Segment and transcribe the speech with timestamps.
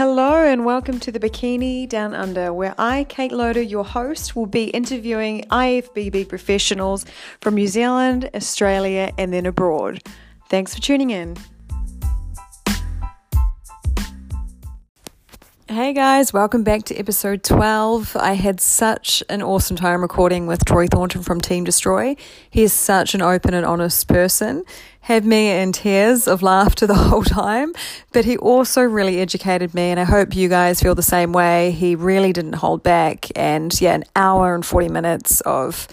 [0.00, 4.46] Hello and welcome to the Bikini Down Under, where I, Kate Loader, your host, will
[4.46, 7.04] be interviewing IFBB professionals
[7.42, 10.02] from New Zealand, Australia, and then abroad.
[10.48, 11.36] Thanks for tuning in.
[15.70, 18.16] Hey guys, welcome back to episode 12.
[18.16, 22.16] I had such an awesome time recording with Troy Thornton from Team Destroy.
[22.50, 24.64] He is such an open and honest person.
[25.02, 27.72] Had me in tears of laughter the whole time,
[28.12, 31.70] but he also really educated me, and I hope you guys feel the same way.
[31.70, 35.86] He really didn't hold back, and yeah, an hour and 40 minutes of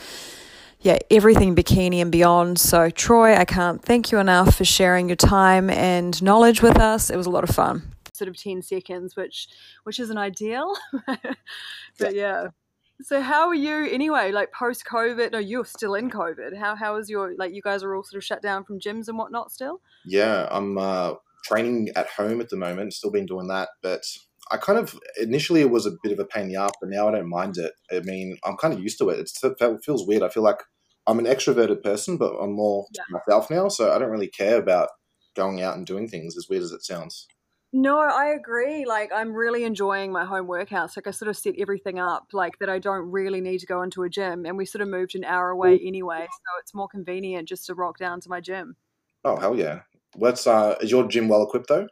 [0.81, 2.59] yeah, everything bikini and beyond.
[2.59, 7.11] So, Troy, I can't thank you enough for sharing your time and knowledge with us.
[7.11, 9.47] It was a lot of fun sort of 10 seconds, which
[9.83, 10.73] which isn't ideal.
[11.99, 12.47] but yeah.
[13.01, 14.31] So how are you anyway?
[14.31, 15.31] Like post COVID?
[15.31, 16.57] No, you're still in COVID.
[16.57, 19.07] How how is your like you guys are all sort of shut down from gyms
[19.07, 19.81] and whatnot still?
[20.05, 22.93] Yeah, I'm uh, training at home at the moment.
[22.93, 24.03] Still been doing that, but
[24.51, 26.89] I kind of initially it was a bit of a pain in the ass, but
[26.89, 27.73] now I don't mind it.
[27.91, 29.19] I mean, I'm kind of used to it.
[29.19, 30.23] It's, it feels weird.
[30.23, 30.61] I feel like
[31.05, 33.03] I'm an extroverted person, but I'm more yeah.
[33.09, 34.89] myself now, so I don't really care about
[35.35, 36.37] going out and doing things.
[36.37, 37.27] As weird as it sounds.
[37.73, 38.85] No, I agree.
[38.85, 40.95] Like, I'm really enjoying my home workouts.
[40.95, 42.69] Like, I sort of set everything up like that.
[42.69, 45.25] I don't really need to go into a gym, and we sort of moved an
[45.25, 48.77] hour away anyway, so it's more convenient just to rock down to my gym.
[49.23, 49.81] Oh hell yeah!
[50.15, 51.87] What's uh, is your gym well equipped though?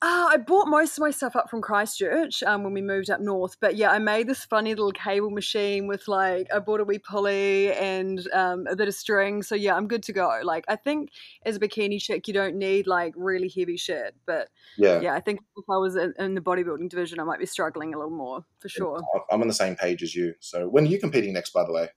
[0.00, 3.20] Uh, I bought most of my stuff up from Christchurch um, when we moved up
[3.20, 3.56] north.
[3.60, 6.98] But yeah, I made this funny little cable machine with like, I bought a wee
[6.98, 9.42] pulley and um, a bit of string.
[9.42, 10.40] So yeah, I'm good to go.
[10.42, 11.10] Like, I think
[11.44, 14.14] as a bikini chick, you don't need like really heavy shit.
[14.26, 17.38] But yeah, yeah I think if I was in, in the bodybuilding division, I might
[17.38, 19.00] be struggling a little more for sure.
[19.30, 20.34] I'm on the same page as you.
[20.40, 21.88] So when are you competing next, by the way?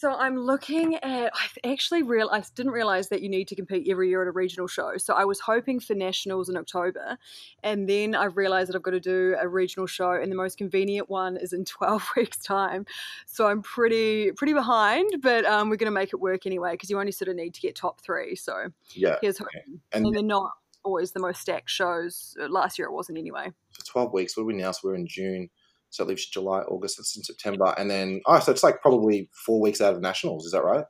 [0.00, 1.30] So I'm looking at.
[1.34, 2.30] I actually real.
[2.32, 4.96] I didn't realize that you need to compete every year at a regional show.
[4.96, 7.18] So I was hoping for nationals in October,
[7.62, 10.56] and then I realized that I've got to do a regional show, and the most
[10.56, 12.86] convenient one is in 12 weeks' time.
[13.26, 16.88] So I'm pretty pretty behind, but um, we're going to make it work anyway because
[16.88, 18.36] you only sort of need to get top three.
[18.36, 19.64] So yeah, here's okay.
[19.92, 20.52] and, and they're not
[20.82, 22.34] always the most stacked shows.
[22.48, 23.50] Last year it wasn't anyway.
[23.72, 24.34] So 12 weeks.
[24.34, 24.72] What are we now?
[24.72, 25.50] So we're in June.
[25.90, 29.60] So it leaves July, August, and September, and then oh, so it's like probably four
[29.60, 30.46] weeks out of nationals.
[30.46, 30.84] Is that right?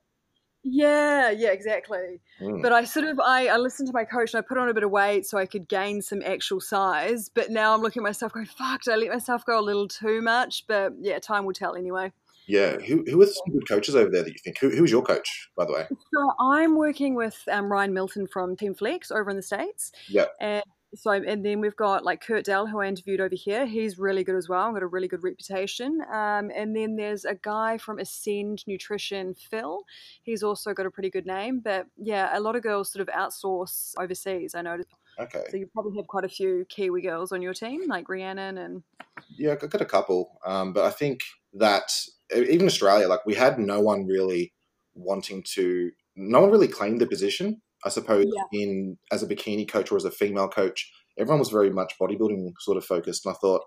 [0.63, 2.21] Yeah, yeah, exactly.
[2.41, 2.63] Mm.
[2.63, 4.75] But I sort of I, I listened to my coach and I put on a
[4.75, 7.31] bit of weight so I could gain some actual size.
[7.31, 9.89] But now I'm looking at myself going, fuck, did I let myself go a little
[9.89, 10.67] too much?
[10.67, 12.13] But yeah, time will tell anyway.
[12.47, 14.59] Yeah, who who are some good coaches over there that you think?
[14.59, 15.87] Who who's your coach, by the way?
[15.89, 19.93] So I'm working with um, Ryan Milton from Team Flex over in the states.
[20.09, 20.65] Yeah, and
[20.95, 23.65] so and then we've got like Kurt Dell who I interviewed over here.
[23.67, 24.67] He's really good as well.
[24.67, 26.01] I've got a really good reputation.
[26.13, 29.83] Um, and then there's a guy from Ascend Nutrition, Phil.
[30.23, 31.61] He's also got a pretty good name.
[31.61, 34.55] But yeah, a lot of girls sort of outsource overseas.
[34.55, 34.91] I noticed.
[35.19, 35.45] Okay.
[35.51, 38.83] So you probably have quite a few Kiwi girls on your team, like Rhiannon and.
[39.37, 40.39] Yeah, I've got a couple.
[40.45, 41.21] Um, but I think
[41.55, 41.93] that
[42.35, 44.55] even Australia, like we had no one really
[44.95, 45.93] wanting to.
[46.17, 47.63] No one really claimed the position.
[47.85, 48.45] I suppose yeah.
[48.53, 52.53] in as a bikini coach or as a female coach, everyone was very much bodybuilding
[52.61, 53.63] sort of focused, and I thought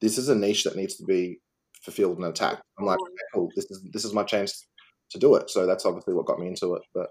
[0.00, 1.38] this is a niche that needs to be
[1.82, 2.62] fulfilled and attacked.
[2.78, 4.66] I'm like, okay, cool, this is this is my chance
[5.10, 5.50] to do it.
[5.50, 6.82] So that's obviously what got me into it.
[6.94, 7.08] But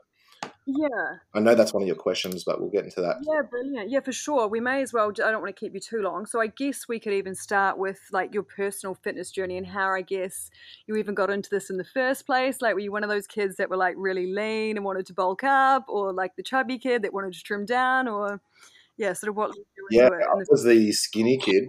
[0.66, 1.18] yeah.
[1.34, 3.18] I know that's one of your questions, but we'll get into that.
[3.28, 3.90] Yeah, brilliant.
[3.90, 4.48] Yeah, for sure.
[4.48, 6.26] We may as well, I don't want to keep you too long.
[6.26, 9.90] So I guess we could even start with like your personal fitness journey and how
[9.90, 10.50] I guess
[10.88, 12.62] you even got into this in the first place.
[12.62, 15.14] Like, were you one of those kids that were like really lean and wanted to
[15.14, 18.42] bulk up, or like the chubby kid that wanted to trim down, or
[18.98, 19.56] yeah, sort of what?
[19.92, 21.66] Yeah, I was the skinny kid.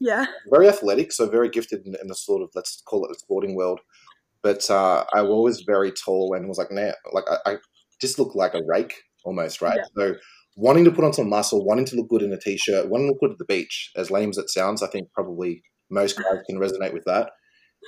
[0.00, 0.26] Yeah.
[0.50, 3.54] Very athletic, so very gifted in, in the sort of, let's call it the sporting
[3.54, 3.80] world.
[4.42, 7.56] But uh, I was always very tall and was like, nah, like I, I
[8.02, 8.92] just look like a rake
[9.24, 9.78] almost, right?
[9.78, 10.12] Yeah.
[10.12, 10.14] So
[10.56, 13.12] wanting to put on some muscle, wanting to look good in a t-shirt, wanting to
[13.12, 16.42] look good at the beach, as lame as it sounds, I think probably most guys
[16.46, 17.30] can resonate with that.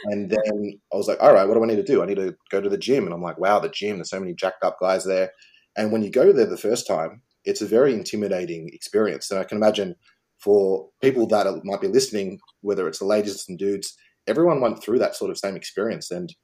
[0.06, 2.03] And then I was like, all right, what do I need to do?
[2.03, 3.04] I need to go to the gym.
[3.04, 5.30] And I'm like, wow, the gym, there's so many jacked up guys there.
[5.77, 9.30] And when you go there the first time, it's a very intimidating experience.
[9.30, 9.97] And I can imagine
[10.39, 13.97] for people that might be listening, whether it's the ladies and dudes,
[14.27, 16.10] everyone went through that sort of same experience.
[16.10, 16.34] And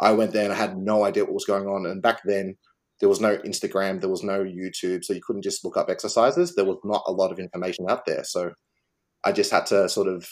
[0.00, 1.86] I went there and I had no idea what was going on.
[1.86, 2.56] And back then,
[3.00, 6.54] there was no Instagram, there was no YouTube, so you couldn't just look up exercises.
[6.54, 8.24] There was not a lot of information out there.
[8.24, 8.52] So
[9.24, 10.28] I just had to sort of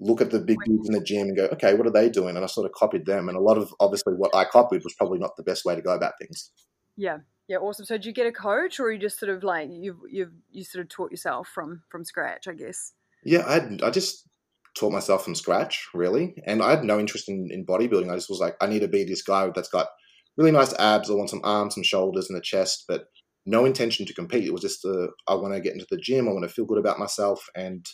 [0.00, 2.34] look at the big dudes in the gym and go, okay, what are they doing?
[2.34, 3.28] And I sort of copied them.
[3.28, 5.82] And a lot of obviously what I copied was probably not the best way to
[5.82, 6.50] go about things.
[6.96, 7.18] Yeah.
[7.48, 7.84] Yeah, awesome.
[7.84, 10.62] So did you get a coach or you just sort of like you've you've you
[10.62, 12.92] sort of taught yourself from from scratch, I guess?
[13.24, 14.28] Yeah, I I just
[14.76, 16.34] taught myself from scratch, really.
[16.46, 18.08] And I had no interest in, in bodybuilding.
[18.08, 19.88] I just was like, I need to be this guy that's got
[20.36, 21.10] really nice abs.
[21.10, 23.04] I want some arms, some shoulders, and a chest, but
[23.46, 24.44] no intention to compete.
[24.44, 26.28] It was just uh, I want to get into the gym.
[26.28, 27.84] I want to feel good about myself, and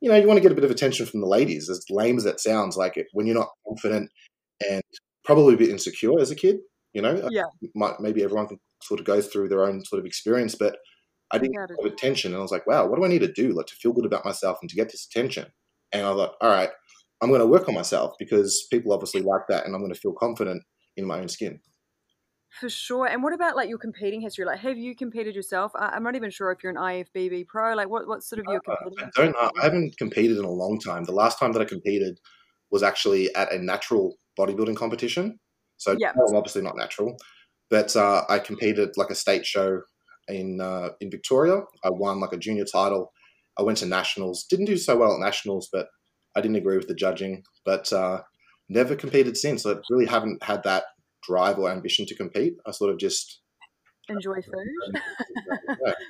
[0.00, 2.16] you know, you want to get a bit of attention from the ladies, as lame
[2.16, 2.76] as that sounds.
[2.76, 4.10] Like when you're not confident
[4.68, 4.82] and
[5.24, 6.56] probably a bit insecure as a kid,
[6.92, 7.44] you know, yeah,
[7.74, 10.76] might, maybe everyone can sort of go through their own sort of experience, but
[11.32, 13.52] I didn't get attention, and I was like, wow, what do I need to do,
[13.52, 15.46] like, to feel good about myself and to get this attention?
[15.90, 16.70] And I thought, all right,
[17.20, 19.98] I'm going to work on myself because people obviously like that, and I'm going to
[19.98, 20.62] feel confident
[20.96, 21.60] in my own skin.
[22.60, 23.06] For sure.
[23.06, 24.44] And what about like your competing history?
[24.44, 25.72] Like, have you competed yourself?
[25.74, 27.74] I, am not even sure if you're an IFBB pro.
[27.74, 29.04] Like, what what sort of your competing?
[29.04, 29.36] Uh, I don't.
[29.60, 31.04] I haven't competed in a long time.
[31.04, 32.20] The last time that I competed
[32.70, 35.40] was actually at a natural bodybuilding competition.
[35.78, 36.12] So yeah.
[36.12, 37.16] I'm obviously not natural,
[37.70, 39.82] but uh, I competed like a state show
[40.28, 41.62] in uh, in Victoria.
[41.82, 43.12] I won like a junior title.
[43.58, 44.44] I went to nationals.
[44.44, 45.88] Didn't do so well at nationals, but
[46.36, 47.42] I didn't agree with the judging.
[47.64, 48.22] But uh,
[48.68, 49.66] never competed since.
[49.66, 50.84] I really haven't had that
[51.26, 52.56] drive or ambition to compete.
[52.66, 53.40] I sort of just
[54.08, 55.00] enjoy food.
[55.84, 55.92] yeah.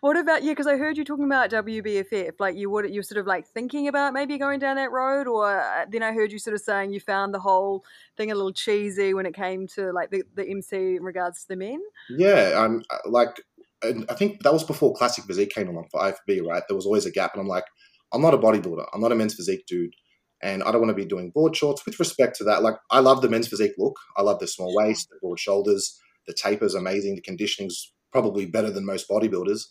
[0.00, 0.50] What about you?
[0.50, 2.32] Because I heard you talking about WBFF.
[2.38, 5.60] Like you would, you're sort of like thinking about maybe going down that road, or
[5.60, 7.84] uh, then I heard you sort of saying you found the whole
[8.16, 11.48] thing a little cheesy when it came to like the, the MC in regards to
[11.48, 11.80] the men.
[12.10, 13.40] Yeah, I'm uh, like,
[13.82, 16.62] I think that was before classic physique came along for IFBB, right?
[16.68, 17.64] There was always a gap, and I'm like,
[18.12, 18.86] I'm not a bodybuilder.
[18.92, 19.94] I'm not a men's physique dude
[20.42, 21.84] and I don't want to be doing board shorts.
[21.86, 23.96] With respect to that, like I love the men's physique look.
[24.16, 28.70] I love the small waist, the broad shoulders, the taper's amazing, the conditioning's probably better
[28.70, 29.62] than most bodybuilders.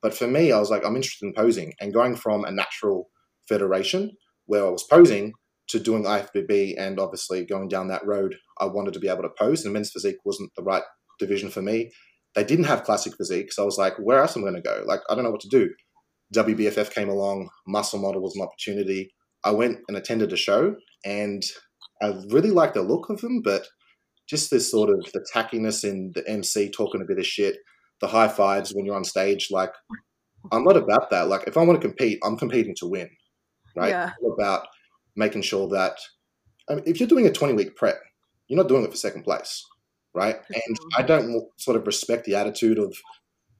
[0.00, 3.10] But for me, I was like, I'm interested in posing and going from a natural
[3.48, 4.12] federation
[4.46, 5.32] where I was posing
[5.68, 9.30] to doing IFBB and obviously going down that road, I wanted to be able to
[9.38, 10.82] pose, and men's physique wasn't the right
[11.18, 11.90] division for me.
[12.34, 14.68] They didn't have classic physique, so I was like, where else am I going to
[14.68, 14.82] go?
[14.86, 15.70] Like, I don't know what to do.
[16.34, 19.12] WBFF came along, muscle model was an opportunity.
[19.44, 21.42] I went and attended a show, and
[22.02, 23.66] I really liked the look of them, but
[24.28, 27.56] just this sort of the tackiness in the MC talking a bit of shit,
[28.00, 29.48] the high fives when you're on stage.
[29.50, 29.72] Like,
[30.52, 31.28] I'm not about that.
[31.28, 33.08] Like, if I want to compete, I'm competing to win,
[33.76, 33.90] right?
[33.90, 34.10] Yeah.
[34.32, 34.66] about
[35.16, 35.98] making sure that
[36.68, 38.00] I mean, if you're doing a 20 week prep,
[38.48, 39.64] you're not doing it for second place,
[40.14, 40.36] right?
[40.48, 42.94] And I don't sort of respect the attitude of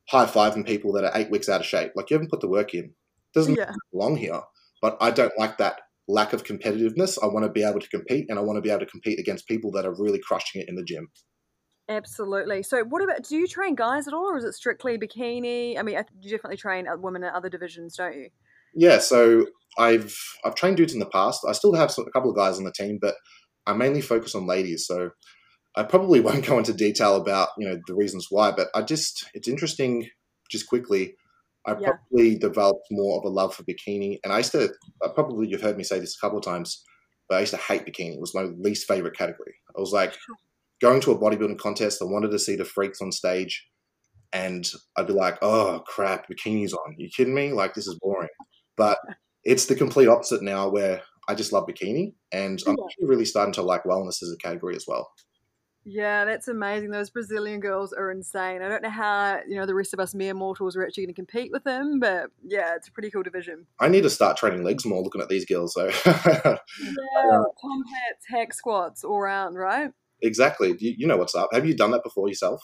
[0.09, 1.93] high fiving people that are eight weeks out of shape.
[1.95, 2.85] Like, you haven't put the work in.
[2.85, 3.73] It doesn't yeah.
[3.93, 4.41] belong here.
[4.81, 7.19] But I don't like that lack of competitiveness.
[7.23, 9.19] I want to be able to compete and I want to be able to compete
[9.19, 11.09] against people that are really crushing it in the gym.
[11.89, 12.63] Absolutely.
[12.63, 15.79] So, what about do you train guys at all, or is it strictly bikini?
[15.79, 18.29] I mean, you definitely train women in other divisions, don't you?
[18.75, 18.99] Yeah.
[18.99, 19.47] So
[19.79, 20.15] I've
[20.45, 21.41] I've trained dudes in the past.
[21.49, 23.15] I still have a couple of guys on the team, but
[23.67, 24.87] I mainly focus on ladies.
[24.87, 25.11] So
[25.77, 29.29] I probably won't go into detail about you know the reasons why, but I just
[29.33, 30.09] it's interesting.
[30.51, 31.15] Just quickly,
[31.67, 31.91] I yeah.
[31.91, 34.19] probably developed more of a love for bikini.
[34.25, 34.71] And I used to,
[35.05, 36.83] uh, probably you've heard me say this a couple of times,
[37.29, 38.15] but I used to hate bikini.
[38.15, 39.55] It was my least favorite category.
[39.77, 40.17] I was like
[40.81, 42.01] going to a bodybuilding contest.
[42.01, 43.67] I wanted to see the freaks on stage.
[44.33, 46.91] And I'd be like, oh crap, bikini's on.
[46.91, 47.53] Are you kidding me?
[47.53, 48.29] Like, this is boring.
[48.77, 48.99] But
[49.45, 52.15] it's the complete opposite now where I just love bikini.
[52.33, 55.11] And I'm really starting to like wellness as a category as well.
[55.91, 56.91] Yeah, that's amazing.
[56.91, 58.61] Those Brazilian girls are insane.
[58.61, 61.15] I don't know how, you know, the rest of us mere mortals are actually going
[61.15, 63.65] to compete with them, but yeah, it's a pretty cool division.
[63.81, 65.87] I need to start training legs more looking at these girls, though.
[66.07, 66.13] yeah,
[66.43, 69.91] Tom Platz, hack squats all around, right?
[70.21, 70.77] Exactly.
[70.79, 71.49] You, you know what's up.
[71.55, 72.63] Have you done that before yourself?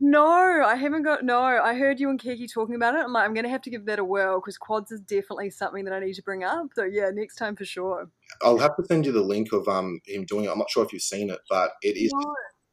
[0.00, 0.26] No,
[0.62, 1.24] I haven't got.
[1.24, 3.00] No, I heard you and Kiki talking about it.
[3.00, 5.50] I'm like, I'm going to have to give that a whirl because quads is definitely
[5.50, 6.66] something that I need to bring up.
[6.74, 8.08] So yeah, next time for sure.
[8.42, 10.50] I'll have to send you the link of um him doing it.
[10.50, 12.12] I'm not sure if you've seen it, but it is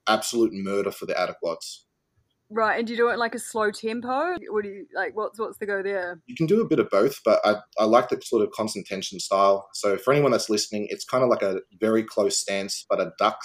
[0.08, 1.86] absolute murder for the quads.
[2.50, 4.36] Right, and do you do it in like a slow tempo?
[4.50, 5.16] What do you like?
[5.16, 6.22] What's what's the go there?
[6.28, 8.86] You can do a bit of both, but I, I like the sort of constant
[8.86, 9.68] tension style.
[9.74, 13.14] So for anyone that's listening, it's kind of like a very close stance, but a
[13.18, 13.40] duck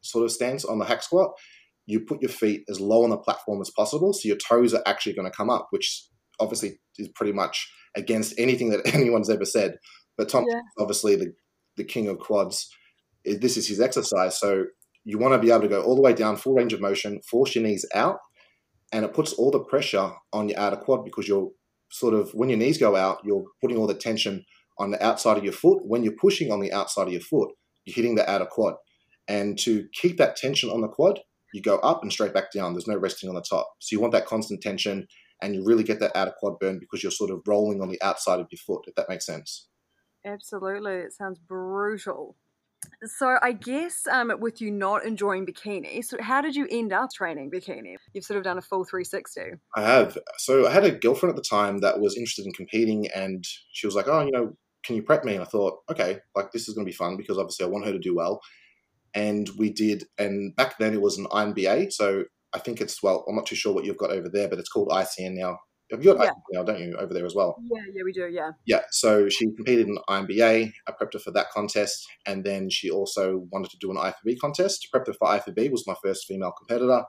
[0.00, 1.32] sort of stance on the hack squat.
[1.84, 4.82] You put your feet as low on the platform as possible, so your toes are
[4.86, 6.06] actually going to come up, which
[6.40, 9.76] obviously is pretty much against anything that anyone's ever said.
[10.16, 10.60] But Tom, yeah.
[10.78, 11.34] obviously the
[11.76, 12.70] the king of quads,
[13.26, 14.38] eh, this is his exercise.
[14.40, 14.64] So
[15.08, 17.18] you want to be able to go all the way down, full range of motion,
[17.22, 18.18] force your knees out,
[18.92, 21.50] and it puts all the pressure on your outer quad because you're
[21.90, 24.44] sort of when your knees go out, you're putting all the tension
[24.78, 25.78] on the outside of your foot.
[25.86, 27.48] When you're pushing on the outside of your foot,
[27.86, 28.74] you're hitting the outer quad.
[29.28, 31.20] And to keep that tension on the quad,
[31.54, 32.74] you go up and straight back down.
[32.74, 33.66] There's no resting on the top.
[33.78, 35.06] So you want that constant tension
[35.40, 38.02] and you really get that outer quad burn because you're sort of rolling on the
[38.02, 39.68] outside of your foot, if that makes sense.
[40.26, 40.96] Absolutely.
[40.96, 42.36] It sounds brutal.
[43.04, 47.10] So I guess um, with you not enjoying bikini, so how did you end up
[47.14, 47.96] training bikini?
[48.12, 49.60] You've sort of done a full 360.
[49.76, 50.18] I have.
[50.38, 53.86] So I had a girlfriend at the time that was interested in competing, and she
[53.86, 56.68] was like, "Oh, you know, can you prep me?" And I thought, okay, like this
[56.68, 58.40] is going to be fun because obviously I want her to do well.
[59.14, 63.24] And we did, and back then it was an INBA, so I think it's well,
[63.28, 65.58] I'm not too sure what you've got over there, but it's called ICN now.
[65.90, 66.62] Have you got Yeah.
[66.64, 67.56] don't you, over there as well?
[67.72, 68.28] Yeah, yeah, we do.
[68.28, 68.50] Yeah.
[68.66, 70.72] Yeah, so she competed in INBA.
[70.86, 74.38] I prepped her for that contest, and then she also wanted to do an IFBB
[74.38, 74.88] contest.
[74.94, 77.04] Prepped her for IFBB was my first female competitor.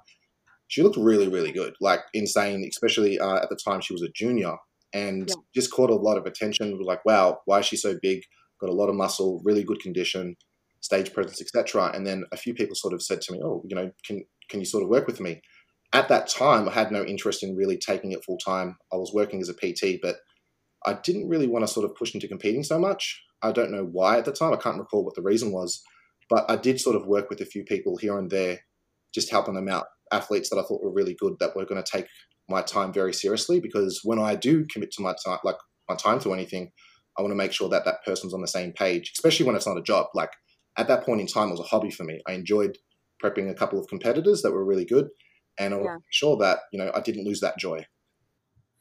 [0.67, 2.63] She looked really, really good, like insane.
[2.69, 4.55] Especially uh, at the time she was a junior,
[4.93, 5.35] and Yeah.
[5.53, 6.77] just caught a lot of attention.
[6.77, 8.21] Was like, wow, why is she so big?
[8.61, 10.35] Got a lot of muscle, really good condition,
[10.81, 11.91] stage presence, etc.
[11.93, 14.59] And then a few people sort of said to me, oh, you know, can can
[14.59, 15.41] you sort of work with me?
[15.91, 18.77] At that time, I had no interest in really taking it full time.
[18.93, 20.17] I was working as a PT, but
[20.85, 23.21] I didn't really want to sort of push into competing so much.
[23.41, 24.53] I don't know why at the time.
[24.53, 25.81] I can't recall what the reason was,
[26.29, 28.59] but I did sort of work with a few people here and there,
[29.13, 29.85] just helping them out.
[30.11, 32.07] Athletes that I thought were really good that were going to take
[32.47, 36.19] my time very seriously because when I do commit to my time, like my time
[36.21, 36.71] to anything,
[37.17, 39.67] I want to make sure that that person's on the same page, especially when it's
[39.67, 40.07] not a job.
[40.13, 40.31] Like
[40.77, 42.21] at that point in time, it was a hobby for me.
[42.27, 42.77] I enjoyed
[43.23, 45.09] prepping a couple of competitors that were really good,
[45.59, 45.97] and Yeah.
[46.09, 47.85] sure that you know I didn't lose that joy.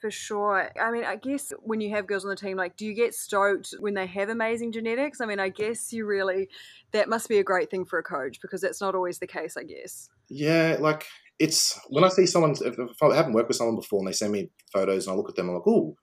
[0.01, 0.71] For sure.
[0.81, 3.15] I mean, I guess when you have girls on the team, like, do you get
[3.15, 5.21] stoked when they have amazing genetics?
[5.21, 6.49] I mean, I guess you really,
[6.93, 9.57] that must be a great thing for a coach because that's not always the case,
[9.57, 10.09] I guess.
[10.29, 11.05] Yeah, like
[11.41, 14.13] it's when I see someone, if, if I haven't worked with someone before and they
[14.13, 15.97] send me photos and I look at them, I'm like, ooh,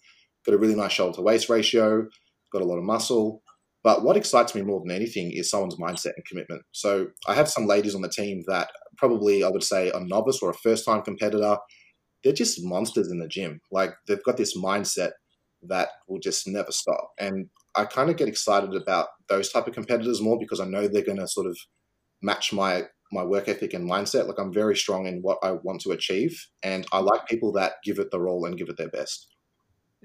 [0.46, 2.05] got a really nice shoulder to waist ratio,
[2.51, 3.44] got a lot of muscle.
[3.85, 6.63] But what excites me more than anything is someone's mindset and commitment.
[6.71, 10.39] So I have some ladies on the team that probably I would say a novice
[10.41, 11.57] or a first time competitor.
[12.23, 13.61] They're just monsters in the gym.
[13.71, 15.11] Like they've got this mindset
[15.67, 17.11] that will just never stop.
[17.19, 20.87] And I kind of get excited about those type of competitors more because I know
[20.87, 21.55] they're going to sort of
[22.23, 24.27] match my my work ethic and mindset.
[24.27, 27.73] Like I'm very strong in what I want to achieve, and I like people that
[27.83, 29.34] give it the role and give it their best.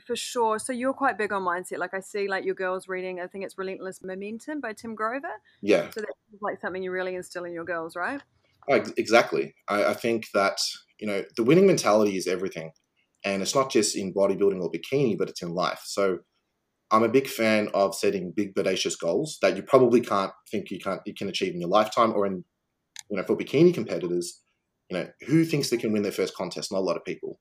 [0.07, 0.59] For sure.
[0.59, 1.79] So you're quite big on mindset.
[1.79, 3.21] Like I see, like your girls reading.
[3.21, 5.29] I think it's Relentless Momentum by Tim Grover.
[5.63, 8.21] Yeah, So that's like something you really instill in your girls, right?
[8.69, 9.55] ex- exactly.
[9.69, 10.59] I, I think that
[10.99, 12.71] you know the winning mentality is everything,
[13.25, 15.83] and it's not just in bodybuilding or bikini, but it's in life.
[15.85, 16.19] So
[16.91, 20.79] I'm a big fan of setting big, audacious goals that you probably can't think you
[20.79, 22.45] can't you can achieve in your lifetime, or in
[23.11, 24.41] you know for bikini competitors.
[24.89, 26.73] You know who thinks they can win their first contest?
[26.73, 27.39] Not a lot of people.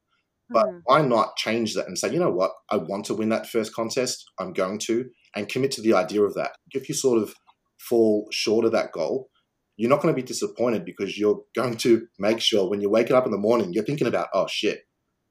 [0.52, 0.80] But Hmm.
[0.86, 3.74] why not change that and say, you know what, I want to win that first
[3.74, 6.52] contest, I'm going to, and commit to the idea of that.
[6.72, 7.34] If you sort of
[7.78, 9.30] fall short of that goal,
[9.78, 13.16] you're not going to be disappointed because you're going to make sure when you're waking
[13.16, 14.82] up in the morning, you're thinking about, oh shit,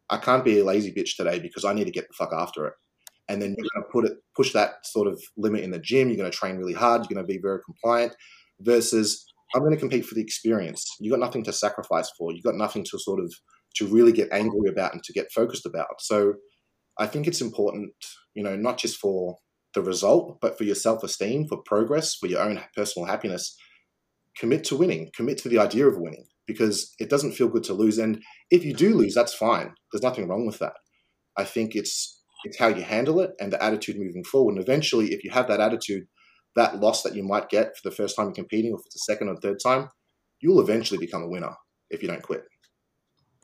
[0.08, 2.66] I can't be a lazy bitch today because I need to get the fuck after
[2.66, 2.72] it.
[3.28, 6.08] And then you're going to put it, push that sort of limit in the gym.
[6.08, 7.02] You're going to train really hard.
[7.02, 8.14] You're going to be very compliant.
[8.60, 10.96] Versus, I'm going to compete for the experience.
[10.98, 12.32] You got nothing to sacrifice for.
[12.32, 13.34] You got nothing to sort of
[13.76, 16.00] to really get angry about and to get focused about.
[16.00, 16.34] So
[16.98, 17.92] I think it's important,
[18.34, 19.38] you know, not just for
[19.74, 23.56] the result, but for your self esteem, for progress, for your own personal happiness.
[24.38, 27.74] Commit to winning, commit to the idea of winning because it doesn't feel good to
[27.74, 27.98] lose.
[27.98, 29.74] And if you do lose, that's fine.
[29.92, 30.74] There's nothing wrong with that.
[31.36, 34.54] I think it's it's how you handle it and the attitude moving forward.
[34.54, 36.04] And eventually, if you have that attitude,
[36.56, 38.98] that loss that you might get for the first time you're competing or for the
[39.00, 39.88] second or third time,
[40.40, 41.54] you'll eventually become a winner
[41.90, 42.44] if you don't quit.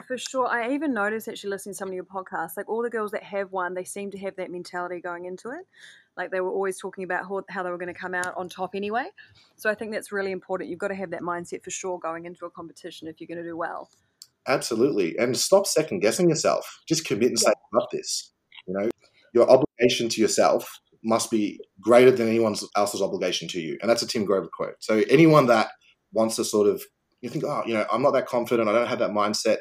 [0.06, 0.48] For sure.
[0.48, 3.22] I even noticed actually listening to some of your podcasts, like all the girls that
[3.22, 5.66] have won, they seem to have that mentality going into it.
[6.16, 8.48] Like they were always talking about how, how they were going to come out on
[8.48, 9.06] top anyway.
[9.56, 10.68] So I think that's really important.
[10.68, 13.42] You've got to have that mindset for sure going into a competition if you're going
[13.42, 13.88] to do well.
[14.46, 15.16] Absolutely.
[15.16, 16.82] And stop second guessing yourself.
[16.86, 18.32] Just commit and say, I love this.
[18.66, 18.90] You know,
[19.32, 23.78] your obligation to yourself must be greater than anyone else's obligation to you.
[23.80, 24.74] And that's a Tim Grover quote.
[24.80, 25.70] So anyone that
[26.12, 26.82] wants to sort of,
[27.20, 28.68] you think, oh, you know, I'm not that confident.
[28.68, 29.58] I don't have that mindset.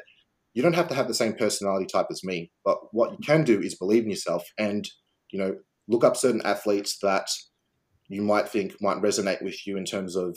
[0.54, 2.50] You don't have to have the same personality type as me.
[2.64, 4.88] But what you can do is believe in yourself and,
[5.30, 5.56] you know,
[5.88, 7.28] look up certain athletes that
[8.08, 10.36] you might think might resonate with you in terms of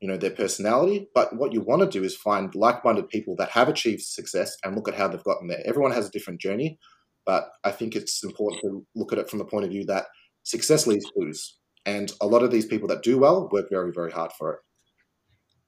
[0.00, 3.50] you know their personality but what you want to do is find like-minded people that
[3.50, 6.78] have achieved success and look at how they've gotten there everyone has a different journey
[7.24, 10.06] but i think it's important to look at it from the point of view that
[10.42, 14.10] success leaves clues and a lot of these people that do well work very very
[14.10, 14.60] hard for it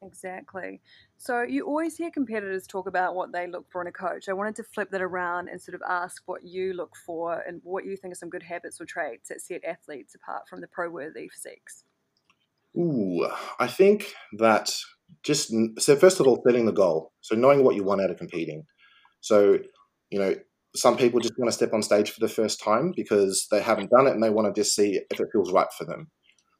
[0.02, 0.80] Exactly.
[1.16, 4.28] So you always hear competitors talk about what they look for in a coach.
[4.28, 7.60] I wanted to flip that around and sort of ask what you look for and
[7.64, 10.66] what you think are some good habits or traits that set athletes apart from the
[10.66, 11.84] pro worthy physiques.
[12.76, 13.26] Ooh,
[13.58, 14.74] I think that
[15.22, 17.12] just so first of all, setting the goal.
[17.22, 18.64] So knowing what you want out of competing.
[19.22, 19.58] So,
[20.10, 20.34] you know,
[20.74, 23.90] some people just want to step on stage for the first time because they haven't
[23.90, 26.10] done it and they want to just see if it feels right for them.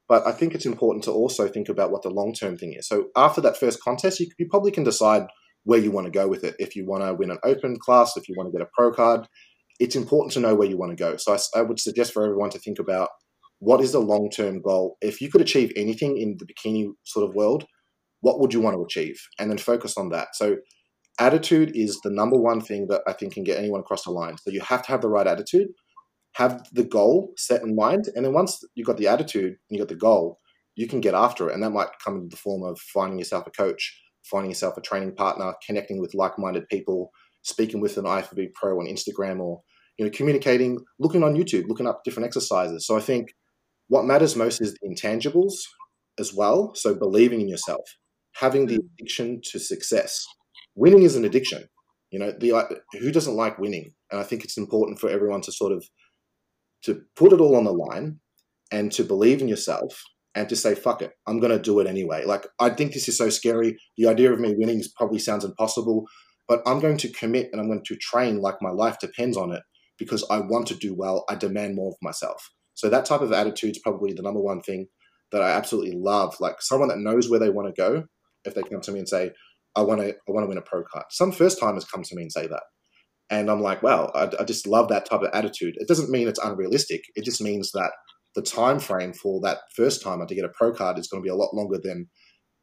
[0.08, 2.86] But I think it's important to also think about what the long term thing is.
[2.88, 5.26] So after that first contest, you, you probably can decide
[5.64, 6.54] where you want to go with it.
[6.58, 8.92] If you want to win an open class, if you want to get a pro
[8.92, 9.26] card,
[9.80, 11.16] it's important to know where you want to go.
[11.16, 13.08] So I, I would suggest for everyone to think about
[13.58, 14.96] what is the long term goal.
[15.00, 17.66] If you could achieve anything in the bikini sort of world,
[18.20, 19.20] what would you want to achieve?
[19.38, 20.28] And then focus on that.
[20.34, 20.56] So
[21.18, 24.36] attitude is the number one thing that I think can get anyone across the line.
[24.38, 25.68] So you have to have the right attitude,
[26.36, 29.80] have the goal set in mind, and then once you've got the attitude and you've
[29.80, 30.38] got the goal,
[30.74, 31.54] you can get after it.
[31.54, 34.82] And that might come in the form of finding yourself a coach, finding yourself a
[34.82, 39.62] training partner, connecting with like-minded people, speaking with an IFBB pro on Instagram, or
[39.96, 42.86] you know, communicating, looking on YouTube, looking up different exercises.
[42.86, 43.28] So I think
[43.88, 45.54] what matters most is the intangibles
[46.18, 46.72] as well.
[46.74, 47.88] So believing in yourself,
[48.34, 48.88] having the mm.
[48.98, 50.22] addiction to success.
[50.74, 51.64] Winning is an addiction.
[52.10, 53.94] You know, the who doesn't like winning?
[54.10, 55.84] And I think it's important for everyone to sort of
[56.86, 58.20] to put it all on the line
[58.72, 60.02] and to believe in yourself
[60.34, 62.24] and to say, fuck it, I'm going to do it anyway.
[62.24, 63.76] Like, I think this is so scary.
[63.96, 66.04] The idea of me winning probably sounds impossible,
[66.48, 69.52] but I'm going to commit and I'm going to train like my life depends on
[69.52, 69.62] it
[69.98, 71.24] because I want to do well.
[71.28, 72.50] I demand more of myself.
[72.74, 74.88] So that type of attitude is probably the number one thing
[75.32, 76.36] that I absolutely love.
[76.40, 78.04] Like someone that knows where they want to go.
[78.44, 79.32] If they come to me and say,
[79.74, 82.14] "I want to, I want to win a pro card," some first timers come to
[82.14, 82.62] me and say that,
[83.30, 86.28] and I'm like, "Wow, I, I just love that type of attitude." It doesn't mean
[86.28, 87.04] it's unrealistic.
[87.14, 87.92] It just means that
[88.35, 91.26] the time frame for that first timer to get a pro card is going to
[91.26, 92.09] be a lot longer than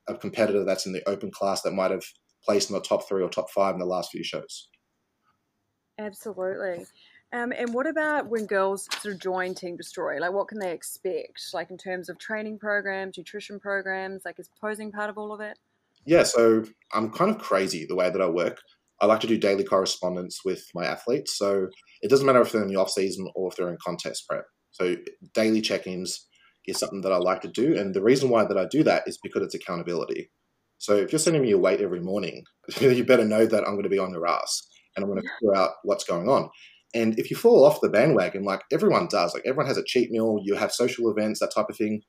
[0.07, 2.03] a competitor that's in the open class that might have
[2.43, 4.69] placed in the top three or top five in the last few shows.
[5.97, 6.85] Absolutely.
[7.31, 10.19] Um, and what about when girls sort of join Team Destroy?
[10.19, 11.41] Like, what can they expect?
[11.53, 15.41] Like, in terms of training programs, nutrition programs, like, is posing part of all of
[15.41, 15.57] it?
[16.05, 18.59] Yeah, so I'm kind of crazy the way that I work.
[19.01, 21.37] I like to do daily correspondence with my athletes.
[21.37, 21.67] So
[22.01, 24.45] it doesn't matter if they're in the off season or if they're in contest prep.
[24.71, 24.95] So
[25.33, 26.27] daily check-ins
[26.65, 29.03] is something that I like to do, and the reason why that I do that
[29.05, 30.31] is because it's accountability.
[30.77, 32.43] So if you're sending me your weight every morning,
[32.79, 35.29] you better know that I'm going to be on your ass and I'm going to
[35.39, 36.49] figure out what's going on.
[36.93, 40.11] And if you fall off the bandwagon, like everyone does, like everyone has a cheat
[40.11, 42.01] meal, you have social events, that type of thing,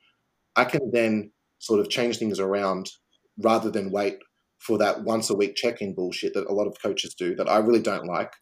[0.57, 2.91] I can then sort of change things around
[3.39, 4.17] rather than wait
[4.67, 7.49] for that once a week check in bullshit that a lot of coaches do that
[7.49, 8.33] I really don't like.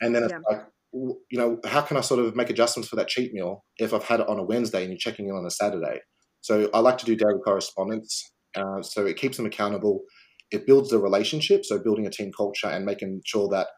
[0.00, 0.38] And then it's yeah.
[0.50, 3.92] like, you know, how can I sort of make adjustments for that cheat meal if
[3.92, 6.00] I've had it on a Wednesday and you're checking in on a Saturday?
[6.40, 8.32] So I like to do daily correspondence.
[8.56, 10.02] Uh, so it keeps them accountable.
[10.50, 11.64] It builds the relationship.
[11.64, 13.68] So building a team culture and making sure that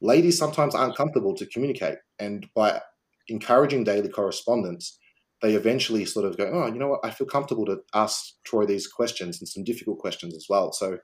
[0.00, 1.98] ladies sometimes aren't comfortable to communicate.
[2.18, 2.80] And by
[3.28, 4.98] encouraging daily correspondence,
[5.42, 8.66] they eventually sort of go, oh, you know what, I feel comfortable to ask Troy
[8.66, 10.72] these questions and some difficult questions as well.
[10.72, 10.98] So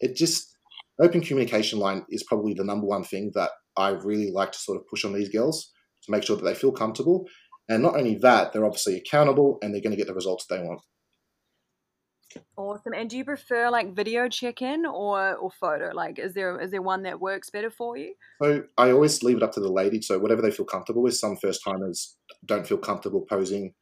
[0.00, 0.56] it just,
[1.00, 4.78] open communication line is probably the number one thing that I really like to sort
[4.78, 5.70] of push on these girls
[6.04, 7.26] to make sure that they feel comfortable.
[7.68, 10.58] And not only that, they're obviously accountable and they're going to get the results they
[10.58, 10.80] want.
[12.56, 12.94] Awesome.
[12.94, 15.90] And do you prefer like video check-in or or photo?
[15.94, 18.14] Like, is there is there one that works better for you?
[18.42, 20.00] So I always leave it up to the lady.
[20.02, 21.16] So whatever they feel comfortable with.
[21.16, 23.74] Some first timers don't feel comfortable posing,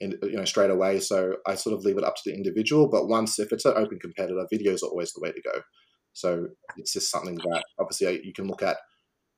[0.00, 1.00] in, you know, straight away.
[1.00, 2.88] So I sort of leave it up to the individual.
[2.88, 5.60] But once if it's an open competitor, videos are always the way to go.
[6.12, 8.76] So it's just something that obviously you can look at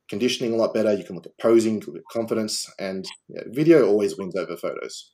[0.08, 0.92] conditioning a lot better.
[0.92, 5.12] You can look at posing, look at confidence, and yeah, video always wins over photos.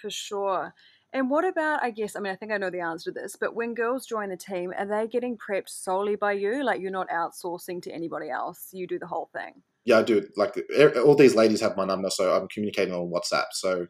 [0.00, 0.74] For sure.
[1.14, 3.36] And what about, I guess, I mean, I think I know the answer to this,
[3.36, 6.64] but when girls join the team, are they getting prepped solely by you?
[6.64, 9.62] Like you're not outsourcing to anybody else, you do the whole thing?
[9.84, 10.26] Yeah, I do.
[10.36, 10.58] Like
[11.04, 13.46] all these ladies have my number, so I'm communicating on WhatsApp.
[13.52, 13.86] So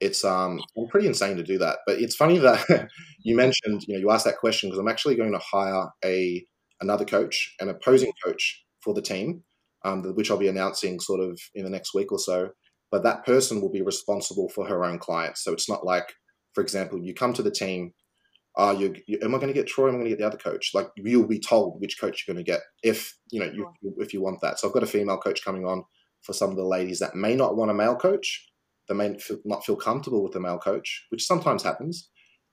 [0.00, 1.78] it's um I'm pretty insane to do that.
[1.86, 2.88] But it's funny that
[3.22, 6.44] you mentioned, you know, you asked that question because I'm actually going to hire a
[6.80, 9.44] another coach, an opposing coach for the team,
[9.84, 12.50] um, which I'll be announcing sort of in the next week or so.
[12.90, 15.44] But that person will be responsible for her own clients.
[15.44, 16.12] So it's not like
[16.54, 17.92] for example, you come to the team,
[18.56, 19.88] uh, you, you am I going to get Troy?
[19.88, 20.72] Am I going to get the other coach?
[20.74, 24.12] Like you'll be told which coach you're going to get if you know you, if
[24.12, 24.58] you want that.
[24.58, 25.84] So I've got a female coach coming on
[26.22, 28.48] for some of the ladies that may not want a male coach,
[28.88, 32.10] that may feel, not feel comfortable with the male coach, which sometimes happens.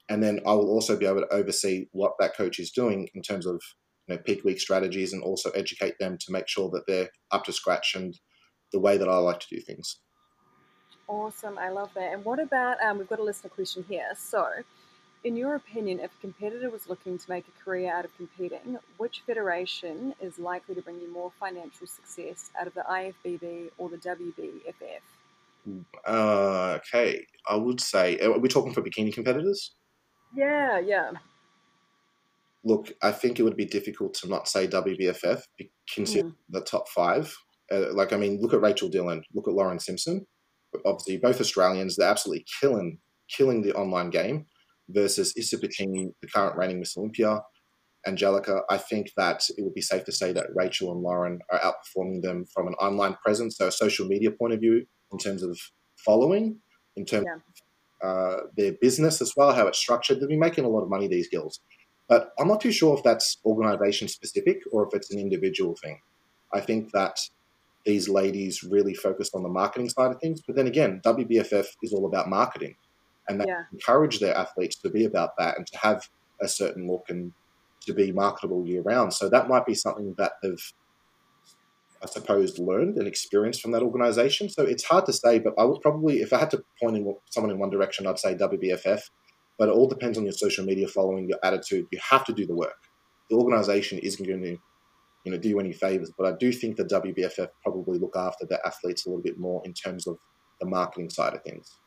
[0.10, 3.22] And then I will also be able to oversee what that coach is doing in
[3.22, 3.62] terms of
[4.08, 7.44] you know peak week strategies and also educate them to make sure that they're up
[7.44, 8.18] to scratch and
[8.72, 10.00] the way that I like to do things.
[11.10, 11.58] Awesome.
[11.58, 12.14] I love that.
[12.14, 14.12] And what about, um, we've got a listener question here.
[14.16, 14.48] So,
[15.24, 18.78] in your opinion, if a competitor was looking to make a career out of competing,
[18.98, 23.90] which federation is likely to bring you more financial success out of the IFBB or
[23.90, 25.82] the WBFF?
[26.06, 27.26] Uh, okay.
[27.50, 29.72] I would say, are we talking for bikini competitors?
[30.36, 31.14] Yeah, yeah.
[32.64, 35.42] Look, I think it would be difficult to not say WBFF,
[35.92, 36.36] consider mm.
[36.50, 37.36] the top five.
[37.72, 40.28] Uh, like, I mean, look at Rachel Dillon, look at Lauren Simpson
[40.86, 41.96] obviously both Australians.
[41.96, 44.46] They're absolutely killing killing the online game
[44.90, 47.42] versus Elisa Pecini, the current reigning Miss Olympia,
[48.08, 48.62] Angelica.
[48.70, 52.22] I think that it would be safe to say that Rachel and Lauren are outperforming
[52.22, 55.60] them from an online presence, so a social media point of view, in terms of
[55.98, 56.58] following,
[56.96, 57.36] in terms yeah.
[57.36, 57.42] of
[58.02, 60.20] uh, their business as well, how it's structured.
[60.20, 61.60] They'll be making a lot of money, these girls.
[62.08, 66.00] But I'm not too sure if that's organization specific or if it's an individual thing.
[66.52, 67.20] I think that
[67.86, 70.42] these ladies really focus on the marketing side of things.
[70.42, 72.76] But then again, WBFF is all about marketing
[73.30, 73.64] and they yeah.
[73.72, 76.10] encourage their athletes to be about that and to have
[76.42, 77.32] a certain look and
[77.82, 79.14] to be marketable year round.
[79.14, 80.74] So that might be something that they've,
[82.04, 84.50] I suppose, learned and experienced from that organization.
[84.50, 87.16] So it's hard to say, but I would probably, if I had to point in
[87.30, 89.02] someone in one direction, I'd say WBFF.
[89.58, 91.88] But it all depends on your social media following, your attitude.
[91.92, 92.88] You have to do the work.
[93.30, 94.58] The organization isn't going to,
[95.24, 96.12] you know, do you any favors.
[96.18, 99.62] But I do think the WBFF probably look after their athletes a little bit more
[99.66, 100.18] in terms of
[100.60, 101.78] the marketing side of things.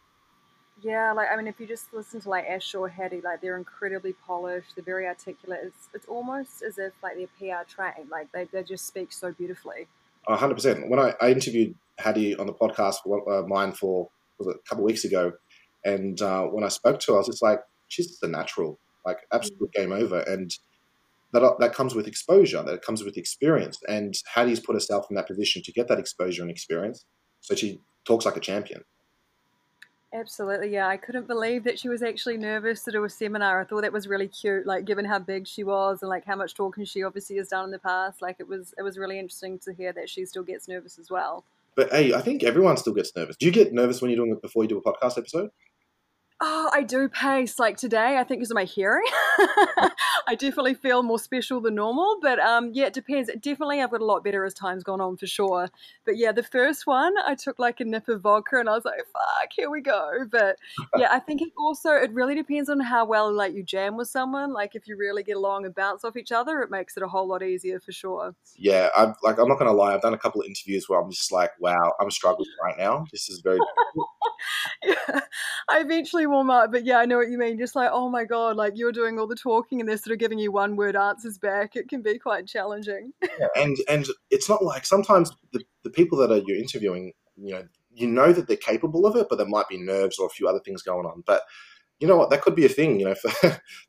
[0.82, 3.56] Yeah, like I mean, if you just listen to like Ash or Hattie, like they're
[3.56, 5.60] incredibly polished, they're very articulate.
[5.62, 9.32] It's it's almost as if like they're PR trained, like they, they just speak so
[9.32, 9.86] beautifully.
[10.26, 10.88] hundred percent.
[10.88, 14.68] When I, I interviewed Hattie on the podcast for uh, mine for was it, a
[14.68, 15.32] couple of weeks ago,
[15.84, 18.80] and uh, when I spoke to her, I was just like, she's just a natural,
[19.06, 19.90] like absolute mm-hmm.
[19.90, 20.50] game over, and
[21.32, 25.16] that uh, that comes with exposure, that comes with experience, and Hattie's put herself in
[25.16, 27.04] that position to get that exposure and experience,
[27.40, 28.84] so she talks like a champion.
[30.14, 30.88] Absolutely, yeah.
[30.88, 33.62] I couldn't believe that she was actually nervous to do a seminar.
[33.62, 36.36] I thought that was really cute, like given how big she was and like how
[36.36, 38.20] much talking she obviously has done in the past.
[38.20, 41.10] Like it was, it was really interesting to hear that she still gets nervous as
[41.10, 41.44] well.
[41.74, 43.36] But hey, I think everyone still gets nervous.
[43.36, 45.48] Do you get nervous when you're doing it before you do a podcast episode?
[46.44, 47.60] Oh, I do pace.
[47.60, 49.06] Like today, I think because of my hearing,
[50.26, 52.18] I definitely feel more special than normal.
[52.20, 53.30] But um, yeah, it depends.
[53.40, 55.68] Definitely, I've got a lot better as time's gone on for sure.
[56.04, 58.84] But yeah, the first one, I took like a nip of vodka and I was
[58.84, 60.56] like, "Fuck, here we go." But
[60.98, 64.08] yeah, I think it also it really depends on how well like you jam with
[64.08, 64.52] someone.
[64.52, 67.08] Like if you really get along and bounce off each other, it makes it a
[67.08, 68.34] whole lot easier for sure.
[68.56, 69.94] Yeah, I'm like I'm not gonna lie.
[69.94, 73.04] I've done a couple of interviews where I'm just like, "Wow, I'm struggling right now.
[73.12, 73.60] This is very."
[74.82, 75.20] yeah,
[75.70, 77.58] I eventually warm up, but yeah, I know what you mean.
[77.58, 80.18] Just like, oh my god, like you're doing all the talking and they're sort of
[80.18, 81.76] giving you one word answers back.
[81.76, 83.12] It can be quite challenging.
[83.22, 87.52] yeah, and and it's not like sometimes the, the people that are you're interviewing, you
[87.52, 87.64] know,
[87.94, 90.48] you know that they're capable of it, but there might be nerves or a few
[90.48, 91.22] other things going on.
[91.26, 91.42] But
[92.02, 92.30] you know what?
[92.30, 92.98] That could be a thing.
[92.98, 93.30] You know, for,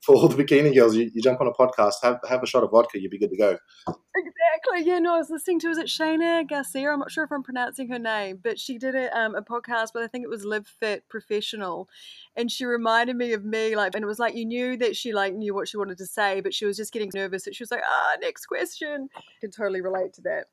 [0.02, 2.64] for all the bikini girls, you, you jump on a podcast, have have a shot
[2.64, 3.58] of vodka, you'd be good to go.
[3.88, 4.88] Exactly.
[4.88, 5.00] Yeah.
[5.00, 6.92] No, I was listening to is it Shayna Garcia?
[6.92, 9.88] I'm not sure if I'm pronouncing her name, but she did a, um, a podcast,
[9.96, 11.90] but I think it was Live Fit Professional,
[12.36, 13.76] and she reminded me of me.
[13.76, 16.06] Like, and it was like you knew that she like knew what she wanted to
[16.06, 17.46] say, but she was just getting nervous.
[17.46, 19.10] That she was like, ah, next question.
[19.18, 20.46] I can totally relate to that.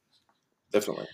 [0.73, 1.09] Definitely.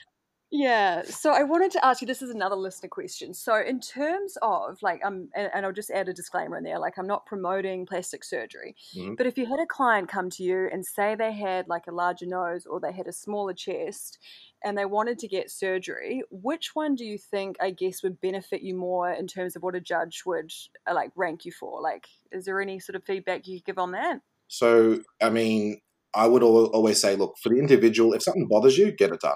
[0.51, 1.03] Yeah.
[1.03, 3.35] So I wanted to ask you this is another listener question.
[3.35, 6.79] So in terms of like um and, and I'll just add a disclaimer in there,
[6.79, 8.77] like I'm not promoting plastic surgery.
[8.95, 9.15] Mm-hmm.
[9.15, 11.93] But if you had a client come to you and say they had like a
[11.93, 14.19] larger nose or they had a smaller chest
[14.65, 18.63] and they wanted to get surgery, which one do you think I guess would benefit
[18.63, 20.53] you more in terms of what a judge would
[20.89, 21.81] uh, like rank you for?
[21.83, 24.21] Like is there any sort of feedback you could give on that?
[24.47, 25.81] So, I mean,
[26.15, 29.35] I would always say, look, for the individual, if something bothers you, get it done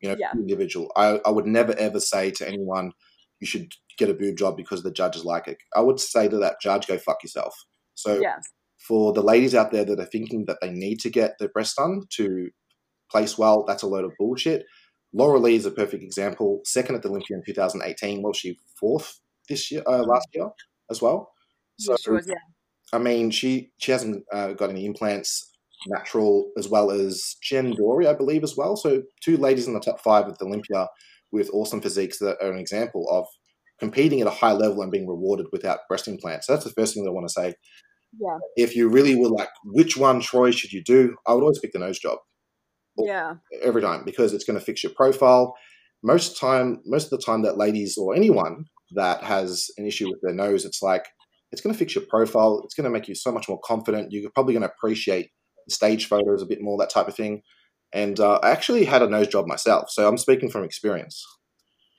[0.00, 0.32] you know, yeah.
[0.34, 0.90] individual.
[0.96, 2.92] I, I would never ever say to anyone,
[3.40, 5.58] you should get a boob job because the judges like it.
[5.74, 7.54] I would say to that judge, go fuck yourself.
[7.94, 8.36] So yeah.
[8.78, 11.76] for the ladies out there that are thinking that they need to get their breast
[11.76, 12.50] done to
[13.10, 14.64] place well, that's a load of bullshit.
[15.14, 16.60] Lauralie is a perfect example.
[16.64, 18.22] Second at the Olympia in 2018.
[18.22, 20.50] Was she fourth this year, uh, last year
[20.90, 21.32] as well?
[21.78, 22.34] So, yeah, yeah.
[22.92, 25.55] I mean, she she hasn't uh, got any implants
[25.86, 28.76] natural, as well as Jen Dorie, I believe, as well.
[28.76, 30.88] So two ladies in the top five of the Olympia
[31.32, 33.26] with awesome physiques that are an example of
[33.78, 36.46] competing at a high level and being rewarded without breast implants.
[36.46, 37.54] So that's the first thing that I want to say.
[38.18, 38.38] Yeah.
[38.56, 41.16] If you really were like, which one, Troy, should you do?
[41.26, 42.18] I would always pick the nose job.
[42.96, 43.34] Yeah.
[43.62, 45.54] Every time because it's going to fix your profile.
[46.02, 50.20] Most time, most of the time, that ladies or anyone that has an issue with
[50.22, 51.06] their nose, it's like
[51.52, 52.62] it's going to fix your profile.
[52.64, 54.12] It's going to make you so much more confident.
[54.12, 55.30] You're probably going to appreciate
[55.68, 57.42] stage photos a bit more, that type of thing.
[57.92, 61.24] And uh, I actually had a nose job myself, so I'm speaking from experience.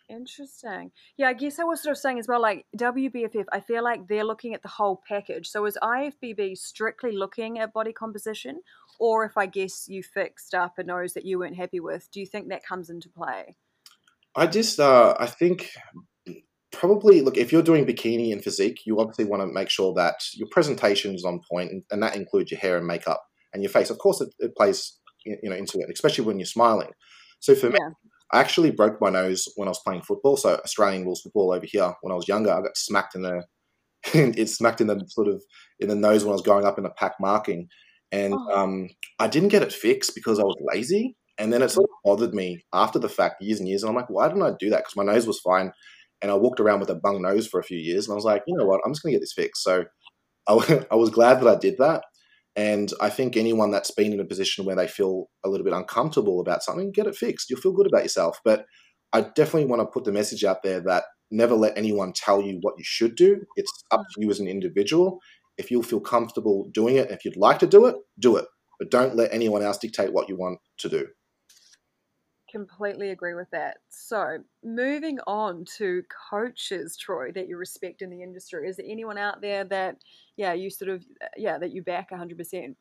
[0.09, 0.91] Interesting.
[1.17, 4.07] Yeah, I guess I was sort of saying as well, like WBFF, I feel like
[4.07, 5.47] they're looking at the whole package.
[5.47, 8.61] So is IFBB strictly looking at body composition?
[8.99, 12.19] Or if I guess you fixed up a nose that you weren't happy with, do
[12.21, 13.57] you think that comes into play?
[14.35, 15.71] I just, uh, I think
[16.71, 20.23] probably, look, if you're doing bikini and physique, you obviously want to make sure that
[20.33, 23.89] your presentation is on point, and that includes your hair and makeup and your face.
[23.89, 26.89] Of course, it, it plays you know into it, especially when you're smiling.
[27.39, 27.79] So for me,
[28.33, 30.37] I actually broke my nose when I was playing football.
[30.37, 33.43] So Australian rules football over here when I was younger, I got smacked in the
[34.13, 35.43] it smacked in the sort of
[35.79, 37.67] in the nose when I was going up in a pack marking,
[38.11, 38.63] and oh.
[38.63, 41.15] um, I didn't get it fixed because I was lazy.
[41.39, 43.83] And then it sort of bothered me after the fact, years and years.
[43.83, 44.77] And I'm like, why didn't I do that?
[44.77, 45.71] Because my nose was fine.
[46.21, 48.07] And I walked around with a bung nose for a few years.
[48.07, 48.81] And I was like, you know what?
[48.83, 49.63] I'm just going to get this fixed.
[49.63, 49.85] So
[50.47, 52.03] I, I was glad that I did that.
[52.57, 55.73] And I think anyone that's been in a position where they feel a little bit
[55.73, 57.49] uncomfortable about something, get it fixed.
[57.49, 58.41] You'll feel good about yourself.
[58.43, 58.65] But
[59.13, 62.57] I definitely want to put the message out there that never let anyone tell you
[62.61, 63.41] what you should do.
[63.57, 65.19] It's up to you as an individual.
[65.59, 68.45] If you'll feel comfortable doing it, if you'd like to do it, do it.
[68.79, 71.07] But don't let anyone else dictate what you want to do.
[72.57, 73.77] Completely agree with that.
[73.89, 78.67] So, moving on to coaches, Troy, that you respect in the industry.
[78.67, 79.97] Is there anyone out there that,
[80.37, 81.05] yeah, you sort of,
[81.37, 82.75] yeah, that you back 100%?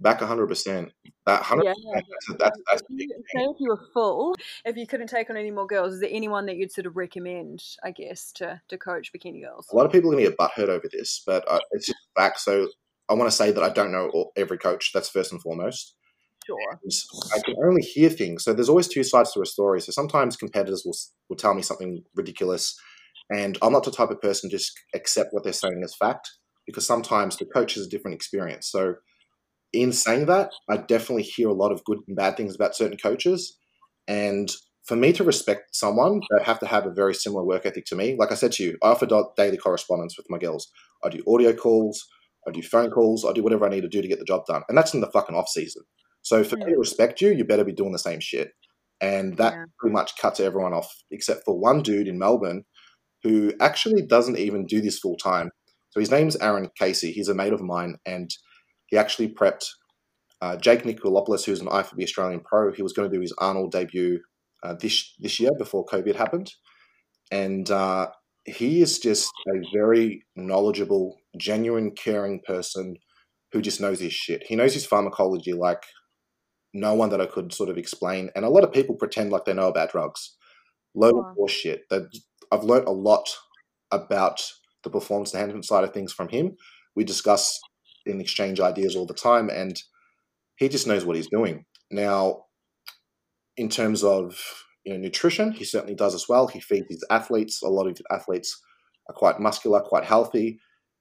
[0.00, 0.90] Back 100%.
[1.26, 1.62] That 100%.
[1.62, 1.72] Yeah.
[1.92, 5.36] That's, that's, that's if, you, say if you were full, if you couldn't take on
[5.36, 8.78] any more girls, is there anyone that you'd sort of recommend, I guess, to, to
[8.78, 9.66] coach bikini girls?
[9.70, 11.98] A lot of people are going to get butthurt over this, but uh, it's just
[12.14, 12.38] back.
[12.38, 12.68] So,
[13.10, 14.92] I want to say that I don't know every coach.
[14.92, 15.94] That's first and foremost.
[16.46, 16.80] Sure.
[17.34, 18.44] I can only hear things.
[18.44, 19.80] So there's always two sides to a story.
[19.80, 20.96] So sometimes competitors will
[21.28, 22.78] will tell me something ridiculous,
[23.30, 26.30] and I'm not the type of person to just accept what they're saying as fact
[26.66, 28.70] because sometimes the coach has a different experience.
[28.70, 28.96] So
[29.72, 32.98] in saying that, I definitely hear a lot of good and bad things about certain
[32.98, 33.58] coaches,
[34.08, 34.50] and
[34.84, 37.96] for me to respect someone, they have to have a very similar work ethic to
[37.96, 38.16] me.
[38.16, 40.70] Like I said to you, I offer daily correspondence with my girls.
[41.04, 42.06] I do audio calls,
[42.46, 44.46] I do phone calls, I do whatever I need to do to get the job
[44.46, 45.82] done, and that's in the fucking off season.
[46.26, 48.50] So for me to respect you, you better be doing the same shit.
[49.00, 49.64] And that yeah.
[49.78, 52.64] pretty much cuts everyone off, except for one dude in Melbourne
[53.22, 55.52] who actually doesn't even do this full time.
[55.90, 57.12] So his name's Aaron Casey.
[57.12, 58.28] He's a mate of mine, and
[58.86, 59.66] he actually prepped
[60.42, 62.72] uh, Jake Nikolopoulos, who's an IFBB Australian pro.
[62.72, 64.18] He was going to do his Arnold debut
[64.64, 66.52] uh, this this year before COVID happened,
[67.30, 68.08] and uh,
[68.46, 72.96] he is just a very knowledgeable, genuine, caring person
[73.52, 74.42] who just knows his shit.
[74.48, 75.84] He knows his pharmacology like
[76.76, 78.30] no one that I could sort of explain.
[78.36, 80.36] And a lot of people pretend like they know about drugs.
[80.94, 81.82] Load of bullshit.
[81.90, 82.08] That
[82.52, 83.28] I've learned a lot
[83.90, 84.42] about
[84.84, 86.56] the performance enhancement side of things from him.
[86.94, 87.58] We discuss
[88.06, 89.80] and exchange ideas all the time, and
[90.56, 91.64] he just knows what he's doing.
[91.90, 92.44] Now,
[93.56, 94.40] in terms of
[94.84, 96.46] you know nutrition, he certainly does as well.
[96.46, 97.62] He feeds his athletes.
[97.62, 98.60] A lot of athletes
[99.08, 100.58] are quite muscular, quite healthy.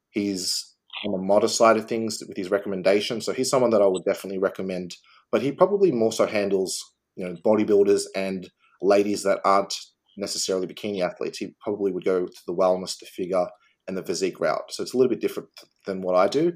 [0.10, 0.74] He's
[1.06, 3.26] on the modest side of things with his recommendations.
[3.26, 4.96] So he's someone that I would definitely recommend
[5.32, 6.82] but he probably more so handles
[7.16, 8.50] you know bodybuilders and
[8.82, 9.74] ladies that aren't
[10.18, 11.38] necessarily bikini athletes.
[11.38, 13.48] He probably would go to the wellness, the figure,
[13.88, 14.72] and the physique route.
[14.72, 15.50] So it's a little bit different
[15.86, 16.54] than what I do,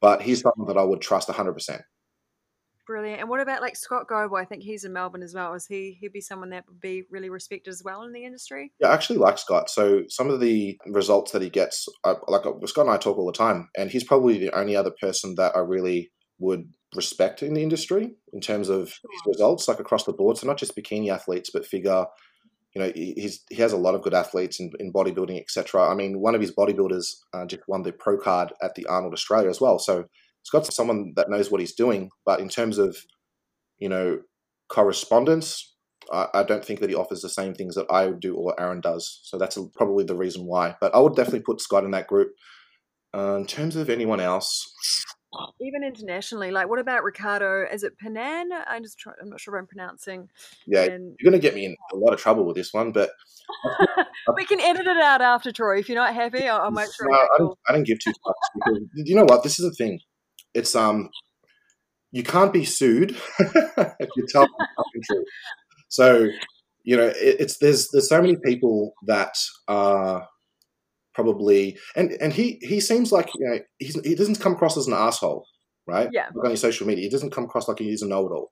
[0.00, 1.80] but he's someone that I would trust 100%.
[2.86, 3.20] Brilliant.
[3.20, 4.36] And what about like Scott Goble?
[4.36, 5.54] I think he's in Melbourne as well.
[5.54, 8.72] Is he he'd be someone that would be really respected as well in the industry?
[8.78, 9.70] Yeah, I actually like Scott.
[9.70, 13.16] So some of the results that he gets, I, like uh, Scott and I talk
[13.16, 17.42] all the time, and he's probably the only other person that I really would respect
[17.42, 20.38] in the industry in terms of his results, like across the board.
[20.38, 22.06] So not just bikini athletes, but figure.
[22.74, 25.88] You know, he's he has a lot of good athletes in, in bodybuilding, etc.
[25.88, 29.12] I mean, one of his bodybuilders uh, just won the pro card at the Arnold
[29.12, 29.78] Australia as well.
[29.78, 30.06] So
[30.40, 32.10] it's got someone that knows what he's doing.
[32.26, 32.96] But in terms of,
[33.78, 34.20] you know,
[34.68, 35.74] correspondence,
[36.12, 38.80] I, I don't think that he offers the same things that I do or Aaron
[38.80, 39.20] does.
[39.22, 40.74] So that's probably the reason why.
[40.80, 42.32] But I would definitely put Scott in that group.
[43.16, 44.66] Uh, in terms of anyone else,
[45.60, 47.66] even internationally, like what about Ricardo?
[47.70, 48.48] Is it Panan?
[48.66, 50.28] I'm just trying, I'm not sure if I'm pronouncing.
[50.66, 51.14] Yeah, and...
[51.18, 53.10] you're going to get me in a lot of trouble with this one, but
[54.36, 55.78] we can edit it out after Troy.
[55.78, 57.08] If you're not happy, I'll, I'll make sure.
[57.08, 58.44] No, I, don't, I don't give two fucks
[58.94, 59.42] you know what?
[59.42, 60.00] This is the thing.
[60.54, 61.10] It's um,
[62.12, 65.26] you can't be sued if you tell the truth.
[65.88, 66.28] So
[66.84, 69.36] you know, it, it's there's there's so many people that
[69.68, 70.28] are
[71.14, 74.86] probably and and he he seems like you know he's, he doesn't come across as
[74.86, 75.46] an asshole,
[75.86, 76.08] right?
[76.12, 76.26] Yeah.
[76.34, 78.50] Like on your social media, he doesn't come across like he's a know-it-all.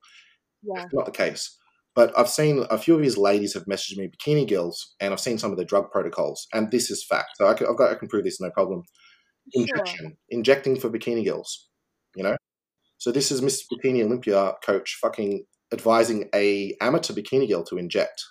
[0.63, 0.81] Yeah.
[0.81, 1.57] That's not the case.
[1.95, 5.19] But I've seen a few of his ladies have messaged me bikini girls, and I've
[5.19, 7.31] seen some of the drug protocols, and this is fact.
[7.35, 8.83] So I can, I've got I can prove this no problem.
[9.53, 10.11] Injection, sure.
[10.29, 11.69] injecting for bikini girls,
[12.15, 12.37] you know.
[12.97, 18.23] So this is Miss Bikini Olympia coach fucking advising a amateur bikini girl to inject.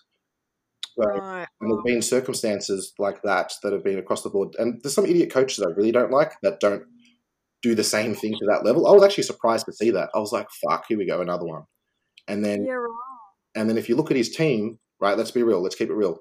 [0.98, 1.46] So, right.
[1.60, 4.54] And there's been circumstances like that that have been across the board.
[4.58, 6.82] And there's some idiot coaches I really don't like that don't
[7.62, 8.86] do the same thing to that level.
[8.86, 10.10] I was actually surprised to see that.
[10.14, 11.62] I was like, fuck, here we go, another one.
[12.28, 12.88] And then right.
[13.54, 15.94] and then if you look at his team, right, let's be real, let's keep it
[15.94, 16.18] real.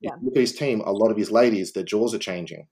[0.00, 0.12] Yeah.
[0.22, 2.66] look at his team, a lot of his ladies, their jaws are changing.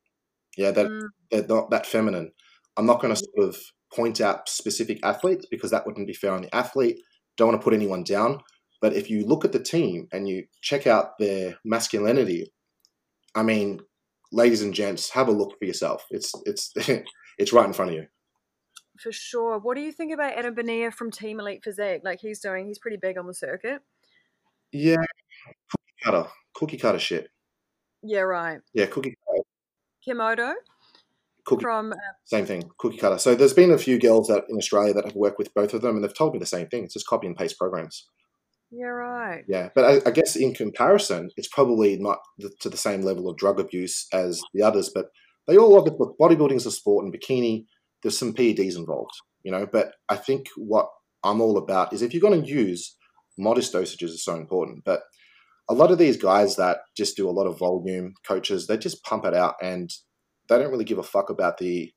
[0.57, 1.09] Yeah, that mm.
[1.31, 2.31] they're not that feminine.
[2.77, 3.57] I'm not going to sort of
[3.92, 7.01] point out specific athletes because that wouldn't be fair on the athlete.
[7.37, 8.40] Don't want to put anyone down.
[8.85, 12.53] But if you look at the team and you check out their masculinity,
[13.35, 13.81] I mean,
[14.31, 16.05] ladies and gents, have a look for yourself.
[16.11, 16.70] It's it's
[17.38, 18.07] it's right in front of you.
[19.01, 19.59] For sure.
[19.59, 22.03] What do you think about Adam Bonilla from Team Elite Physique?
[22.05, 23.81] Like he's doing, he's pretty big on the circuit.
[24.70, 24.97] Yeah,
[25.70, 27.29] cookie cutter, cookie cutter shit.
[28.03, 28.61] Yeah, right.
[28.75, 29.44] Yeah, cookie cutter.
[30.07, 30.53] Kimoto.
[31.47, 33.16] Cookie, from uh, same thing, cookie cutter.
[33.16, 35.81] So there's been a few girls that in Australia that have worked with both of
[35.81, 36.85] them, and they've told me the same thing.
[36.85, 38.11] It's just copy and paste programs.
[38.70, 39.44] Yeah, right.
[39.48, 42.18] Yeah, but I, I guess in comparison, it's probably not
[42.61, 44.90] to the same level of drug abuse as the others.
[44.94, 45.07] But
[45.46, 45.94] they all it.
[45.98, 47.64] Look, bodybuilding's a sport, and bikini,
[48.03, 49.66] there's some PEDs involved, you know.
[49.70, 50.88] But I think what
[51.22, 52.96] I'm all about is if you're going to use
[53.38, 54.85] modest dosages is so important.
[54.85, 55.03] But
[55.68, 59.03] a lot of these guys that just do a lot of volume coaches, they just
[59.05, 59.90] pump it out and
[60.48, 61.92] they don't really give a fuck about the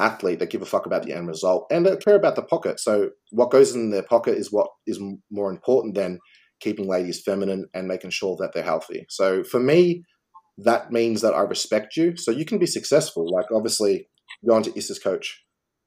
[0.00, 0.38] athlete.
[0.38, 2.80] They give a fuck about the end result and they care about the pocket.
[2.80, 6.18] So what goes in their pocket is what is more important than
[6.60, 9.06] keeping ladies feminine and making sure that they're healthy.
[9.08, 10.04] So for me,
[10.58, 12.16] that means that I respect you.
[12.16, 13.26] So you can be successful.
[13.30, 14.08] Like obviously,
[14.46, 15.42] going to Issa's coach,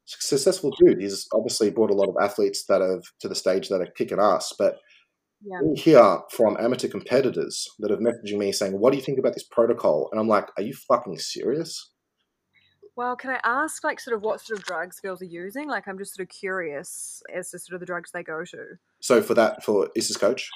[0.05, 1.01] successful dude.
[1.01, 4.19] He's obviously brought a lot of athletes that have to the stage that are kicking
[4.19, 4.53] ass.
[4.57, 4.79] But
[5.45, 5.59] Yeah.
[5.61, 9.33] we hear from amateur competitors that have messaging me saying, "What do you think about
[9.33, 11.92] this protocol?" And I'm like, "Are you fucking serious?"
[12.95, 15.67] Well, can I ask, like, sort of what sort of drugs girls are using?
[15.67, 18.65] Like, I'm just sort of curious as to sort of the drugs they go to.
[19.01, 20.47] So for that, for Issa's coach,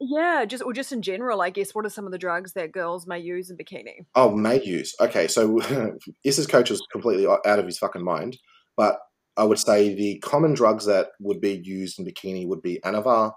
[0.00, 1.74] Yeah, just or just in general, I guess.
[1.74, 4.06] What are some of the drugs that girls may use in bikini?
[4.14, 4.94] Oh, may use.
[4.98, 5.60] Okay, so
[6.24, 8.38] Issa's coach was completely out of his fucking mind.
[8.76, 8.98] But
[9.36, 13.32] I would say the common drugs that would be used in bikini would be Anavar,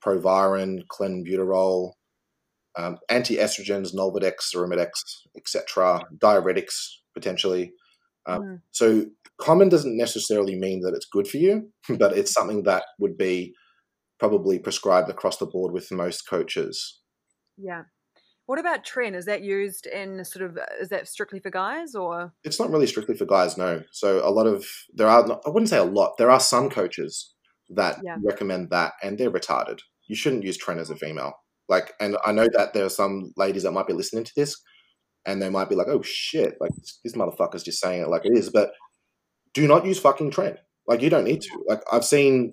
[0.00, 1.92] Proviron, Clenbuterol,
[2.76, 4.90] um, anti-estrogens, Nolvadex, Arimidex,
[5.36, 7.72] etc., diuretics potentially.
[8.26, 8.60] Um, Mm.
[8.72, 9.06] So
[9.40, 13.54] common doesn't necessarily mean that it's good for you, but it's something that would be
[14.18, 17.00] probably prescribed across the board with most coaches.
[17.56, 17.82] Yeah.
[18.46, 19.14] What about Tren?
[19.16, 22.32] Is that used in sort of is that strictly for guys or?
[22.44, 23.82] it's not really strictly for guys, no.
[23.90, 26.14] So a lot of there are not, I wouldn't say a lot.
[26.16, 27.34] There are some coaches
[27.70, 28.16] that Yeah.
[28.22, 29.80] recommend that, and they're retarded.
[30.06, 31.32] You shouldn't use Tren as a female.
[31.68, 34.56] Like, and I know that there are some ladies that might be listening to this,
[35.26, 38.24] and they might be like, "Oh shit!" Like this, this motherfucker's just saying it like
[38.24, 38.50] it is.
[38.50, 38.70] But
[39.54, 40.56] do not use fucking Tren.
[40.86, 41.64] Like you don't need to.
[41.66, 42.52] Like I've seen,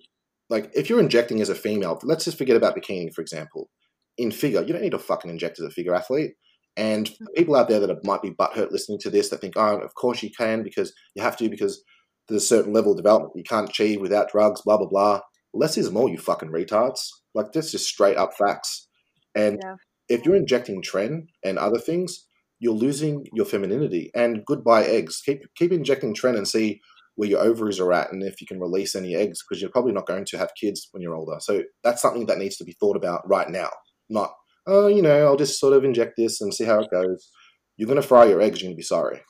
[0.50, 3.70] like if you're injecting as a female, let's just forget about bikini, for example.
[4.18, 6.34] In figure, you don't need to fucking inject as a figure athlete.
[6.76, 7.28] And Mm.
[7.36, 10.24] people out there that might be butthurt listening to this that think, oh, of course
[10.24, 11.84] you can because you have to because
[12.28, 15.22] there's a certain level of development you can't achieve without drugs, blah, blah, blah.
[15.54, 17.02] Less is more, you fucking retards.
[17.36, 18.88] Like, that's just straight up facts.
[19.36, 19.76] And Yeah.
[20.10, 22.26] if you're injecting Tren and other things,
[22.64, 24.10] you're losing your femininity.
[24.16, 25.22] And goodbye eggs.
[25.26, 26.80] Keep keep injecting Tren and see
[27.16, 29.92] where your ovaries are at and if you can release any eggs because you're probably
[29.92, 31.36] not going to have kids when you're older.
[31.42, 33.70] So that's something that needs to be thought about right now.
[34.10, 34.34] Not,
[34.66, 37.30] oh, you know, I'll just sort of inject this and see how it goes.
[37.76, 38.62] You're going to fry your eggs.
[38.62, 39.22] You're going to be sorry.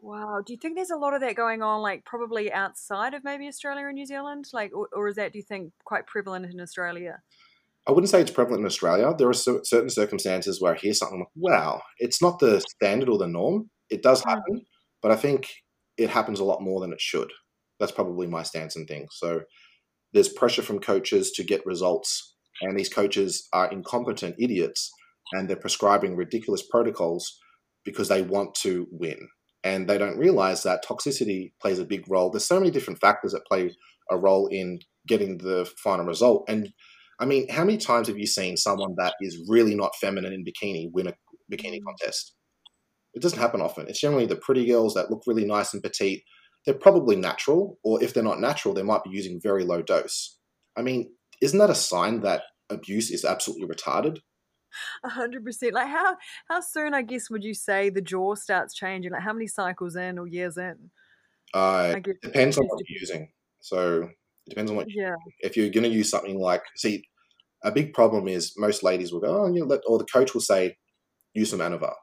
[0.00, 0.42] Wow.
[0.46, 3.48] Do you think there's a lot of that going on, like probably outside of maybe
[3.48, 4.44] Australia and New Zealand?
[4.52, 7.20] Like, or, or is that, do you think, quite prevalent in Australia?
[7.86, 9.12] I wouldn't say it's prevalent in Australia.
[9.16, 13.18] There are certain circumstances where I hear something like, wow, it's not the standard or
[13.18, 13.70] the norm.
[13.90, 14.28] It does Mm.
[14.28, 14.66] happen,
[15.02, 15.48] but I think
[15.96, 17.32] it happens a lot more than it should.
[17.80, 19.08] That's probably my stance and thing.
[19.10, 19.42] So
[20.12, 24.90] there's pressure from coaches to get results, and these coaches are incompetent idiots,
[25.32, 27.38] and they're prescribing ridiculous protocols
[27.84, 29.28] because they want to win.
[29.64, 32.30] And they don't realize that toxicity plays a big role.
[32.30, 33.74] There's so many different factors that play
[34.10, 36.44] a role in getting the final result.
[36.48, 36.72] And
[37.22, 40.44] I mean, how many times have you seen someone that is really not feminine in
[40.44, 41.14] bikini win a
[41.52, 42.34] bikini contest?
[43.14, 43.86] It doesn't happen often.
[43.86, 46.24] It's generally the pretty girls that look really nice and petite.
[46.66, 50.36] They're probably natural, or if they're not natural, they might be using very low dose.
[50.76, 54.18] I mean, isn't that a sign that abuse is absolutely retarded?
[55.04, 55.74] A hundred percent.
[55.74, 56.16] Like, how
[56.48, 59.12] how soon, I guess, would you say the jaw starts changing?
[59.12, 60.90] Like, how many cycles in or years in?
[61.54, 63.30] Uh, I guess depends on what you're using.
[63.60, 64.08] So
[64.46, 65.14] it depends on what Yeah.
[65.40, 67.04] if you're going to use something like see
[67.64, 70.34] a big problem is most ladies will go oh you know, let, or the coach
[70.34, 70.76] will say
[71.34, 71.94] use some anavar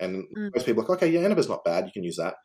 [0.00, 0.52] and Mm.
[0.54, 2.36] most people are like okay yeah anavar's not bad you can use that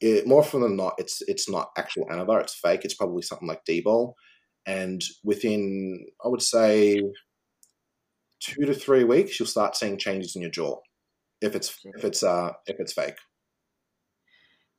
[0.00, 3.48] it, more often than not it's it's not actual anavar it's fake it's probably something
[3.48, 4.14] like d-bol
[4.66, 7.00] and within i would say
[8.40, 10.78] two to three weeks you'll start seeing changes in your jaw
[11.42, 13.16] if it's if it's uh if it's fake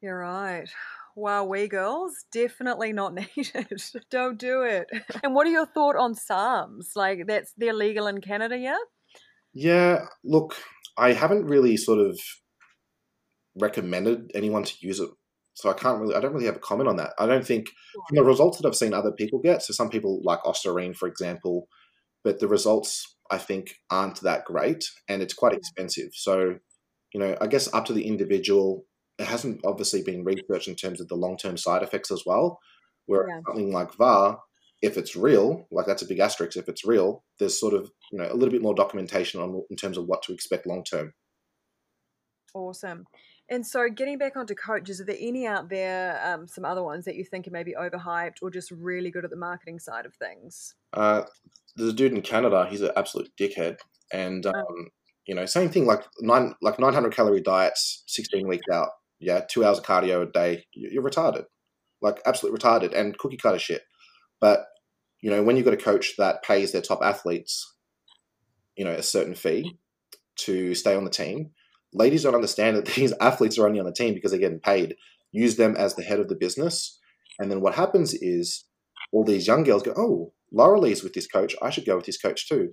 [0.02, 0.70] You're right.
[1.18, 3.82] Wow, we girls definitely not needed.
[4.12, 4.88] Don't do it.
[5.24, 6.96] And what are your thought on SARMs?
[6.96, 8.78] Like that's they're legal in Canada, yeah?
[9.52, 10.56] Yeah, look,
[10.96, 12.20] I haven't really sort of
[13.60, 15.10] recommended anyone to use it,
[15.56, 17.14] so I can't really, I don't really have a comment on that.
[17.18, 17.72] I don't think
[18.08, 21.08] from the results that I've seen other people get, so some people like Ostarine, for
[21.08, 21.68] example,
[22.24, 26.10] but the results I think aren't that great, and it's quite expensive.
[26.14, 26.58] So,
[27.12, 28.86] you know, I guess up to the individual.
[29.18, 32.60] It hasn't obviously been researched in terms of the long term side effects as well.
[33.06, 33.42] Where Yeah.
[33.48, 34.42] something like VAR,
[34.82, 36.58] if it's real, like that's a big asterisk.
[36.58, 39.76] If it's real, there's sort of you know a little bit more documentation on in
[39.78, 41.14] terms of what to expect long term.
[42.54, 43.06] Awesome.
[43.50, 47.06] And so, getting back onto coaches, are there any out there, um, some other ones
[47.06, 50.14] that you think are maybe overhyped or just really good at the marketing side of
[50.16, 50.76] things?
[50.92, 51.24] Uh,
[51.76, 52.68] there's a dude in Canada.
[52.70, 53.78] He's an absolute dickhead,
[54.12, 54.50] and oh.
[54.50, 54.86] um, oh.
[55.26, 55.86] you know, same thing.
[55.86, 58.90] Like nine, like 900 calorie diets, 16 weeks out.
[59.20, 60.66] Yeah, two hours of cardio a day.
[60.74, 61.46] You're retarded,
[62.02, 63.82] like absolutely retarded, and cookie cutter shit.
[64.40, 64.66] But
[65.22, 67.76] you know, when you've got a coach that pays their top athletes,
[68.76, 69.78] you know, a certain fee
[70.38, 71.52] to stay on the team,
[71.94, 74.96] ladies don't understand that these athletes are only on the team because they're getting paid.
[75.32, 77.00] Use them as the head of the business.
[77.40, 78.66] And then what happens is
[79.12, 81.56] all these young girls go, oh, Lauralie's with this coach.
[81.62, 82.70] I should go with this coach too.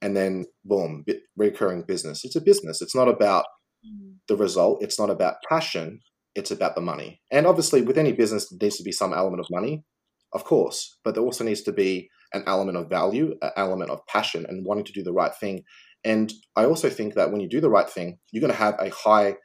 [0.00, 1.04] And then, boom,
[1.36, 2.24] recurring business.
[2.24, 2.80] It's a business.
[2.82, 3.44] It's not about.
[3.86, 4.16] Mm.
[4.26, 4.82] the result.
[4.82, 6.00] It's not about passion.
[6.34, 7.20] It's about the money.
[7.30, 9.84] And obviously, with any business, there needs to be some element of money,
[10.32, 14.06] of course, but there also needs to be an element of value, an element of
[14.06, 15.64] passion, and wanting to do the right thing.
[16.04, 18.78] And I also think that when you do the right thing, you're going to have
[18.78, 19.36] a high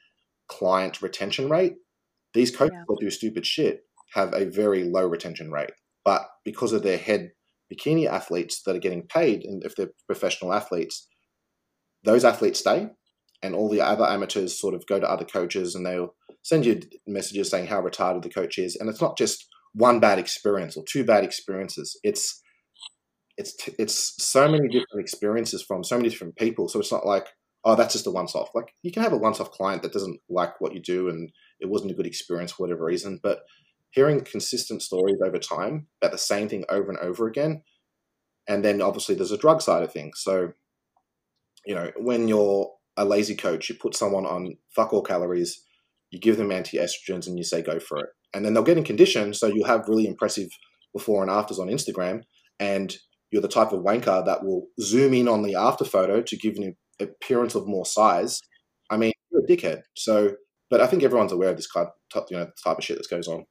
[0.48, 1.74] client retention rate.
[2.34, 2.84] These coaches yeah.
[2.88, 3.82] that do stupid shit
[4.14, 5.72] have a very low retention rate.
[6.04, 7.32] But because of their head
[7.72, 11.08] bikini athletes that are getting paid, and if they're professional athletes,
[12.04, 12.90] those athletes stay,
[13.44, 16.82] and all the other amateurs sort of go to other coaches and they'll send you
[17.06, 18.76] messages saying how retarded the coach is.
[18.76, 22.00] And it's not just one bad experience or two bad experiences.
[22.04, 22.42] It's
[23.38, 26.70] it's it's so many different experiences from so many different people.
[26.70, 27.28] So it's not like
[27.66, 28.50] oh that's just a once off.
[28.56, 31.30] Like you can have a once off client that doesn't like what you do and
[31.60, 33.42] it wasn't a good experience for whatever reason, but
[33.92, 37.62] hearing consistent stories over time about the same thing over and over again,
[38.48, 40.22] and then obviously there's a drug side of things.
[40.22, 40.54] So
[41.66, 45.64] you know when you're a lazy coach, you put someone on fuck all calories,
[46.12, 48.78] you give them anti estrogens, and you say go for it, and then they'll get
[48.78, 49.34] in condition.
[49.34, 50.50] So you'll have really impressive
[50.94, 52.22] before and afters on Instagram,
[52.60, 52.96] and
[53.32, 56.56] you're the type of wanker that will zoom in on the after photo to give
[56.58, 58.40] an appearance of more size,
[58.92, 59.82] I mean, you're a dickhead.
[59.96, 60.34] So,
[60.70, 61.88] but I think everyone's aware of this kind
[62.30, 63.46] you know, type of shit that goes on.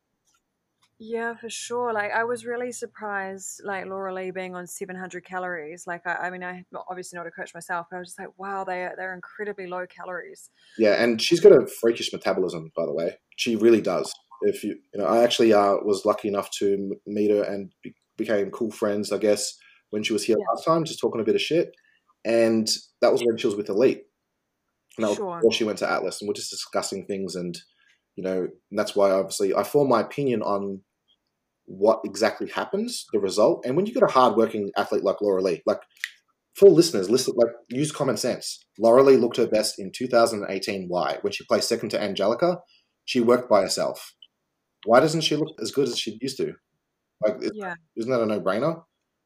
[1.05, 1.93] Yeah, for sure.
[1.93, 5.85] Like I was really surprised, like Lauralie being on 700 calories.
[5.85, 8.39] Like I, I mean, I'm obviously not a coach myself, but I was just like,
[8.39, 10.51] wow, they are, they're incredibly low calories.
[10.79, 13.17] Yeah, and she's got a freakish metabolism, by the way.
[13.37, 14.15] She really does.
[14.43, 17.93] If you, you know, I actually uh, was lucky enough to meet her and be,
[18.17, 19.57] became cool friends, I guess,
[19.91, 20.45] when she was here yeah.
[20.55, 21.73] last time, just talking a bit of shit.
[22.25, 22.69] And
[23.01, 24.03] that was when she was with Elite.
[24.97, 25.37] And that was sure.
[25.39, 27.35] before she went to Atlas, and we're just discussing things.
[27.35, 27.59] And,
[28.15, 30.83] you know, and that's why obviously I form my opinion on
[31.79, 33.65] what exactly happens, the result.
[33.65, 35.81] And when you get a hardworking athlete like Lauralie, like
[36.55, 38.65] for listeners, listen, like use common sense.
[38.81, 40.87] Lauralie looked her best in 2018.
[40.89, 41.19] Why?
[41.23, 42.59] When she placed second to Angelica,
[43.05, 44.15] she worked by herself.
[44.85, 46.55] Why doesn't she look as good as she used to?
[47.25, 47.75] Like, yeah.
[47.97, 48.83] isn't that a no-brainer?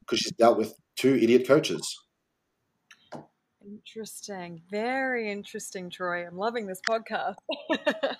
[0.07, 1.97] because she's dealt with two idiot coaches.
[3.65, 4.61] Interesting.
[4.71, 6.25] Very interesting, Troy.
[6.25, 7.35] I'm loving this podcast.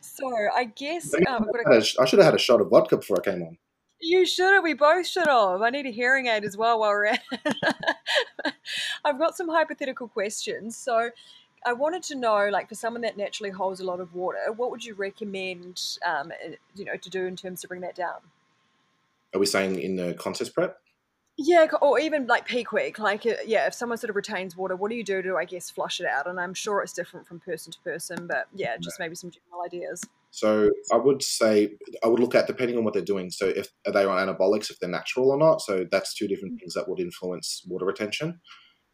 [0.00, 3.42] so I guess um, I should have had a shot of vodka before I came
[3.42, 3.58] on.
[4.00, 4.64] You should have.
[4.64, 5.60] We both should have.
[5.60, 7.56] I need a hearing aid as well while we're at it.
[9.04, 10.76] I've got some hypothetical questions.
[10.76, 11.10] So
[11.66, 14.70] I wanted to know, like, for someone that naturally holds a lot of water, what
[14.70, 16.32] would you recommend, um,
[16.74, 18.20] you know, to do in terms to bring that down?
[19.34, 20.78] Are we saying in the contest prep?
[21.42, 22.98] Yeah, or even like peak week.
[22.98, 25.46] Like, uh, yeah, if someone sort of retains water, what do you do to, I
[25.46, 26.26] guess, flush it out?
[26.26, 29.64] And I'm sure it's different from person to person, but yeah, just maybe some general
[29.64, 30.04] ideas.
[30.32, 31.70] So I would say
[32.04, 33.30] I would look at depending on what they're doing.
[33.30, 35.62] So if are they on anabolics, if they're natural or not.
[35.62, 36.58] So that's two different mm-hmm.
[36.58, 38.38] things that would influence water retention.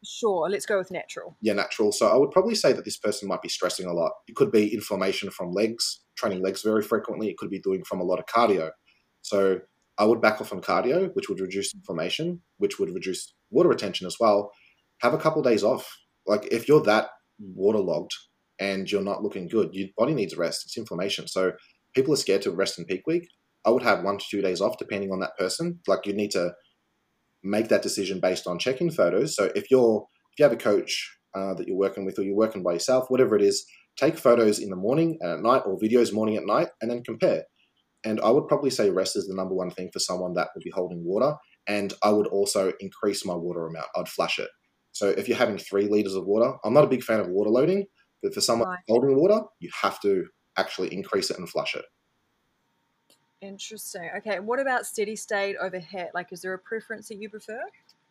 [0.05, 1.37] Sure, let's go with natural.
[1.41, 1.91] Yeah, natural.
[1.91, 4.13] So I would probably say that this person might be stressing a lot.
[4.29, 7.29] It could be inflammation from legs, training legs very frequently.
[7.29, 8.71] It could be doing from a lot of cardio.
[9.23, 9.63] So
[9.99, 14.07] I would back off on cardio, which would reduce inflammation, which would reduce water retention
[14.07, 14.53] as well.
[15.01, 15.89] Have a couple of days off.
[16.27, 18.13] Like if you're that waterlogged
[18.59, 20.63] and you're not looking good, your body needs rest.
[20.65, 21.29] It's inflammation.
[21.29, 21.53] So
[21.95, 23.29] people are scared to rest in peak week.
[23.65, 25.81] I would have one to two days off depending on that person.
[25.87, 26.53] Like you need to
[27.43, 29.35] make that decision based on checking photos.
[29.35, 32.37] So if you're if you have a coach uh, that you're working with or you're
[32.37, 33.67] working by yourself, whatever it is,
[33.97, 37.03] take photos in the morning and at night or videos morning at night and then
[37.03, 37.45] compare.
[38.07, 40.63] And I would probably say rest is the number one thing for someone that would
[40.63, 41.35] be holding water.
[41.67, 43.89] And I would also increase my water amount.
[43.97, 44.49] I'd flush it.
[44.93, 47.51] So if you're having three liters of water, I'm not a big fan of water
[47.51, 47.87] loading,
[48.23, 48.79] but for someone right.
[48.89, 50.27] holding water, you have to
[50.57, 51.85] actually increase it and flush it.
[53.43, 54.09] Interesting.
[54.19, 54.39] Okay.
[54.39, 56.11] What about steady state over HIIT?
[56.15, 57.61] Like, is there a preference that you prefer?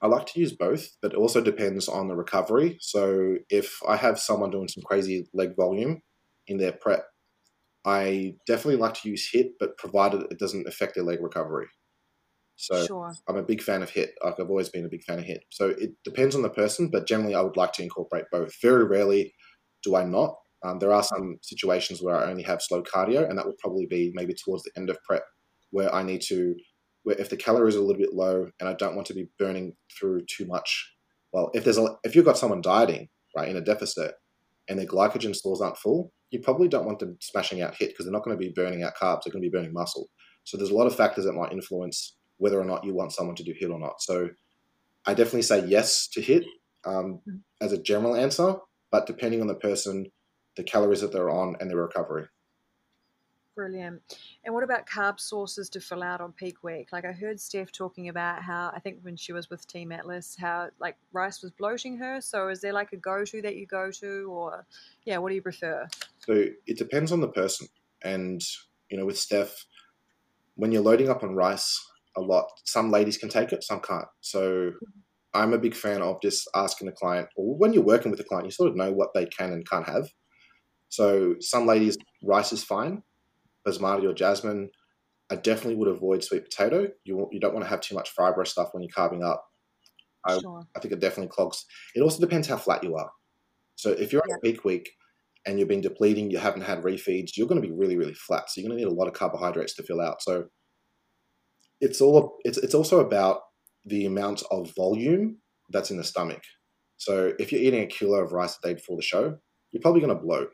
[0.01, 2.77] I like to use both, but it also depends on the recovery.
[2.81, 6.01] So if I have someone doing some crazy leg volume
[6.47, 7.05] in their prep,
[7.85, 11.67] I definitely like to use HIIT, but provided it doesn't affect their leg recovery.
[12.57, 13.13] So sure.
[13.27, 14.09] I'm a big fan of HIIT.
[14.23, 15.41] Like I've always been a big fan of HIIT.
[15.49, 18.53] So it depends on the person, but generally I would like to incorporate both.
[18.61, 19.33] Very rarely
[19.83, 20.35] do I not.
[20.63, 23.85] Um, there are some situations where I only have slow cardio, and that would probably
[23.85, 25.23] be maybe towards the end of prep,
[25.69, 26.55] where I need to,
[27.03, 29.27] where if the calories are a little bit low, and I don't want to be
[29.37, 30.93] burning through too much.
[31.31, 34.15] Well, if there's a, if you've got someone dieting right in a deficit,
[34.67, 38.05] and their glycogen stores aren't full, you probably don't want them smashing out HIIT because
[38.05, 40.07] they're not going to be burning out carbs; they're going to be burning muscle.
[40.43, 43.35] So there's a lot of factors that might influence whether or not you want someone
[43.35, 44.01] to do HIIT or not.
[44.01, 44.29] So
[45.05, 46.45] I definitely say yes to HIIT
[46.85, 47.39] um, mm.
[47.61, 48.55] as a general answer,
[48.91, 50.07] but depending on the person,
[50.57, 52.25] the calories that they're on, and their recovery.
[53.55, 54.01] Brilliant.
[54.43, 56.89] And what about carb sources to fill out on peak week?
[56.91, 60.35] Like I heard Steph talking about how I think when she was with Team Atlas,
[60.37, 62.19] how like rice was bloating her.
[62.19, 64.65] So is there like a go to that you go to, or
[65.05, 65.87] yeah, what do you prefer?
[66.19, 67.67] So it depends on the person,
[68.03, 68.41] and
[68.89, 69.65] you know, with Steph,
[70.55, 71.81] when you're loading up on rice
[72.17, 74.07] a lot, some ladies can take it, some can't.
[74.19, 74.99] So mm-hmm.
[75.33, 78.25] I'm a big fan of just asking the client, or when you're working with the
[78.25, 80.09] client, you sort of know what they can and can't have.
[80.89, 83.01] So some ladies, rice is fine.
[83.67, 84.69] Basmati or jasmine,
[85.31, 86.87] I definitely would avoid sweet potato.
[87.03, 89.43] You you don't want to have too much fibrous stuff when you're carbing up.
[90.25, 90.63] I, sure.
[90.75, 91.65] I think it definitely clogs.
[91.93, 93.09] It also depends how flat you are.
[93.75, 94.33] So if you're yeah.
[94.33, 94.89] on a peak week
[95.45, 98.49] and you've been depleting, you haven't had refeeds, you're going to be really really flat.
[98.49, 100.21] So you're going to need a lot of carbohydrates to fill out.
[100.21, 100.45] So
[101.81, 103.41] it's all it's it's also about
[103.85, 105.37] the amount of volume
[105.69, 106.41] that's in the stomach.
[106.97, 109.37] So if you're eating a kilo of rice the day before the show,
[109.71, 110.49] you're probably going to bloat,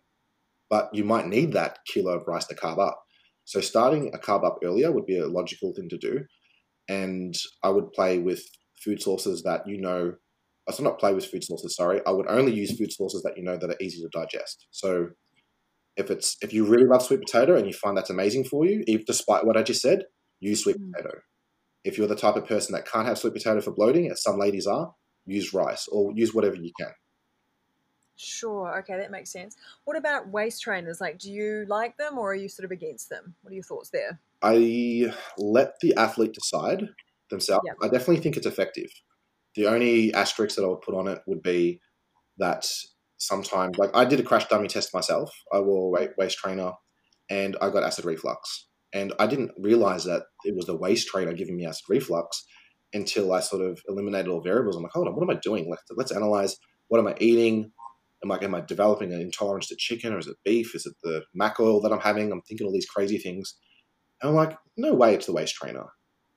[0.72, 3.03] but you might need that kilo of rice to carb up.
[3.43, 6.22] So starting a carb up earlier would be a logical thing to do,
[6.89, 8.41] and I would play with
[8.84, 10.13] food sources that you know.
[10.69, 11.76] I should not play with food sources.
[11.76, 14.67] Sorry, I would only use food sources that you know that are easy to digest.
[14.72, 15.09] So
[15.97, 18.84] if it's if you really love sweet potato and you find that's amazing for you,
[18.88, 20.03] if despite what I just said,
[20.39, 20.91] use sweet mm.
[20.93, 21.17] potato.
[21.84, 24.39] If you're the type of person that can't have sweet potato for bloating, as some
[24.39, 24.93] ladies are,
[25.26, 26.91] use rice or use whatever you can.
[28.22, 28.78] Sure.
[28.80, 29.57] Okay, that makes sense.
[29.86, 31.01] What about waist trainers?
[31.01, 33.36] Like, do you like them or are you sort of against them?
[33.41, 34.19] What are your thoughts there?
[34.43, 36.88] I let the athlete decide
[37.30, 37.63] themselves.
[37.65, 37.76] Yep.
[37.82, 38.91] I definitely think it's effective.
[39.55, 41.82] The only asterisk that I would put on it would be
[42.38, 42.69] that
[43.17, 45.32] sometimes, like I did a crash dummy test myself.
[45.51, 46.74] I wore a waist trainer
[47.30, 48.67] and I got acid reflux.
[48.93, 52.45] And I didn't realize that it was the waist trainer giving me acid reflux
[52.93, 54.76] until I sort of eliminated all variables.
[54.76, 55.69] I'm like, hold on, what am I doing?
[55.69, 56.57] Let's, let's analyze
[56.89, 57.72] what am I eating?
[58.24, 60.76] Am I, am I developing an intolerance to chicken or is it beef?
[60.76, 62.32] Is it the mac oil that I'm having?
[62.32, 63.55] I'm thinking all these crazy things.
[64.22, 65.86] And I'm like, no way it's the waist trainer.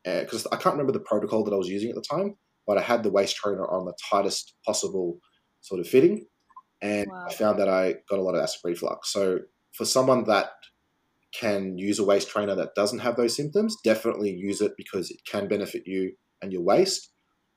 [0.05, 2.79] Because uh, I can't remember the protocol that I was using at the time, but
[2.79, 5.19] I had the waist trainer on the tightest possible
[5.61, 6.27] sort of fitting.
[6.81, 7.27] And wow.
[7.29, 9.13] I found that I got a lot of acid reflux.
[9.13, 9.41] So
[9.73, 10.51] for someone that
[11.39, 15.19] can use a waist trainer that doesn't have those symptoms, definitely use it because it
[15.27, 17.11] can benefit you and your waist.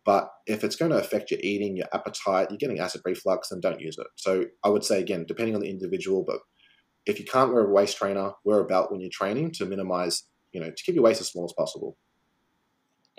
[0.08, 3.60] But if it's going to affect your eating, your appetite, you're getting acid reflux, then
[3.60, 4.08] don't use it.
[4.16, 6.40] So I would say again, depending on the individual, but
[7.06, 10.24] if you can't wear a waist trainer, wear a belt when you're training to minimize,
[10.54, 11.98] you know, to keep your waist as small as possible.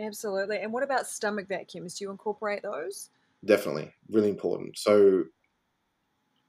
[0.01, 0.61] Absolutely.
[0.61, 1.99] And what about stomach vacuums?
[1.99, 3.11] Do you incorporate those?
[3.45, 4.79] Definitely, really important.
[4.79, 5.25] So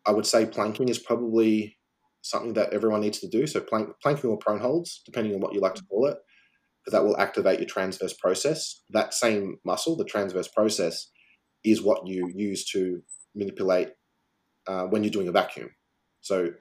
[0.06, 1.78] I would say planking is probably
[2.22, 3.46] something that everyone needs to do.
[3.46, 5.90] So plank, planking or prone holds, depending on what you like to mm.
[5.90, 6.18] call it,
[6.88, 8.82] that will activate your transverse process.
[8.89, 11.09] That same muscle, the transverse process,
[11.63, 13.01] is what you use to
[13.36, 13.89] manipulate
[14.67, 15.69] uh, when you're doing a vacuum.
[16.21, 16.51] So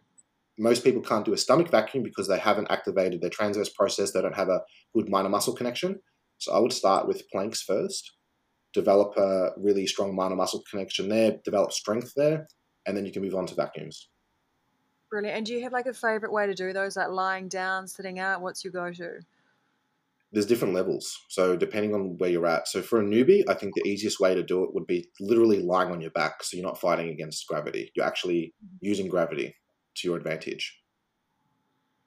[0.59, 4.13] most people can't do a stomach vacuum because they haven't activated their transverse process.
[4.13, 4.63] They don't have a
[4.95, 6.01] good mind muscle connection.
[6.39, 8.13] So I would start with planks first,
[8.75, 12.47] develop a really strong mind muscle connection there, develop strength there,
[12.87, 14.09] and then you can move on to vacuums.
[15.11, 15.37] Brilliant.
[15.39, 18.19] And do you have like a favorite way to do those, like lying down, sitting
[18.19, 18.43] out?
[18.43, 19.21] What's your go to?
[20.33, 21.19] There's different levels.
[21.29, 22.69] So, depending on where you're at.
[22.69, 25.63] So, for a newbie, I think the easiest way to do it would be literally
[25.63, 26.43] lying on your back.
[26.43, 27.91] So, you're not fighting against gravity.
[27.95, 28.77] You're actually mm-hmm.
[28.81, 29.57] using gravity
[29.97, 30.79] to your advantage.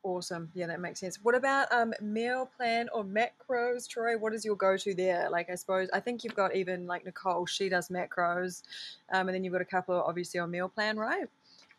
[0.03, 0.49] Awesome.
[0.55, 1.19] Yeah, that makes sense.
[1.21, 4.17] What about um, meal plan or macros, Troy?
[4.17, 5.29] What is your go to there?
[5.29, 8.63] Like, I suppose, I think you've got even like Nicole, she does macros.
[9.13, 11.27] Um, and then you've got a couple, of, obviously, on meal plan, right?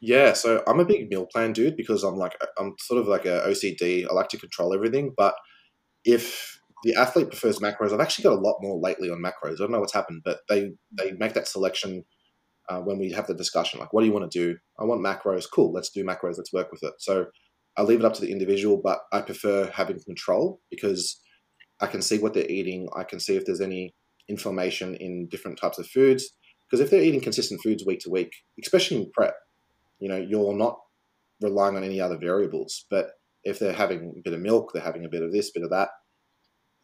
[0.04, 3.24] Yeah, so I'm a big meal plan dude because I'm like I'm sort of like
[3.24, 4.04] a OCD.
[4.04, 5.32] I like to control everything, but
[6.04, 9.54] if the athlete prefers macros, I've actually got a lot more lately on macros.
[9.54, 12.04] I don't know what's happened, but they they make that selection
[12.68, 13.80] uh, when we have the discussion.
[13.80, 14.58] Like, what do you want to do?
[14.78, 15.44] I want macros.
[15.52, 16.38] Cool, let's do macros.
[16.38, 16.94] Let's work with it.
[16.98, 17.26] So
[17.76, 21.20] I leave it up to the individual, but I prefer having control because
[21.80, 22.88] I can see what they're eating.
[22.94, 23.94] I can see if there's any
[24.28, 26.30] inflammation in different types of foods.
[26.68, 28.32] Because if they're eating consistent foods week to week,
[28.62, 29.34] especially in prep,
[29.98, 30.78] you know, you're not
[31.40, 32.86] relying on any other variables.
[32.90, 33.10] But
[33.44, 35.70] if they're having a bit of milk, they're having a bit of this, bit of
[35.70, 35.88] that,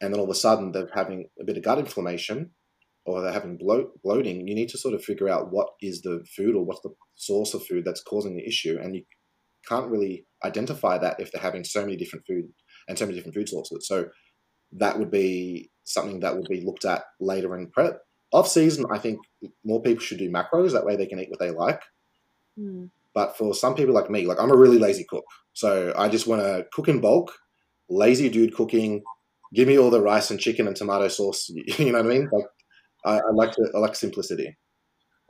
[0.01, 2.51] and then all of a sudden they're having a bit of gut inflammation,
[3.09, 6.25] or they're having bloat, bloating, you need to sort of figure out what is the
[6.37, 8.79] food or what's the source of food that's causing the issue.
[8.81, 9.05] And you
[9.67, 12.45] can't really identify that if they're having so many different food
[12.87, 13.89] and so many different food sources.
[13.89, 14.09] So
[14.73, 17.99] that would be something that would be looked at later in prep.
[18.33, 19.21] Off season, I think
[19.65, 20.73] more people should do macros.
[20.73, 21.81] That way they can eat what they like.
[22.59, 22.91] Mm.
[23.19, 25.25] But for some people like me, like I'm a really lazy cook.
[25.53, 27.35] So I just want to cook in bulk,
[27.91, 29.03] lazy dude cooking.
[29.53, 31.51] Give me all the rice and chicken and tomato sauce.
[31.79, 32.29] You know what I mean?
[32.31, 32.45] Like
[33.05, 34.57] I, I like to, I like simplicity.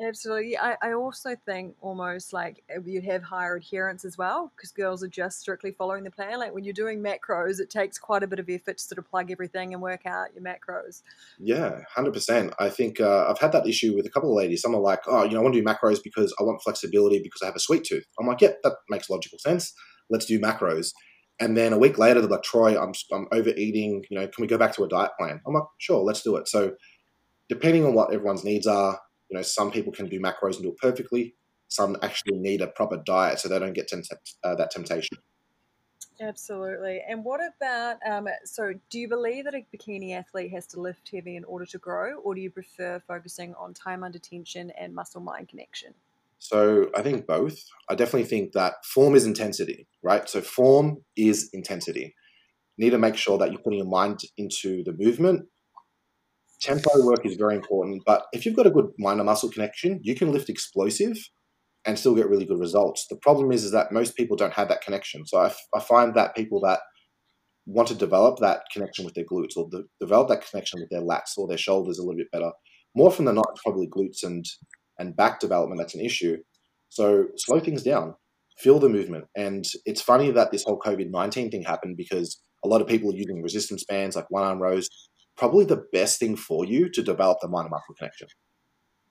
[0.01, 0.57] Absolutely.
[0.57, 5.09] I, I also think almost like you'd have higher adherence as well because girls are
[5.09, 6.39] just strictly following the plan.
[6.39, 9.11] Like when you're doing macros, it takes quite a bit of effort to sort of
[9.11, 11.03] plug everything and work out your macros.
[11.41, 12.53] Yeah, 100%.
[12.61, 14.63] I think uh, I've had that issue with a couple of ladies.
[14.63, 17.21] Some are like, oh, you know, I want to do macros because I want flexibility
[17.21, 18.05] because I have a sweet tooth.
[18.21, 19.75] I'm like, yeah, that makes logical sense.
[20.11, 20.93] Let's do macros.
[21.41, 24.05] And then a week later, they're like, Troy, I'm, I'm overeating.
[24.11, 25.41] You know, can we go back to a diet plan?
[25.45, 26.47] I'm like, sure, let's do it.
[26.47, 26.73] So
[27.49, 30.71] depending on what everyone's needs are, you know, some people can do macros and do
[30.71, 31.35] it perfectly.
[31.69, 35.19] Some actually need a proper diet so they don't get tempt- uh, that temptation.
[36.21, 37.01] Absolutely.
[37.09, 41.11] And what about, um, so do you believe that a bikini athlete has to lift
[41.13, 44.95] heavy in order to grow, or do you prefer focusing on time under tension and
[44.95, 45.95] muscle mind connection?
[46.41, 47.59] So I think both.
[47.89, 50.29] I definitely think that form is intensity, right?
[50.29, 52.15] So form is intensity.
[52.77, 55.47] You need to make sure that you're putting your mind into the movement
[56.61, 58.03] tempo work is very important.
[58.07, 61.19] But if you've got a good mind muscle connection, you can lift explosive
[61.87, 63.07] and still get really good results.
[63.09, 65.27] The problem is, is that most people don't have that connection.
[65.27, 66.81] So I, I find that people that
[67.67, 71.03] want to develop that connection with their glutes or the, develop that connection with their
[71.03, 72.51] lats or their shoulders a little bit better,
[72.95, 74.45] more often than not, it's probably glutes and
[74.99, 76.37] and back development that's an issue.
[76.89, 78.15] So slow things down,
[78.59, 79.27] feel the movement.
[79.37, 83.13] And it's funny that this whole COVID 19 thing happened because a lot of people
[83.13, 84.89] are using resistance bands like one arm rows
[85.39, 88.29] probably the best thing for you to develop the mind muscle connection.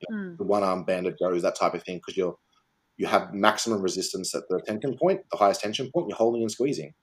[0.01, 0.37] You know, mm.
[0.37, 2.35] The one arm banded goes, that type of thing, because you're
[2.97, 6.51] you have maximum resistance at the tension point, the highest tension point, you're holding and
[6.51, 6.93] squeezing.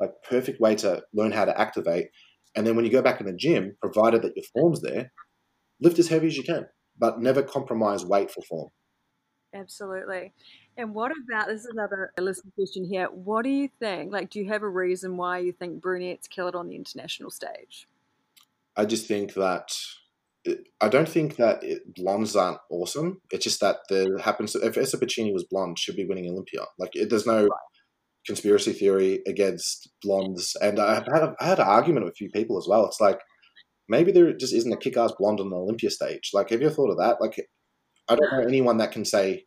[0.00, 2.08] Like perfect way to learn how to activate.
[2.56, 5.12] And then when you go back in the gym, provided that your form's there,
[5.80, 6.66] lift as heavy as you can,
[6.98, 8.70] but never compromise weight for form.
[9.54, 10.32] Absolutely.
[10.76, 13.06] And what about this is another listener question here.
[13.06, 14.12] What do you think?
[14.12, 17.30] Like, do you have a reason why you think brunettes kill it on the international
[17.30, 17.86] stage?
[18.76, 19.68] I just think that
[20.48, 23.20] uh, I don't think that it, blondes aren't awesome.
[23.30, 26.62] It's just that there happens to, if Elisa Pecini was blonde, she'd be winning Olympia.
[26.78, 27.48] Like it, there's no
[28.26, 32.30] conspiracy theory against blondes, and I had a, I had an argument with a few
[32.30, 32.86] people as well.
[32.86, 33.20] It's like
[33.88, 36.30] maybe there just isn't a kick-ass blonde on the Olympia stage.
[36.32, 37.20] Like, have you ever thought of that?
[37.20, 37.38] Like,
[38.08, 39.44] I don't know anyone that can say,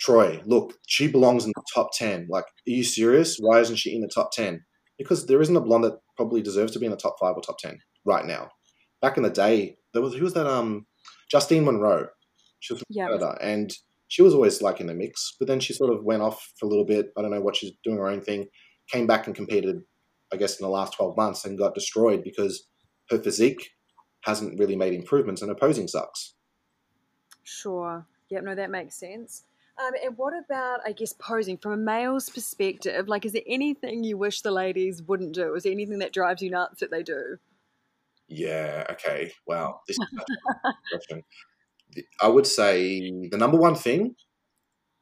[0.00, 2.26] Troy, look, she belongs in the top ten.
[2.30, 3.36] Like, are you serious?
[3.38, 4.64] Why isn't she in the top ten?
[4.96, 7.42] Because there isn't a blonde that probably deserves to be in the top five or
[7.42, 8.50] top ten right now.
[9.00, 10.46] Back in the day, there was who was that?
[10.46, 10.86] Um,
[11.30, 12.08] Justine Munro.
[12.60, 13.08] She was from yep.
[13.08, 13.72] Canada, and
[14.08, 15.34] she was always like in the mix.
[15.38, 17.12] But then she sort of went off for a little bit.
[17.16, 18.46] I don't know what she's doing her own thing.
[18.90, 19.80] Came back and competed,
[20.32, 22.66] I guess, in the last twelve months, and got destroyed because
[23.10, 23.70] her physique
[24.22, 26.34] hasn't really made improvements, and her posing sucks.
[27.42, 28.06] Sure.
[28.30, 28.44] Yep.
[28.44, 29.44] No, that makes sense.
[29.76, 33.08] Um, and what about, I guess, posing from a male's perspective?
[33.08, 35.54] Like, is there anything you wish the ladies wouldn't do?
[35.54, 37.38] Is there anything that drives you nuts that they do?
[38.28, 38.84] Yeah.
[38.90, 39.32] Okay.
[39.46, 39.80] Wow.
[39.86, 40.06] This is
[40.64, 41.22] a question.
[42.20, 44.14] I would say the number one thing.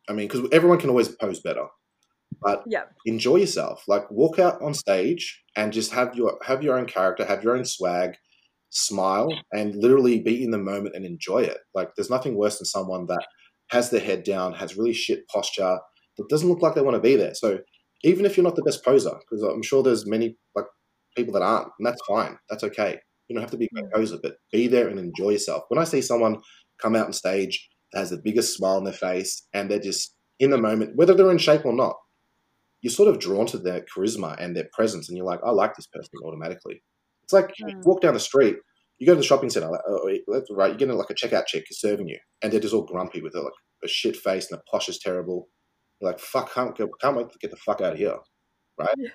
[0.08, 1.66] I mean, because everyone can always pose better,
[2.40, 2.84] but yeah.
[3.06, 3.84] enjoy yourself.
[3.86, 7.56] Like walk out on stage and just have your have your own character, have your
[7.56, 8.16] own swag,
[8.70, 11.58] smile, and literally be in the moment and enjoy it.
[11.72, 13.24] Like there's nothing worse than someone that
[13.70, 15.78] has their head down, has really shit posture,
[16.18, 17.34] that doesn't look like they want to be there.
[17.34, 17.60] So
[18.02, 20.66] even if you're not the best poser, because I'm sure there's many like
[21.16, 22.36] people that aren't, and that's fine.
[22.50, 22.98] That's okay.
[23.32, 25.62] You don't have to be a great but be there and enjoy yourself.
[25.68, 26.42] When I see someone
[26.78, 30.14] come out on stage that has the biggest smile on their face and they're just
[30.38, 31.96] in the moment, whether they're in shape or not,
[32.82, 35.74] you're sort of drawn to their charisma and their presence, and you're like, I like
[35.76, 36.82] this person automatically.
[37.22, 37.70] It's like mm.
[37.70, 38.56] you walk down the street,
[38.98, 40.10] you go to the shopping center, like, oh,
[40.50, 43.22] right, you're getting like a checkout chick is serving you, and they're just all grumpy
[43.22, 43.52] with a, like
[43.82, 45.48] a shit face and the posh is terrible.
[46.00, 48.16] You're like, fuck, can't, can't wait to get the fuck out of here,
[48.78, 48.94] right?
[48.98, 49.10] Yeah.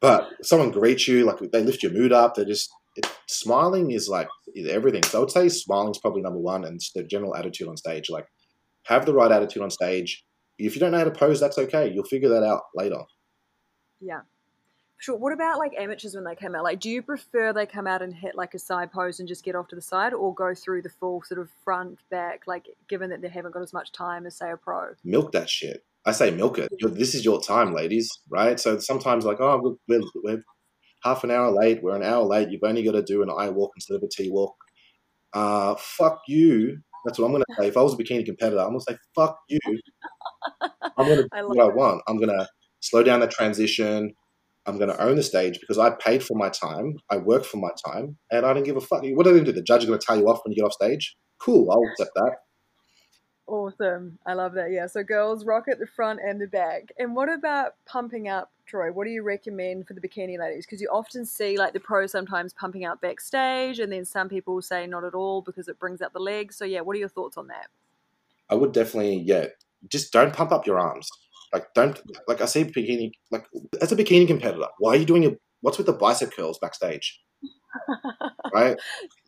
[0.00, 2.34] But someone greets you, like they lift your mood up.
[2.34, 5.02] They're just it, smiling is like is everything.
[5.02, 8.10] So I would say smiling is probably number one, and the general attitude on stage.
[8.10, 8.26] Like,
[8.84, 10.24] have the right attitude on stage.
[10.58, 11.92] If you don't know how to pose, that's okay.
[11.92, 13.02] You'll figure that out later.
[14.00, 14.20] Yeah.
[14.98, 15.16] Sure.
[15.16, 16.64] What about like amateurs when they come out?
[16.64, 19.44] Like, do you prefer they come out and hit like a side pose and just
[19.44, 22.44] get off to the side, or go through the full sort of front back?
[22.46, 24.94] Like, given that they haven't got as much time as say a pro.
[25.04, 25.84] Milk that shit.
[26.06, 26.72] I say milk it.
[26.80, 28.58] This is your time, ladies, right?
[28.58, 30.42] So sometimes like, oh, we're, we're
[31.06, 33.48] half an hour late, we're an hour late, you've only got to do an I
[33.50, 34.54] walk instead of a T walk.
[35.32, 36.78] uh, fuck you.
[37.04, 37.68] That's what I'm going to say.
[37.68, 39.60] If I was a bikini competitor, I'm going to say, fuck you.
[40.98, 42.02] I'm going to do what I want.
[42.08, 42.48] I'm going to
[42.80, 44.12] slow down the transition.
[44.66, 46.96] I'm going to own the stage because I paid for my time.
[47.08, 49.02] I work for my time, and I don't give a fuck.
[49.02, 49.60] What are they going to do?
[49.60, 51.16] The judge is going to tell you off when you get off stage?
[51.38, 52.32] Cool, I'll accept that.
[53.46, 54.18] Awesome.
[54.26, 54.72] I love that.
[54.72, 54.86] Yeah.
[54.86, 56.88] So girls rock at the front and the back.
[56.98, 58.92] And what about pumping up, Troy?
[58.92, 60.66] What do you recommend for the bikini ladies?
[60.66, 64.60] Because you often see like the pros sometimes pumping out backstage, and then some people
[64.62, 66.56] say not at all because it brings out the legs.
[66.56, 67.68] So yeah, what are your thoughts on that?
[68.50, 69.46] I would definitely, yeah,
[69.88, 71.08] just don't pump up your arms.
[71.52, 73.46] Like don't like I see bikini like
[73.80, 77.20] as a bikini competitor, why are you doing your what's with the bicep curls backstage?
[78.54, 78.76] right?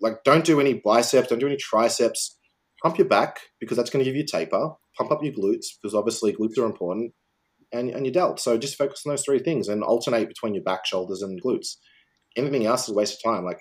[0.00, 2.38] Like don't do any biceps, don't do any triceps
[2.82, 4.70] pump your back because that's going to give you taper.
[4.96, 7.12] Pump up your glutes because obviously glutes are important,
[7.72, 8.40] and and your delts.
[8.40, 11.76] So just focus on those three things and alternate between your back, shoulders, and glutes.
[12.36, 13.44] Anything else is a waste of time.
[13.44, 13.60] Like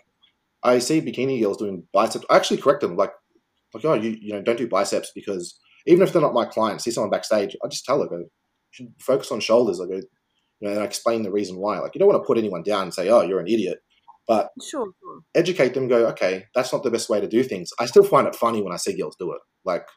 [0.63, 2.25] I see bikini girls doing biceps.
[2.29, 3.11] I actually correct them like
[3.73, 6.81] like oh you you know don't do biceps because even if they're not my client,
[6.81, 8.25] see someone backstage, I just tell her go
[8.71, 9.79] should focus on shoulders.
[9.81, 11.79] I go you know and I explain the reason why.
[11.79, 13.79] Like you don't want to put anyone down and say oh you're an idiot.
[14.27, 14.91] But sure.
[15.35, 15.87] educate them.
[15.87, 17.69] Go, okay, that's not the best way to do things.
[17.79, 19.39] I still find it funny when I see girls do it.
[19.63, 19.87] Like,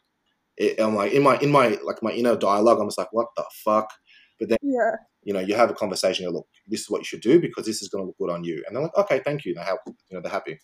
[0.60, 2.78] it, I'm like in my in my like my inner dialogue.
[2.78, 3.90] I'm just like, what the fuck?
[4.38, 6.22] But then, yeah, you know, you have a conversation.
[6.22, 8.30] You're look, this is what you should do because this is going to look good
[8.30, 8.62] on you.
[8.66, 9.54] And they're like, okay, thank you.
[9.54, 9.80] They help.
[9.86, 10.58] You know, they're happy.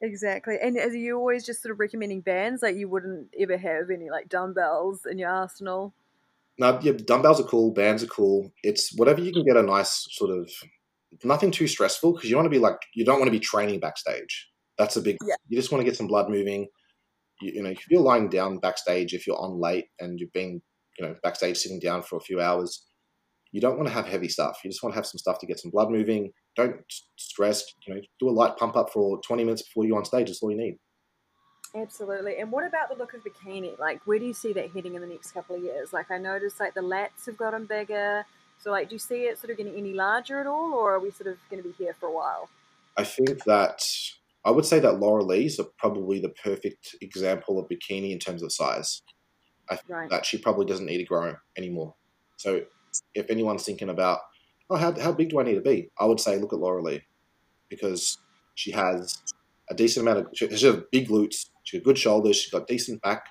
[0.00, 0.56] Exactly.
[0.62, 2.62] And are you always just sort of recommending bands?
[2.62, 5.92] Like you wouldn't ever have any like dumbbells in your arsenal?
[6.58, 7.72] No, yeah, dumbbells are cool.
[7.72, 8.52] Bands are cool.
[8.62, 10.50] It's whatever you can get a nice sort of
[11.24, 13.80] nothing too stressful because you want to be like you don't want to be training
[13.80, 14.48] backstage.
[14.78, 15.16] That's a big.
[15.26, 15.34] Yeah.
[15.48, 16.68] You just want to get some blood moving.
[17.40, 20.60] You, you know, if you're lying down backstage, if you're on late and you've been,
[20.98, 22.86] you know, backstage sitting down for a few hours,
[23.52, 24.58] you don't want to have heavy stuff.
[24.64, 26.32] You just want to have some stuff to get some blood moving.
[26.56, 26.76] Don't
[27.16, 27.64] stress.
[27.86, 30.26] You know, do a light pump up for 20 minutes before you're on stage.
[30.26, 30.78] That's all you need.
[31.74, 32.38] Absolutely.
[32.38, 33.78] And what about the look of bikini?
[33.78, 35.92] Like, where do you see that heading in the next couple of years?
[35.92, 38.24] Like, I noticed like the lats have gotten bigger.
[38.58, 41.00] So, like, do you see it sort of getting any larger at all, or are
[41.00, 42.48] we sort of going to be here for a while?
[42.96, 43.82] I think that
[44.46, 48.52] I would say that Lauralie's are probably the perfect example of bikini in terms of
[48.52, 49.02] size.
[49.68, 50.10] I think right.
[50.10, 51.96] that she probably doesn't need to grow anymore.
[52.36, 52.62] So,
[53.12, 54.20] if anyone's thinking about,
[54.70, 55.90] oh, how, how big do I need to be?
[55.98, 57.02] I would say look at Lauralie
[57.68, 58.18] because
[58.54, 59.20] she has
[59.68, 63.02] a decent amount of, she has big glutes, she's got good shoulders, she's got decent
[63.02, 63.26] back,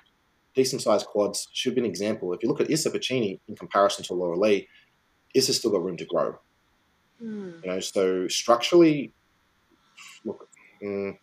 [0.54, 1.48] decent sized quads.
[1.54, 2.34] Should be an example.
[2.34, 4.68] If you look at Elisa Pecini in comparison to Lauralie,
[5.34, 6.38] is there still got room to grow?
[7.22, 7.64] Mm.
[7.64, 9.14] You know, so structurally,
[10.26, 10.46] look,
[10.82, 11.16] mm,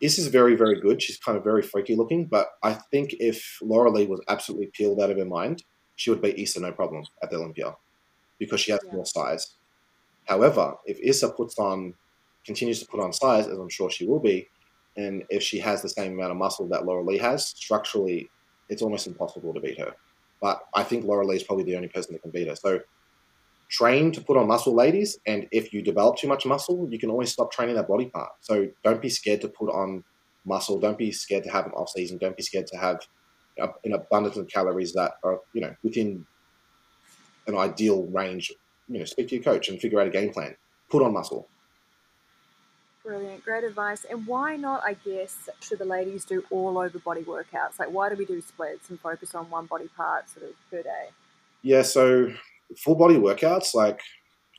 [0.00, 1.02] Is is very, very good.
[1.02, 5.10] She's kind of very freaky looking, but I think if Lauralie was absolutely peeled out
[5.10, 5.64] of her mind,
[5.96, 7.74] she would beat Issa no problem at the Olympia
[8.38, 8.92] because she has yeah.
[8.92, 9.54] more size.
[10.26, 11.94] However, if Issa puts on,
[12.44, 14.48] continues to put on size, as I'm sure she will be,
[14.96, 18.30] and if she has the same amount of muscle that Lauralie has, structurally,
[18.68, 19.94] it's almost impossible to beat her.
[20.40, 22.56] But I think Lauralie is probably the only person that can beat her.
[22.56, 22.80] So
[23.68, 25.18] train to put on muscle, ladies.
[25.26, 28.30] And if you develop too much muscle, you can always stop training that body part.
[28.40, 30.04] So don't be scared to put on
[30.44, 30.78] muscle.
[30.78, 32.18] Don't be scared to have an off season.
[32.18, 33.00] Don't be scared to have
[33.84, 36.26] an abundance of calories that are you know within
[37.46, 38.52] an ideal range.
[38.88, 40.56] You know, speak to your coach and figure out a game plan.
[40.88, 41.48] Put on muscle.
[43.04, 44.04] Brilliant, great advice.
[44.04, 47.78] And why not, I guess, should the ladies do all over body workouts?
[47.78, 50.82] Like, why do we do splits and focus on one body part sort of per
[50.82, 51.10] day?
[51.62, 52.32] Yeah, so
[52.76, 54.00] full body workouts, like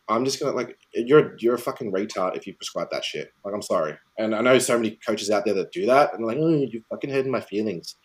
[0.10, 3.32] I'm just gonna like you're you're a fucking retard if you prescribe that shit.
[3.44, 6.26] Like I'm sorry, and I know so many coaches out there that do that, and
[6.26, 7.96] like, oh, you fucking hurting my feelings.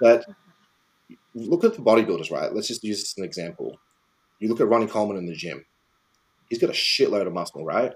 [0.00, 0.24] But
[1.34, 2.52] look at the bodybuilders, right?
[2.52, 3.78] Let's just use this as an example.
[4.40, 5.64] You look at Ronnie Coleman in the gym.
[6.48, 7.92] He's got a shitload of muscle, right?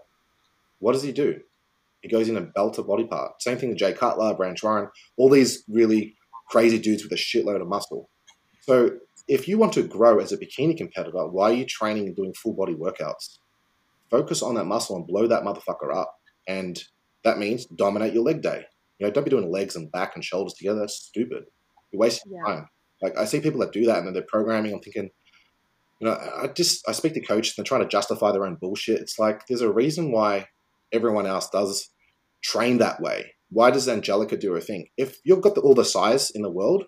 [0.81, 1.41] What does he do?
[2.01, 3.41] He goes in and belts a body part.
[3.41, 6.17] Same thing with Jay Cutler, Branch Warren, all these really
[6.49, 8.11] crazy dudes with a shitload of muscle.
[8.63, 8.99] So
[9.29, 12.35] if you want to grow as a bikini competitor, why are you training and doing
[12.35, 13.39] full body workouts?
[14.11, 16.15] Focus on that muscle and blow that motherfucker up.
[16.47, 16.83] And
[17.25, 18.65] that means dominate your leg day.
[18.99, 20.81] You know, don't be doing legs and back and shoulders together.
[20.81, 21.45] That's stupid.
[21.91, 22.55] You're wasting yeah.
[22.55, 22.69] time.
[23.01, 24.73] Like I see people that do that and then they're programming.
[24.73, 25.11] I'm thinking,
[26.01, 28.57] you know, I just I speak to coaches and they're trying to justify their own
[28.57, 29.01] bullshit.
[29.01, 30.49] It's like there's a reason why
[30.93, 31.91] everyone else does
[32.43, 33.35] train that way.
[33.51, 34.89] Why does Angelica do her thing?
[34.97, 36.85] If you've got the, all the size in the world,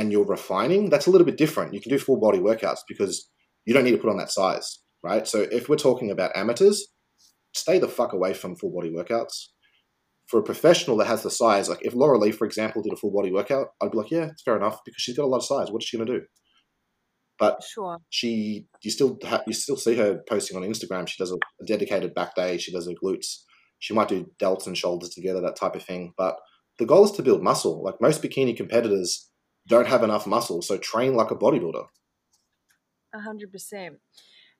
[0.00, 1.74] and you're refining, that's a little bit different.
[1.74, 3.28] You can do full body workouts because
[3.66, 5.28] you don't need to put on that size, right?
[5.28, 6.86] So if we're talking about amateurs,
[7.54, 9.48] stay the fuck away from full body workouts.
[10.26, 13.12] For a professional that has the size, like if Lauralie, for example, did a full
[13.12, 15.44] body workout, I'd be like, yeah, it's fair enough because she's got a lot of
[15.44, 15.70] size.
[15.70, 16.24] What is she going to do?
[17.38, 17.98] But sure.
[18.08, 21.08] she, you still have, you still see her posting on Instagram.
[21.08, 22.56] She does a, a dedicated back day.
[22.56, 23.42] She does her glutes.
[23.80, 26.14] She might do delts and shoulders together, that type of thing.
[26.16, 26.36] But
[26.78, 27.82] the goal is to build muscle.
[27.82, 29.29] Like most bikini competitors
[29.66, 31.86] don't have enough muscle, so train like a bodybuilder.
[33.14, 33.98] A hundred percent.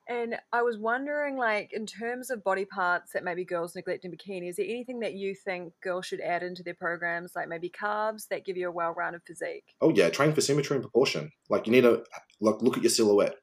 [0.08, 4.10] And I was wondering, like, in terms of body parts that maybe girls neglect in
[4.10, 7.70] bikini, is there anything that you think girls should add into their programs, like maybe
[7.70, 9.74] carbs that give you a well-rounded physique?
[9.80, 11.30] Oh yeah, train for symmetry and proportion.
[11.48, 12.02] Like you need to
[12.40, 13.36] look look at your silhouette.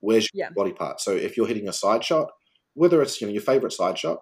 [0.00, 0.50] Where's your Yeah.
[0.54, 1.00] body part?
[1.00, 2.30] So if you're hitting a side shot,
[2.74, 4.18] whether it's you know your favorite side shot,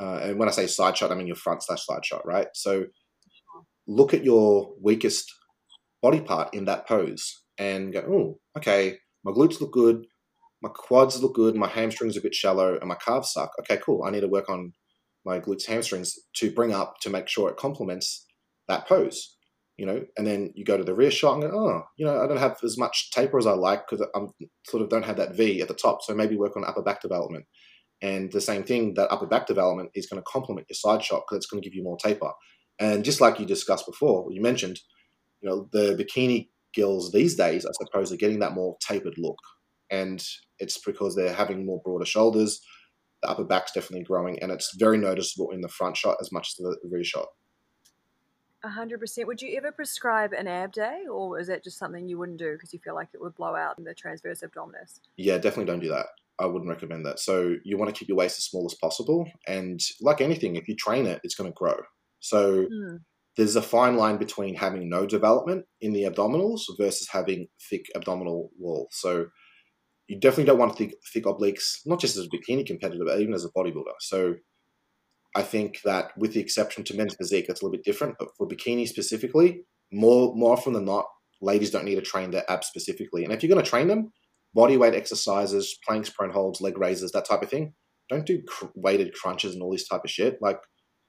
[0.00, 2.48] uh, and when I say side shot, I mean your front slash side shot, right?
[2.54, 2.86] So
[3.86, 5.32] look at your weakest
[6.02, 10.06] body part in that pose and go, oh, okay, my glutes look good,
[10.62, 13.50] my quads look good, my hamstrings are a bit shallow, and my calves suck.
[13.60, 14.04] Okay, cool.
[14.04, 14.72] I need to work on
[15.24, 18.26] my glutes, hamstrings to bring up to make sure it complements
[18.68, 19.36] that pose.
[19.76, 22.22] You know, and then you go to the rear shot and go, oh, you know,
[22.22, 24.28] I don't have as much taper as I like because I'm
[24.66, 26.02] sort of don't have that V at the top.
[26.02, 27.46] So maybe work on upper back development.
[28.02, 31.22] And the same thing, that upper back development is going to complement your side shot
[31.26, 32.30] because it's going to give you more taper.
[32.78, 34.78] And just like you discussed before, you mentioned,
[35.40, 39.38] you know, the bikini girls these days, I suppose, are getting that more tapered look.
[39.90, 40.24] And
[40.58, 42.60] it's because they're having more broader shoulders.
[43.22, 46.48] The upper back's definitely growing, and it's very noticeable in the front shot as much
[46.52, 47.26] as the rear shot.
[48.62, 49.26] A hundred percent.
[49.26, 52.52] Would you ever prescribe an ab day, or is that just something you wouldn't do
[52.52, 55.00] because you feel like it would blow out the transverse abdominis?
[55.16, 56.06] Yeah, definitely don't do that.
[56.38, 57.20] I wouldn't recommend that.
[57.20, 60.68] So you want to keep your waist as small as possible, and like anything, if
[60.68, 61.76] you train it, it's going to grow.
[62.20, 62.96] So Hmm.
[63.40, 68.50] There's a fine line between having no development in the abdominals versus having thick abdominal
[68.58, 68.86] wall.
[68.90, 69.28] So
[70.08, 73.32] you definitely don't want thick, thick obliques, not just as a bikini competitor, but even
[73.32, 73.94] as a bodybuilder.
[74.00, 74.34] So
[75.34, 78.16] I think that with the exception to men's physique, that's a little bit different.
[78.18, 81.06] But for bikini specifically, more more often than not,
[81.40, 83.24] ladies don't need to train their abs specifically.
[83.24, 84.12] And if you're going to train them,
[84.52, 87.72] body weight exercises, planks, prone holds, leg raises, that type of thing.
[88.10, 90.36] Don't do cr- weighted crunches and all this type of shit.
[90.42, 90.58] Like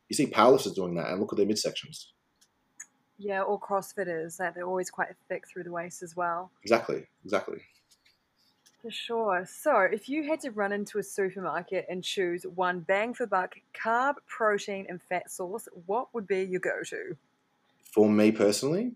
[0.07, 1.97] you see powerlifters doing that, and look at their midsections.
[3.21, 6.51] Yeah, or CrossFitters, that they're always quite thick through the waist as well.
[6.63, 7.61] Exactly, exactly.
[8.81, 9.43] For sure.
[9.45, 13.55] So, if you had to run into a supermarket and choose one bang for buck
[13.73, 17.17] carb, protein, and fat source, what would be your go to?
[17.93, 18.95] For me personally,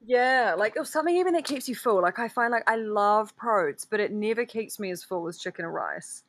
[0.00, 2.02] Yeah, like or something even that keeps you full.
[2.02, 5.38] Like I find like I love protes, but it never keeps me as full as
[5.38, 6.24] chicken or rice.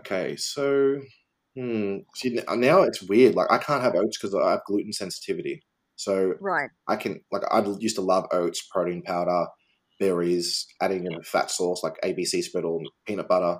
[0.00, 1.00] okay, so
[1.56, 3.34] hmm, see now it's weird.
[3.34, 5.62] Like I can't have oats because I have gluten sensitivity.
[5.96, 6.70] So Right.
[6.88, 9.46] I can like I used to love oats, protein powder,
[10.00, 13.58] berries, adding in a fat sauce like ABC spread or peanut butter,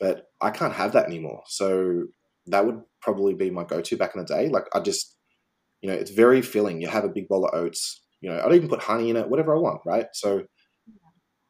[0.00, 1.42] but I can't have that anymore.
[1.46, 2.04] So
[2.46, 4.48] that would probably be my go-to back in the day.
[4.48, 5.16] Like I just,
[5.82, 6.80] you know, it's very filling.
[6.80, 8.02] You have a big bowl of oats.
[8.20, 10.06] You know, I'd even put honey in it, whatever I want, right?
[10.12, 10.44] So,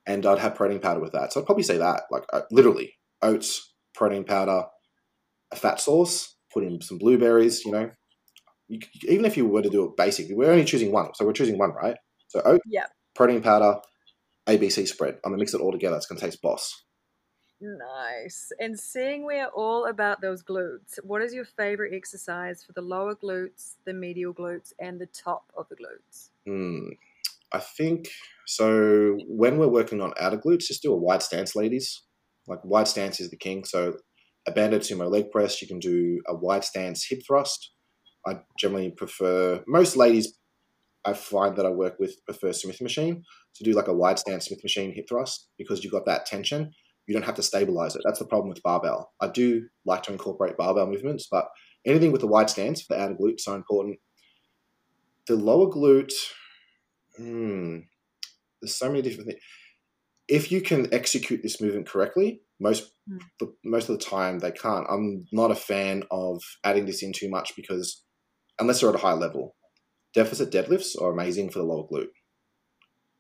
[0.06, 1.32] and I'd have protein powder with that.
[1.32, 4.64] So I'd probably say that, like uh, literally oats, protein powder,
[5.52, 7.64] a fat sauce, put in some blueberries.
[7.64, 7.90] You know,
[8.68, 11.32] you, even if you were to do it basic, we're only choosing one, so we're
[11.32, 11.96] choosing one, right?
[12.28, 12.86] So oat, Yeah.
[13.14, 13.80] protein powder,
[14.48, 15.14] ABC spread.
[15.24, 15.96] I'm gonna mix it all together.
[15.96, 16.84] It's gonna taste boss.
[17.60, 18.52] Nice.
[18.60, 23.16] And seeing we're all about those glutes, what is your favorite exercise for the lower
[23.16, 26.30] glutes, the medial glutes, and the top of the glutes?
[26.46, 26.88] Hmm.
[27.52, 28.10] I think
[28.46, 29.18] so.
[29.28, 32.02] When we're working on outer glutes, just do a wide stance, ladies.
[32.46, 33.64] Like wide stance is the king.
[33.64, 33.98] So
[34.46, 37.72] a banded sumo leg press, you can do a wide stance hip thrust.
[38.26, 40.34] I generally prefer most ladies.
[41.04, 43.22] I find that I work with prefer Smith machine
[43.54, 46.72] to do like a wide stance Smith machine hip thrust because you've got that tension.
[47.06, 48.02] You don't have to stabilize it.
[48.04, 49.12] That's the problem with barbell.
[49.20, 51.48] I do like to incorporate barbell movements, but
[51.86, 53.98] anything with a wide stance for the outer glute so important.
[55.26, 56.12] The lower glute,
[57.16, 57.78] Hmm.
[58.60, 59.40] There's so many different things.
[60.28, 63.18] If you can execute this movement correctly, most Hmm.
[63.40, 64.86] the, most of the time they can't.
[64.90, 68.04] I'm not a fan of adding this in too much because
[68.58, 69.54] unless they're at a high level,
[70.14, 72.08] deficit deadlifts are amazing for the lower glute.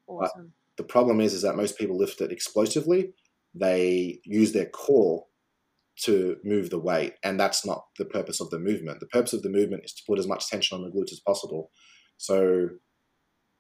[0.06, 0.52] Awesome.
[0.76, 3.12] The problem is, is that most people lift it explosively.
[3.54, 5.26] They use their core
[6.02, 9.00] to move the weight, and that's not the purpose of the movement.
[9.00, 11.20] The purpose of the movement is to put as much tension on the glutes as
[11.20, 11.70] possible.
[12.16, 12.68] So,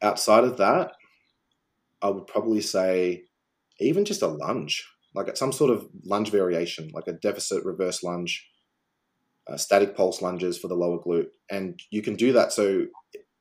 [0.00, 0.92] outside of that,
[2.00, 3.24] I would probably say
[3.80, 8.48] even just a lunge, like some sort of lunge variation, like a deficit reverse lunge,
[9.48, 12.52] uh, static pulse lunges for the lower glute, and you can do that.
[12.52, 12.86] So,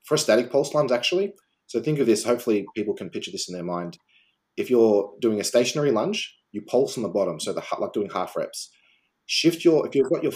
[0.05, 1.33] for a static pulse lunge, actually,
[1.67, 2.23] so think of this.
[2.23, 3.97] Hopefully, people can picture this in their mind.
[4.55, 8.09] If you're doing a stationary lunge, you pulse on the bottom, so the like doing
[8.09, 8.69] half reps.
[9.25, 10.33] Shift your if you've got your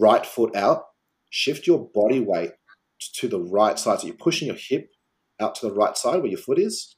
[0.00, 0.82] right foot out,
[1.30, 2.50] shift your body weight
[3.14, 4.00] to the right side.
[4.00, 4.88] So you're pushing your hip
[5.40, 6.96] out to the right side where your foot is.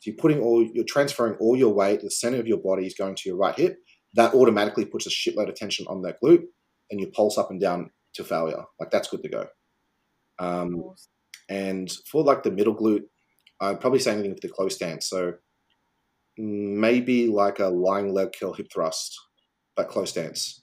[0.00, 2.00] So you're putting all you're transferring all your weight.
[2.02, 3.76] The center of your body is going to your right hip.
[4.14, 6.44] That automatically puts a shitload of tension on that glute,
[6.90, 8.64] and you pulse up and down to failure.
[8.78, 9.46] Like that's good to go.
[10.38, 10.94] Um,
[11.48, 13.04] and for like the middle glute,
[13.60, 15.08] I'd probably say anything with the close stance.
[15.08, 15.34] So
[16.38, 19.18] maybe like a lying leg curl hip thrust,
[19.76, 20.62] but close stance.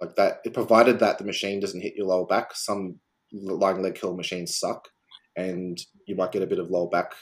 [0.00, 2.54] Like that, it provided that the machine doesn't hit your lower back.
[2.54, 2.98] Some
[3.32, 4.88] lying leg curl machines suck,
[5.36, 7.12] and you might get a bit of lower back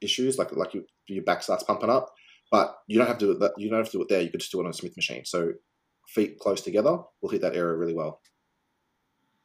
[0.00, 2.12] issues, like like you, your back starts pumping up.
[2.50, 3.52] But you don't have to do it.
[3.56, 4.20] You don't have to do it there.
[4.20, 5.24] You could just do it on a Smith machine.
[5.24, 5.52] So
[6.06, 8.20] feet close together will hit that area really well.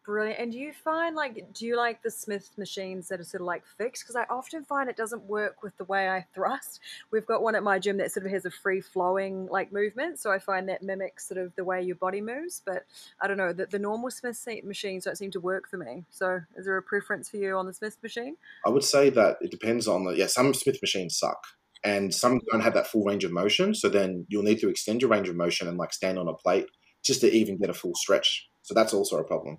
[0.03, 0.39] Brilliant.
[0.39, 3.45] And do you find like, do you like the Smith machines that are sort of
[3.45, 4.03] like fixed?
[4.03, 6.80] Because I often find it doesn't work with the way I thrust.
[7.12, 10.20] We've got one at my gym that sort of has a free flowing like movement.
[10.20, 12.64] So I find that mimics sort of the way your body moves.
[12.66, 12.86] But
[13.22, 16.03] I don't know, that the normal Smith machines don't seem to work for me.
[16.09, 18.38] So is there a preference for you on the Smith machine?
[18.66, 21.45] I would say that it depends on the, yeah, some Smith machines suck
[21.84, 23.73] and some don't have that full range of motion.
[23.73, 26.34] So then you'll need to extend your range of motion and like stand on a
[26.34, 26.67] plate
[27.03, 28.47] just to even get a full stretch.
[28.61, 29.57] So that's also a problem.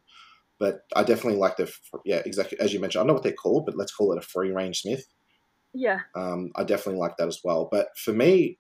[0.59, 1.73] But I definitely like the
[2.05, 3.01] yeah exactly as you mentioned.
[3.01, 5.05] I don't know what they're called, but let's call it a free range Smith.
[5.75, 6.01] Yeah.
[6.15, 7.69] Um, I definitely like that as well.
[7.71, 8.59] But for me,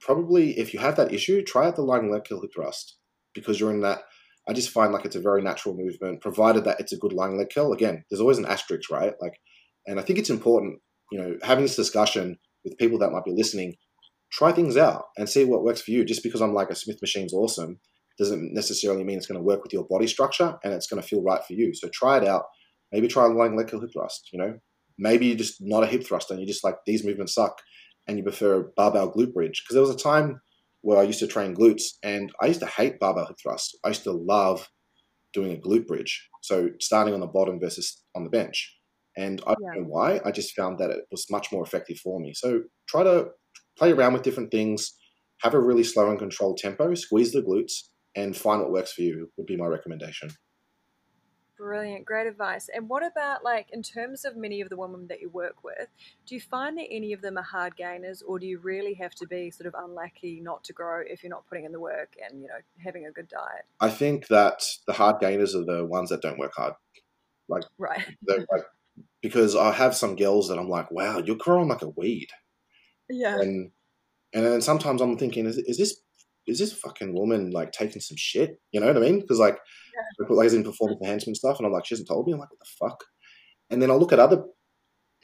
[0.00, 2.96] probably if you have that issue, try out the lying leg curl hip thrust
[3.34, 4.02] because you're in that.
[4.48, 7.36] I just find like it's a very natural movement, provided that it's a good lying
[7.36, 7.72] leg curl.
[7.72, 9.12] Again, there's always an asterisk, right?
[9.20, 9.38] Like,
[9.86, 10.80] and I think it's important,
[11.10, 13.74] you know, having this discussion with people that might be listening.
[14.30, 16.04] Try things out and see what works for you.
[16.04, 17.80] Just because I'm like a Smith machine's awesome
[18.18, 21.08] doesn't necessarily mean it's going to work with your body structure and it's going to
[21.08, 21.72] feel right for you.
[21.72, 22.44] So try it out.
[22.92, 24.28] Maybe try a lying leg hip thrust.
[24.32, 24.58] You know,
[24.98, 27.62] maybe you're just not a hip thruster and you're just like these movements suck
[28.06, 29.62] and you prefer a barbell glute bridge.
[29.62, 30.40] Because there was a time
[30.82, 33.78] where I used to train glutes and I used to hate barbell hip thrust.
[33.84, 34.68] I used to love
[35.32, 36.28] doing a glute bridge.
[36.42, 38.77] So starting on the bottom versus on the bench.
[39.18, 40.20] And I don't know why.
[40.24, 42.32] I just found that it was much more effective for me.
[42.34, 43.30] So try to
[43.76, 44.94] play around with different things,
[45.40, 49.02] have a really slow and controlled tempo, squeeze the glutes, and find what works for
[49.02, 50.30] you would be my recommendation.
[51.56, 52.70] Brilliant, great advice.
[52.72, 55.88] And what about like in terms of many of the women that you work with,
[56.24, 59.16] do you find that any of them are hard gainers or do you really have
[59.16, 62.14] to be sort of unlucky not to grow if you're not putting in the work
[62.24, 63.64] and, you know, having a good diet?
[63.80, 66.74] I think that the hard gainers are the ones that don't work hard.
[67.48, 68.06] Like right.
[68.28, 68.46] like
[69.22, 72.28] because I have some girls that I'm like, wow, you're growing like a weed.
[73.08, 73.38] Yeah.
[73.38, 73.70] And
[74.34, 76.00] and then sometimes I'm thinking, is, is this
[76.46, 78.60] is this fucking woman like taking some shit?
[78.72, 79.20] You know what I mean?
[79.20, 80.24] Because like, yeah.
[80.24, 82.32] I put like in performance enhancement stuff, and I'm like, she hasn't told me.
[82.32, 83.04] I'm like, what the fuck?
[83.70, 84.44] And then I look at other,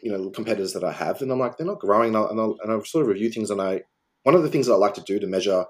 [0.02, 2.14] you know, competitors that I have, and I'm like, they're not growing.
[2.14, 3.82] And, I'll, and, i sort of review things, and I
[4.24, 5.64] one of the things that I like to do to measure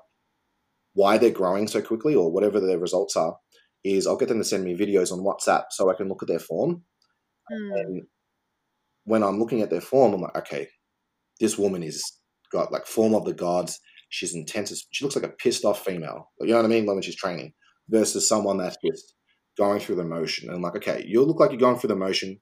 [0.95, 3.37] why they're growing so quickly or whatever their results are
[3.83, 6.29] is I'll get them to send me videos on WhatsApp so I can look at
[6.29, 6.85] their form.
[7.53, 7.81] Mm.
[7.81, 8.03] And
[9.05, 10.69] when I'm looking at their form, I'm like, okay,
[11.41, 12.03] this woman is
[12.53, 13.81] got like form of the gods
[14.15, 14.87] she's intense.
[14.93, 16.31] She looks like a pissed off female.
[16.41, 16.87] You know what I mean?
[16.87, 17.53] When she's training
[17.89, 19.15] versus someone that's just
[19.59, 20.51] going through the motion.
[20.51, 22.41] And like, okay, you look like you're going through the motion.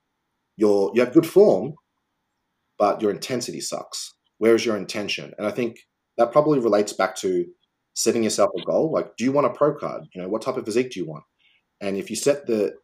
[0.56, 1.74] You're you have good form,
[2.78, 4.14] but your intensity sucks.
[4.38, 5.32] Where is your intention?
[5.38, 5.78] And I think
[6.18, 7.46] that probably relates back to
[7.94, 8.92] setting yourself a goal.
[8.92, 10.04] Like, do you want a pro card?
[10.14, 11.24] You know, what type of physique do you want?
[11.80, 12.74] And if you set the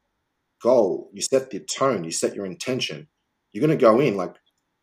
[0.63, 3.09] goal, you set the tone, you set your intention,
[3.53, 4.35] you're going to go in like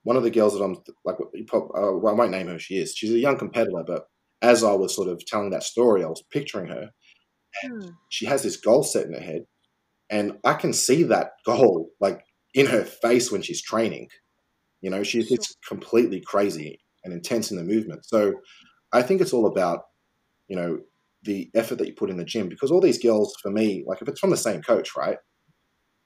[0.04, 1.60] one of the girls that I'm like, uh,
[1.98, 2.60] well, I won't name her.
[2.60, 2.96] She is.
[2.96, 4.08] She's a young competitor, but
[4.42, 6.92] as I was sort of telling that story, I was picturing her.
[7.64, 7.90] And hmm.
[8.10, 9.46] she has this goal set in her head,
[10.10, 14.10] and I can see that goal like in her face when she's training.
[14.82, 18.06] You know, she's it's completely crazy and intense in the movement.
[18.06, 18.34] So
[18.92, 19.86] I think it's all about,
[20.48, 20.82] you know,
[21.24, 24.02] the effort that you put in the gym because all these girls, for me, like
[24.02, 25.18] if it's from the same coach, right?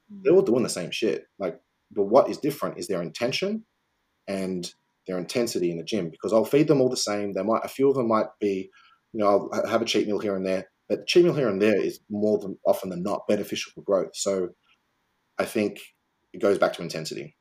[0.08, 1.24] They're all doing the same shit.
[1.38, 1.60] Like,
[1.90, 3.64] but what is different is their intention
[4.28, 4.72] and
[5.06, 7.32] their intensity in the gym because I'll feed them all the same.
[7.32, 8.70] They might a few of them might be,
[9.12, 11.60] you know, I'll have a cheat meal here and there, but cheat meal here and
[11.60, 14.14] there is more than often than not beneficial for growth.
[14.14, 14.50] So
[15.38, 15.80] I think
[16.32, 17.36] it goes back to intensity.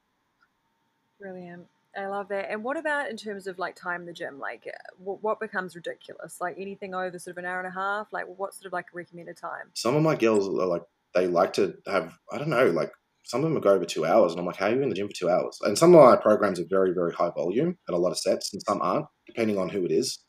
[1.19, 1.67] Brilliant.
[1.97, 2.49] I love that.
[2.49, 4.39] And what about in terms of like time in the gym?
[4.39, 6.39] Like, uh, what becomes ridiculous?
[6.39, 8.13] Like anything over sort of an hour and a half?
[8.13, 9.71] Like, what sort of like recommended time?
[9.73, 10.83] Some of my girls are like
[11.13, 12.91] they like to have I don't know like
[13.23, 14.95] some of them go over two hours, and I'm like, how are you in the
[14.95, 15.57] gym for two hours?
[15.61, 18.53] And some of my programs are very, very high volume and a lot of sets,
[18.53, 20.19] and some aren't, depending on who it is.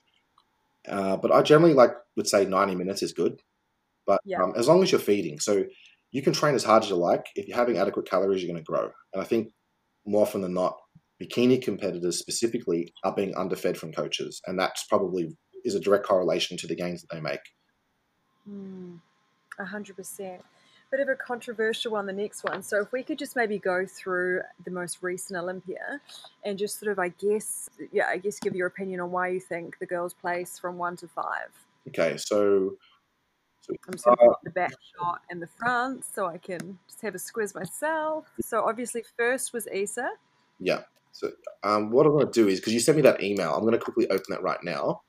[0.88, 3.40] Uh, but I generally like would say 90 minutes is good,
[4.06, 4.42] but yeah.
[4.42, 5.64] um, as long as you're feeding, so
[6.10, 7.26] you can train as hard as you like.
[7.36, 8.90] If you're having adequate calories, you're going to grow.
[9.12, 9.52] And I think
[10.06, 10.76] more often than not,
[11.22, 15.28] bikini competitors specifically are being underfed from coaches, and that's probably
[15.64, 17.40] is a direct correlation to the gains that they make.
[18.46, 18.96] Hmm,
[19.58, 20.42] a hundred percent
[20.90, 22.62] bit of a controversial one, the next one.
[22.62, 26.00] So if we could just maybe go through the most recent Olympia
[26.44, 29.40] and just sort of, I guess, yeah, I guess give your opinion on why you
[29.40, 31.50] think the girls place from one to five.
[31.88, 32.72] Okay, so
[33.68, 37.02] I'm just going to put the back shot and the front so I can just
[37.02, 38.26] have a squiz myself.
[38.40, 40.10] So obviously, first was Isa.
[40.58, 40.82] Yeah.
[41.12, 41.30] So
[41.62, 43.72] um, what I'm going to do is because you sent me that email, I'm going
[43.72, 45.02] to quickly open that right now.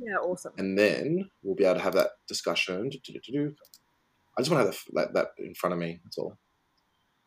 [0.00, 0.52] Yeah, awesome.
[0.58, 2.90] And then we'll be able to have that discussion.
[4.36, 6.00] I just want to have that, that in front of me.
[6.04, 6.36] That's all.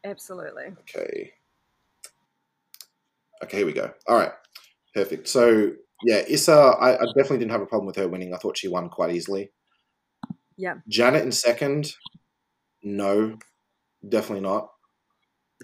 [0.03, 0.65] Absolutely.
[0.81, 1.31] Okay.
[3.43, 3.91] Okay, here we go.
[4.07, 4.31] All right.
[4.93, 5.27] Perfect.
[5.27, 5.71] So
[6.03, 8.33] yeah, Issa, I, I definitely didn't have a problem with her winning.
[8.33, 9.51] I thought she won quite easily.
[10.57, 10.75] Yeah.
[10.87, 11.93] Janet in second,
[12.83, 13.37] no,
[14.07, 14.69] definitely not.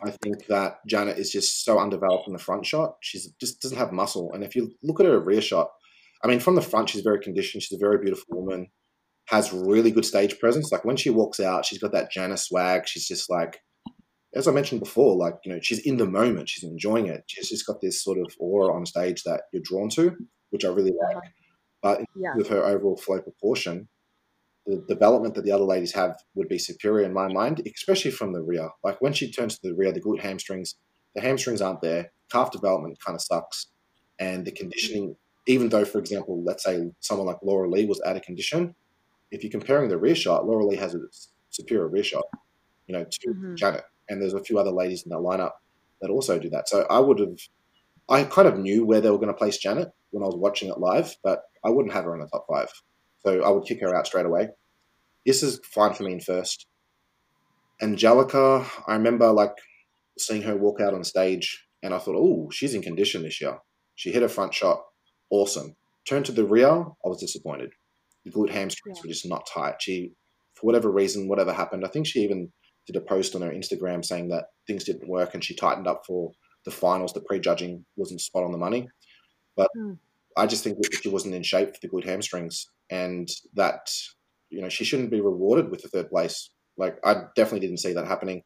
[0.05, 2.95] I think that Janet is just so undeveloped in the front shot.
[3.01, 4.31] She's just doesn't have muscle.
[4.33, 5.69] And if you look at her rear shot,
[6.23, 7.63] I mean, from the front, she's very conditioned.
[7.63, 8.67] She's a very beautiful woman,
[9.25, 10.71] has really good stage presence.
[10.71, 12.87] Like when she walks out, she's got that Janet swag.
[12.87, 13.61] She's just like,
[14.35, 16.49] as I mentioned before, like, you know, she's in the moment.
[16.49, 17.23] She's enjoying it.
[17.27, 20.15] She's just got this sort of aura on stage that you're drawn to,
[20.49, 21.23] which I really like.
[21.81, 22.33] But yeah.
[22.35, 23.89] with her overall flow proportion,
[24.65, 28.33] the development that the other ladies have would be superior in my mind, especially from
[28.33, 28.69] the rear.
[28.83, 30.75] Like when she turns to the rear, the glute hamstrings,
[31.15, 32.11] the hamstrings aren't there.
[32.31, 33.67] Calf development kind of sucks.
[34.19, 35.15] And the conditioning,
[35.47, 38.75] even though, for example, let's say someone like Lauralie was out of condition,
[39.33, 40.99] if you're comparing the rear shot, Lauralie has a
[41.49, 42.25] superior rear shot,
[42.87, 43.55] you know, to Mhm.
[43.55, 43.83] Janet.
[44.07, 45.53] And there's a few other ladies in that lineup
[46.01, 46.69] that also do that.
[46.69, 47.37] So I would have,
[48.07, 50.69] I kind of knew where they were going to place Janet when I was watching
[50.69, 52.69] it live, but I wouldn't have her in the top five.
[53.25, 54.49] So I would kick her out straight away.
[55.25, 56.67] This is fine for me in first.
[57.81, 59.57] Angelica, I remember like
[60.17, 63.57] seeing her walk out on stage and I thought, oh, she's in condition this year.
[63.95, 64.83] She hit her front shot.
[65.29, 65.75] Awesome.
[66.05, 67.71] Turned to the rear, I was disappointed.
[68.25, 69.01] The glute hamstrings Yeah.
[69.03, 69.75] were just not tight.
[69.81, 70.13] She,
[70.55, 72.51] for whatever reason, whatever happened, I think she even
[72.87, 76.03] did a post on her Instagram saying that things didn't work and she tightened up
[76.05, 76.31] for
[76.65, 77.13] the finals.
[77.13, 78.87] The prejudging wasn't spot on the money.
[79.55, 79.93] But Hmm.
[80.35, 83.91] I just think that she wasn't in shape for the glute hamstrings and that,
[84.49, 86.49] you know, she shouldn't be rewarded with the third place.
[86.77, 88.41] Like, I definitely didn't see that happening.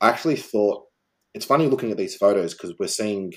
[0.00, 0.84] I actually thought
[1.34, 3.32] it's funny looking at these photos because we're seeing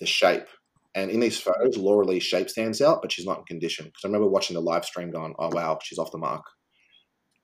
[0.00, 0.46] the shape.
[0.94, 3.86] And in these photos, Lauralie's shape stands out, but she's not in condition.
[3.86, 6.44] Because I remember watching the live stream going, oh, wow, she's off the mark.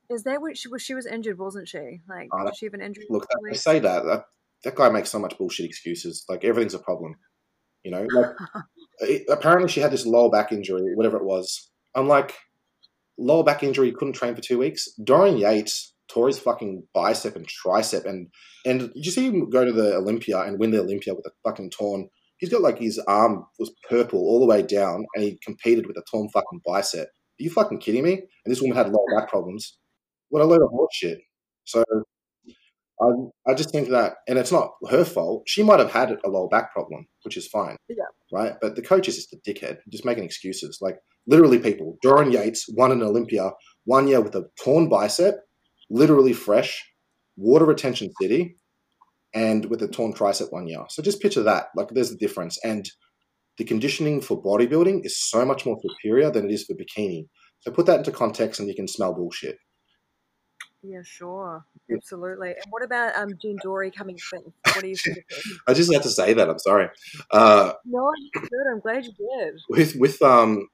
[0.09, 0.83] Is that what she was?
[0.83, 2.01] She was injured, wasn't she?
[2.09, 3.07] Like, Oh, did she have an injury?
[3.11, 4.25] Look, they say that, that.
[4.63, 6.25] That guy makes so much bullshit excuses.
[6.29, 7.15] Like, everything's a problem.
[7.83, 8.07] You know?
[8.13, 8.31] Like,
[9.01, 11.71] it, apparently she had this lower back injury, whatever it was.
[11.95, 12.37] I'm like,
[13.19, 14.89] lower back injury, couldn't train for two weeks.
[15.03, 18.29] Dorian Yates tore his fucking bicep and tricep, and
[18.67, 21.31] and did you see him go to the Olympia and win the Olympia with a
[21.49, 22.09] fucking torn?
[22.41, 25.97] He's got like his arm was purple all the way down, and he competed with
[25.97, 27.07] a torn fucking bicep.
[27.07, 28.15] Are you fucking kidding me?
[28.15, 29.79] And this woman had lower back problems.
[30.31, 31.21] What a load of horse shit.
[31.65, 31.85] So
[33.03, 33.07] I,
[33.47, 35.45] I just think that, and it's not her fault.
[35.47, 37.77] She might have had a lower back problem, which is fine.
[37.89, 38.05] Yeah.
[38.33, 38.55] Right.
[38.61, 40.79] But the coach is just a dickhead, just making excuses.
[40.81, 41.99] Like literally, people.
[42.03, 43.53] Dorian Yates won an Olympia
[43.85, 45.37] one year with a torn bicep,
[45.91, 46.85] literally fresh,
[47.37, 48.57] water retention city,
[49.35, 50.85] and with a torn tricep one year.
[50.89, 51.69] So just picture that.
[51.77, 52.59] Like there's the difference.
[52.65, 52.89] And
[53.59, 57.27] the conditioning for bodybuilding is so much more superior than it is for bikini.
[57.61, 59.59] So put that into context and you can smell bullshit.
[60.83, 61.63] Yeah, sure,
[61.95, 62.49] absolutely.
[62.53, 64.41] And what about um Jen Dorie coming fifth?
[64.65, 65.19] What do you think?
[65.67, 66.49] I just had to say that.
[66.49, 66.89] I'm sorry.
[67.31, 68.73] Uh, No, you good.
[68.73, 69.61] I'm glad you did.
[69.69, 70.69] with with um,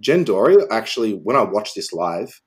[0.00, 2.40] Jen Dorie, actually, when I watched this live,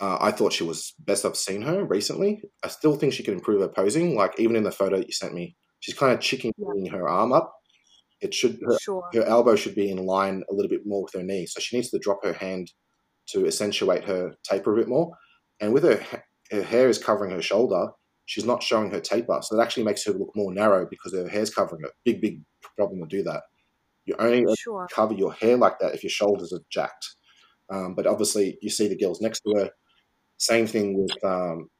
[0.00, 2.42] uh, I thought she was best I've seen her recently.
[2.62, 4.14] I still think she could improve her posing.
[4.14, 6.52] Like even in the photo that you sent me, she's kind of chickening
[6.90, 7.52] her arm up.
[8.20, 9.08] It should her, Sure.
[9.14, 11.76] her elbow should be in line a little bit more with her knee, so she
[11.76, 12.72] needs to drop her hand
[13.28, 15.12] to accentuate her taper a bit more.
[15.60, 16.02] And with her
[16.50, 17.88] her hair is covering her shoulder,
[18.26, 21.28] she's not showing her taper, so that actually makes her look more narrow because her
[21.28, 21.90] hair's covering it.
[22.04, 22.42] Big big
[22.76, 23.42] problem to do that.
[24.06, 24.86] You only Sure.
[24.90, 27.06] cover your hair like that if your shoulders are jacked.
[27.68, 29.70] Um, but obviously, you see the girls next to her.
[30.38, 31.70] Same thing with um,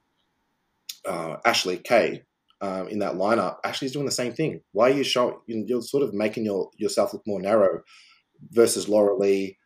[1.06, 2.22] uh, Ashley Kay
[2.60, 3.56] um, in that lineup.
[3.64, 4.60] Ashley's doing the same thing.
[4.72, 5.36] Why are you showing?
[5.46, 7.82] You're sort of making your yourself look more narrow
[8.50, 9.56] versus Lauralie.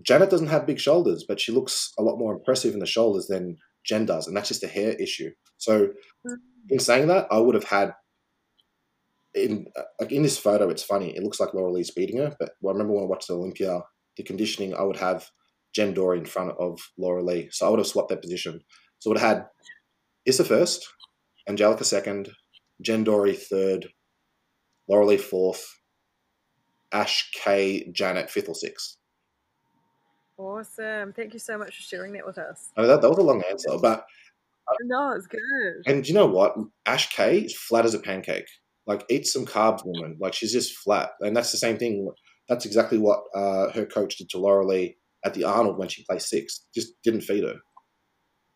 [0.00, 3.26] Janet doesn't have big shoulders, but she looks a lot more impressive in the shoulders
[3.26, 5.30] than Jen does, and that's just a hair issue.
[5.56, 5.88] So,
[6.68, 7.94] in saying that, I would have had
[9.34, 11.16] in uh, like in this photo, it's funny.
[11.16, 13.82] It looks like Lauralie's beating her, but I remember when I watched the Olympia,
[14.16, 15.28] the conditioning, I would have
[15.74, 18.60] Jen Dorie in front of Lauralie, so I would have swapped that position.
[18.98, 19.46] So I would have had
[20.26, 20.86] Issa first,
[21.48, 22.30] Angelica second,
[22.82, 23.88] Jen Dorie third,
[24.90, 25.64] Lauralie fourth,
[26.92, 28.96] Ash K Janet fifth or sixth.
[30.36, 31.12] Awesome.
[31.12, 32.70] Thank you so much for sharing that with us.
[32.76, 34.06] I that, that was a long answer, but
[34.84, 35.40] No, it's good.
[35.86, 36.54] and you know what?
[36.86, 38.46] Ash K is flat as a pancake.
[38.86, 40.16] Like eat some carbs, woman.
[40.20, 42.10] Like she's just flat, and that's the same thing.
[42.48, 44.96] That's exactly what uh, her coach did to Lauralie
[45.28, 46.66] at the Arnold when she placed six.
[46.74, 47.54] Just didn't feed her.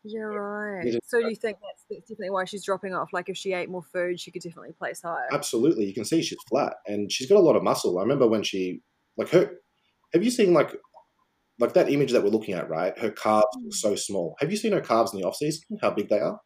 [0.05, 0.93] Yeah, right.
[1.05, 3.09] So do you think that's, that's definitely why she's dropping off?
[3.13, 5.29] Like if she ate more food, she could definitely place higher.
[5.31, 7.97] Absolutely, you can see she's flat, and she's got a lot of muscle.
[7.97, 8.81] I remember when she,
[9.15, 9.51] like her,
[10.13, 10.75] have you seen like,
[11.57, 12.97] like that image that we're looking at, right?
[12.99, 13.71] Her calves mm.
[13.71, 14.35] so small.
[14.39, 15.63] Have you seen her calves in the off season?
[15.81, 16.37] How big they are?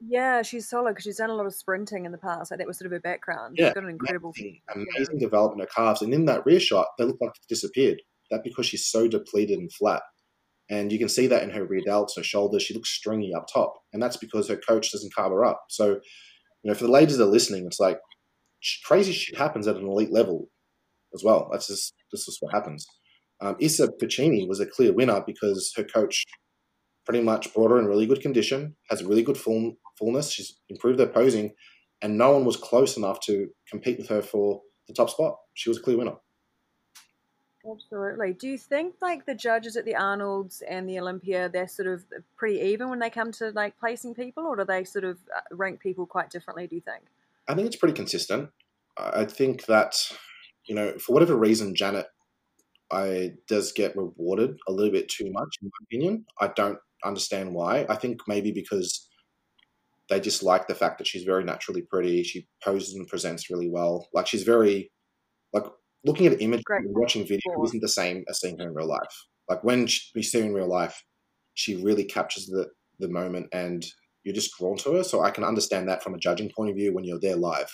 [0.00, 2.50] Yeah, she's solid because she's done a lot of sprinting in the past.
[2.50, 3.54] Like that was sort of her background.
[3.56, 6.88] Yeah, she's got an incredible, amazing, amazing development of calves, and in that rear shot,
[6.98, 8.00] they look like they've disappeared.
[8.30, 10.02] That because she's so depleted and flat.
[10.68, 12.62] And you can see that in her rear delts, her shoulders.
[12.62, 13.74] She looks stringy up top.
[13.92, 15.64] And that's because her coach doesn't carve her up.
[15.68, 15.98] So,
[16.62, 17.98] you know, for the ladies that are listening, it's like
[18.84, 20.48] crazy shit happens at an elite level
[21.14, 21.48] as well.
[21.50, 22.86] That's just, is what happens.
[23.40, 26.24] Um, Issa Pecini was a clear winner because her coach
[27.04, 30.30] pretty much brought her in really good condition, has a really good full, fullness.
[30.30, 31.52] She's improved her posing,
[32.02, 35.36] and no one was close enough to compete with her for the top spot.
[35.54, 36.14] She was a clear winner.
[37.68, 38.32] Absolutely.
[38.32, 42.04] Do you think like the judges at the Arnold's and the Olympia, they're sort of
[42.36, 45.40] pretty even when they come to like placing people, or do they sort of uh,
[45.50, 46.66] rank people quite differently?
[46.66, 47.02] Do you think?
[47.48, 48.50] I think it's pretty consistent.
[48.96, 49.94] I think that
[50.66, 52.06] you know, for whatever reason, Janet,
[52.90, 56.24] I does get rewarded a little bit too much, in my opinion.
[56.40, 57.86] I don't understand why.
[57.88, 59.08] I think maybe because
[60.08, 62.22] they just like the fact that she's very naturally pretty.
[62.22, 64.08] She poses and presents really well.
[64.12, 64.90] Like she's very
[65.52, 65.64] like
[66.04, 68.88] looking at an image and watching video isn't the same as seeing her in real
[68.88, 69.26] life.
[69.48, 71.02] Like when she, we see her in real life,
[71.54, 72.68] she really captures the
[72.98, 73.84] the moment, and
[74.24, 75.02] you're just drawn to her.
[75.02, 77.70] So I can understand that from a judging point of view when you're there live.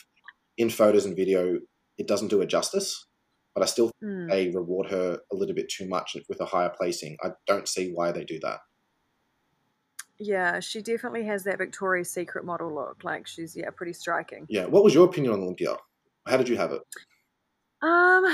[0.57, 1.59] In photos and video,
[1.99, 3.07] it doesn't do it justice,
[3.55, 4.31] but I still mm.
[4.31, 7.17] they reward her a little bit too much with a higher placing.
[7.23, 8.61] I don't see why they do that.
[10.19, 13.05] Yeah, she definitely has that Victoria's Secret model look.
[13.05, 14.47] Like she's yeah, pretty striking.
[14.49, 14.65] Yeah.
[14.65, 15.77] What was your opinion on Olympia?
[16.27, 16.81] How did you have it?
[17.87, 18.25] Um,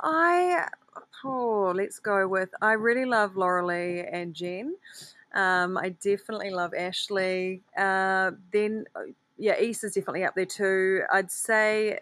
[0.00, 0.66] I
[1.24, 4.76] oh, let's go with I really love Lauralie and Jen.
[5.34, 7.60] Um, I definitely love Ashley.
[7.76, 9.00] Uh, then uh,
[9.36, 11.02] yeah, East is definitely up there too.
[11.12, 11.98] I'd say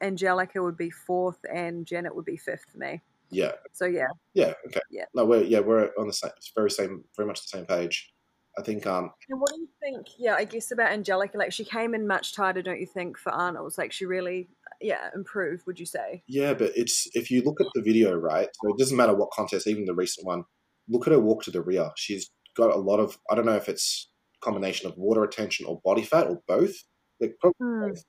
[0.00, 3.02] Angelica would be fourth, and Janet would be fifth for me.
[3.30, 3.52] Yeah.
[3.72, 4.06] So yeah.
[4.34, 4.52] Yeah.
[4.66, 4.80] Okay.
[4.90, 5.06] Yeah.
[5.12, 8.14] No, we're yeah we're on the same, very same, very much the same page.
[8.56, 8.86] I think.
[8.86, 10.06] Um, and what do you think?
[10.18, 11.36] Yeah, I guess about Angelica.
[11.36, 13.78] Like she came in much tighter, don't you think, for Arnold's?
[13.78, 14.48] Like she really,
[14.80, 16.22] yeah, improve, Would you say?
[16.26, 18.48] Yeah, but it's if you look at the video, right?
[18.62, 20.44] So it doesn't matter what contest, even the recent one.
[20.88, 21.90] Look at her walk to the rear.
[21.96, 23.18] She's got a lot of.
[23.30, 24.08] I don't know if it's
[24.40, 26.74] combination of water retention or body fat or both.
[27.20, 27.88] Like probably hmm.
[27.88, 28.04] both.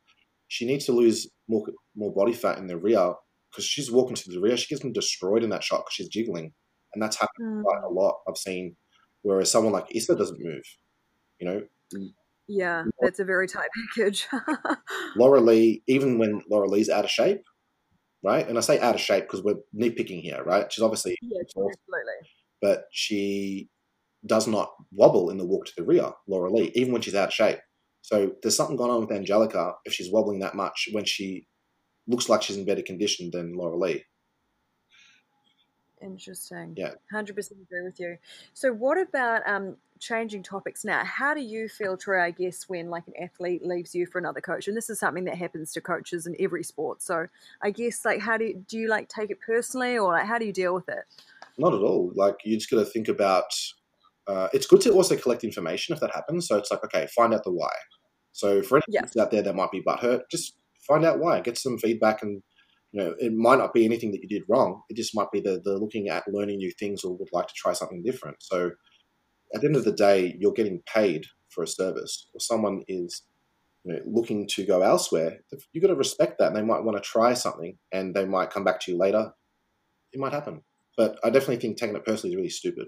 [0.48, 1.66] She needs to lose more
[1.96, 3.14] more body fat in the rear
[3.52, 4.58] because she's walking to the rear.
[4.58, 6.54] She gets them destroyed in that shot because she's jiggling,
[6.94, 7.62] and that's happened hmm.
[7.62, 8.20] quite a lot.
[8.28, 8.76] I've seen
[9.22, 10.64] whereas someone like Issa doesn't move.
[11.40, 11.62] You know.
[12.48, 14.28] Yeah, that's a very tight package.
[15.18, 17.42] Lauralie, even when Lauralie's out of shape,
[18.24, 18.48] right?
[18.48, 20.72] And I say out of shape because we're nitpicking here, right?
[20.72, 21.74] She's obviously yeah, absolutely.
[22.62, 23.70] But she
[24.26, 27.34] does not wobble in the walk to the rear, Lauralie, even when she's out of
[27.34, 27.60] shape.
[28.02, 31.48] So there's something going on with Angelica if she's wobbling that much when she
[32.08, 34.02] looks like she's in better condition than Lauralie.
[36.06, 36.76] Interesting.
[36.78, 36.92] Yeah.
[37.12, 38.18] 100% agree with you.
[38.54, 41.04] So, what about um, changing topics now?
[41.04, 44.40] How do you feel, Troy, I guess, when like an athlete leaves you for another
[44.42, 44.68] coach?
[44.68, 47.02] And this is something that happens to coaches in every sport.
[47.02, 47.28] So,
[47.62, 50.38] I guess, like, how do you, do you like take it personally or like, how
[50.38, 51.06] do you deal with it?
[51.58, 52.12] Not at all.
[52.14, 53.46] Like, you just got to think about
[54.28, 56.48] uh, it's good to also collect information if that happens.
[56.48, 57.74] So, it's like, okay, find out the why.
[58.32, 59.18] So, for anyone yes.
[59.18, 60.56] out there that might be butthurt, just
[60.88, 62.44] find out why, get some feedback and
[62.96, 64.82] you know, it might not be anything that you did wrong.
[64.90, 67.54] It just might be the, the looking at learning new things or would like to
[67.54, 68.38] try something different.
[68.40, 68.72] So
[69.54, 73.24] at the end of the day, you're getting paid for a service or someone is
[73.84, 75.40] you know, looking to go elsewhere.
[75.74, 76.48] You've got to respect that.
[76.48, 79.30] And they might want to try something and they might come back to you later.
[80.14, 80.62] It might happen.
[80.96, 82.88] But I definitely think taking it personally is really stupid.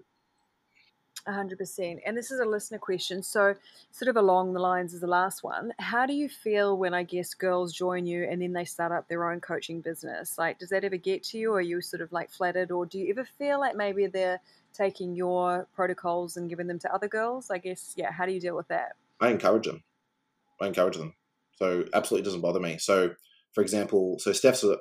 [1.28, 2.00] 100%.
[2.06, 3.22] And this is a listener question.
[3.22, 3.56] So,
[3.92, 7.04] sort of along the lines of the last one, how do you feel when I
[7.04, 10.38] guess girls join you and then they start up their own coaching business?
[10.38, 11.52] Like, does that ever get to you?
[11.52, 12.72] Or are you sort of like flattered?
[12.72, 14.40] Or do you ever feel like maybe they're
[14.74, 17.52] taking your protocols and giving them to other girls?
[17.52, 18.94] I guess, yeah, how do you deal with that?
[19.20, 19.84] I encourage them.
[20.62, 21.14] I encourage them.
[21.58, 22.78] So, absolutely doesn't bother me.
[22.78, 23.16] So,
[23.54, 24.78] for example, so Steph's a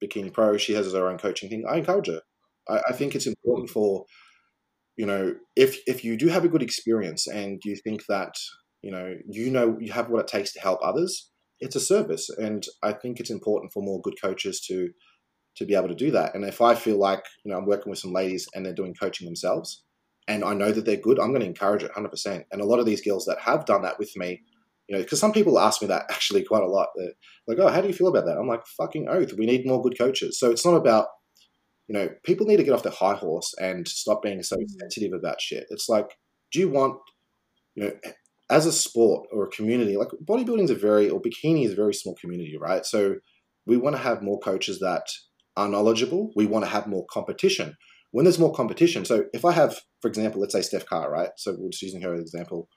[0.00, 1.64] bikini pro, she has her own coaching thing.
[1.68, 2.20] I encourage her.
[2.68, 4.06] I, I think it's important for
[5.00, 8.34] you know, if if you do have a good experience and you think that
[8.82, 12.28] you know you know you have what it takes to help others, it's a service,
[12.28, 14.90] and I think it's important for more good coaches to
[15.56, 16.34] to be able to do that.
[16.34, 18.92] And if I feel like you know I'm working with some ladies and they're doing
[18.92, 19.82] coaching themselves,
[20.28, 22.44] and I know that they're good, I'm going to encourage it 100%.
[22.52, 24.42] And a lot of these girls that have done that with me,
[24.86, 26.88] you know, because some people ask me that actually quite a lot.
[26.94, 27.14] They're
[27.48, 28.36] like, oh, how do you feel about that?
[28.36, 29.32] I'm like, fucking oath.
[29.32, 30.38] We need more good coaches.
[30.38, 31.06] So it's not about
[31.90, 34.64] you know, people need to get off their high horse and stop being so mm.
[34.78, 35.66] sensitive about shit.
[35.70, 36.16] It's like,
[36.52, 37.00] do you want
[37.74, 37.92] you know,
[38.48, 41.76] as a sport or a community, like bodybuilding is a very, or bikini is a
[41.76, 42.86] very small community, right?
[42.86, 43.16] So
[43.66, 45.02] we want to have more coaches that
[45.56, 46.30] are knowledgeable.
[46.36, 47.76] We want to have more competition.
[48.12, 51.30] When there's more competition, so if I have, for example, let's say Steph Carr, right?
[51.38, 52.68] So we're just using her as an example.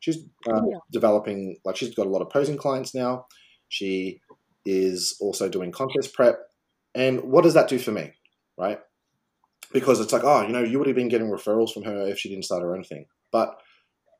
[0.00, 0.16] She's
[0.48, 0.78] uh, yeah.
[0.90, 3.26] developing, like she's got a lot of posing clients now.
[3.68, 4.20] She
[4.64, 6.38] is also doing contest prep.
[6.94, 8.12] And what does that do for me,
[8.58, 8.78] right?
[9.72, 12.18] Because it's like, oh, you know, you would have been getting referrals from her if
[12.18, 13.06] she didn't start her own thing.
[13.30, 13.56] But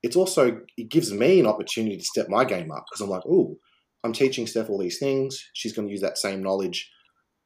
[0.02, 3.24] it's also it gives me an opportunity to step my game up because I'm like,
[3.28, 3.56] oh,
[4.04, 5.42] I'm teaching Steph all these things.
[5.52, 6.90] She's going to use that same knowledge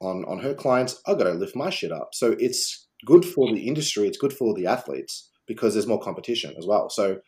[0.01, 1.01] on on her clients.
[1.07, 2.11] I got to lift my shit up.
[2.13, 4.07] So it's good for the industry.
[4.07, 6.89] It's good for the athletes because there's more competition as well.
[6.89, 7.19] So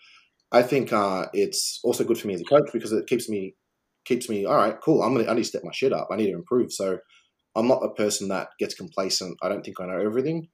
[0.51, 3.55] I think uh, it's also good for me as a coach because it keeps me
[4.05, 4.81] keeps me all right.
[4.81, 5.03] Cool.
[5.03, 6.09] I'm gonna I need to step my shit up.
[6.11, 6.73] I need to improve.
[6.73, 6.99] So
[7.57, 9.39] I'm not a person that gets complacent.
[9.43, 10.49] I don't think I know everything.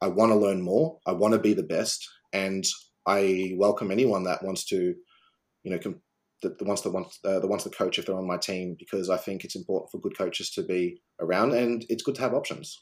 [0.00, 0.98] I want to learn more.
[1.06, 2.64] I want to be the best, and
[3.06, 4.94] I welcome anyone that wants to,
[5.62, 6.00] you know, com-
[6.42, 8.76] the, the ones that want uh, the ones to coach if they're on my team
[8.78, 12.20] because I think it's important for good coaches to be around and it's good to
[12.20, 12.80] have options.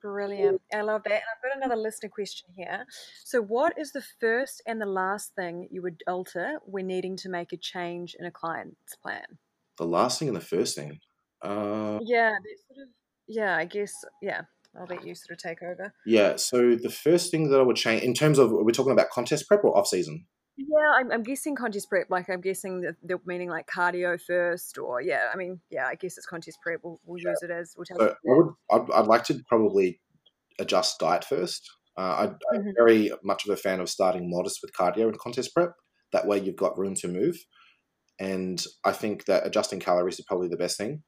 [0.00, 0.60] Brilliant.
[0.72, 1.12] I love that.
[1.12, 2.84] And I've got another listener question here.
[3.24, 7.28] So, what is the first and the last thing you would alter when needing to
[7.28, 9.24] make a change in a client's plan?
[9.76, 11.00] The last thing and the first thing?
[11.42, 12.30] Uh, yeah,
[12.68, 12.88] sort of,
[13.26, 13.92] yeah, I guess,
[14.22, 14.42] yeah.
[14.78, 15.92] I'll let you sort of take over.
[16.06, 16.36] Yeah.
[16.36, 19.48] So the first thing that I would change in terms of we're talking about contest
[19.48, 20.26] prep or off season.
[20.56, 22.10] Yeah, I'm, I'm guessing contest prep.
[22.10, 25.30] Like I'm guessing the, the meaning like cardio first, or yeah.
[25.32, 25.86] I mean, yeah.
[25.86, 26.80] I guess it's contest prep.
[26.82, 27.30] We'll, we'll yeah.
[27.30, 27.74] use it as.
[27.76, 28.54] We'll so I would.
[28.70, 30.00] I'd, I'd, like to probably
[30.58, 31.68] adjust diet first.
[31.96, 32.70] Uh, I, am mm-hmm.
[32.76, 35.72] very much of a fan of starting modest with cardio and contest prep.
[36.12, 37.36] That way, you've got room to move,
[38.18, 41.02] and I think that adjusting calories is probably the best thing.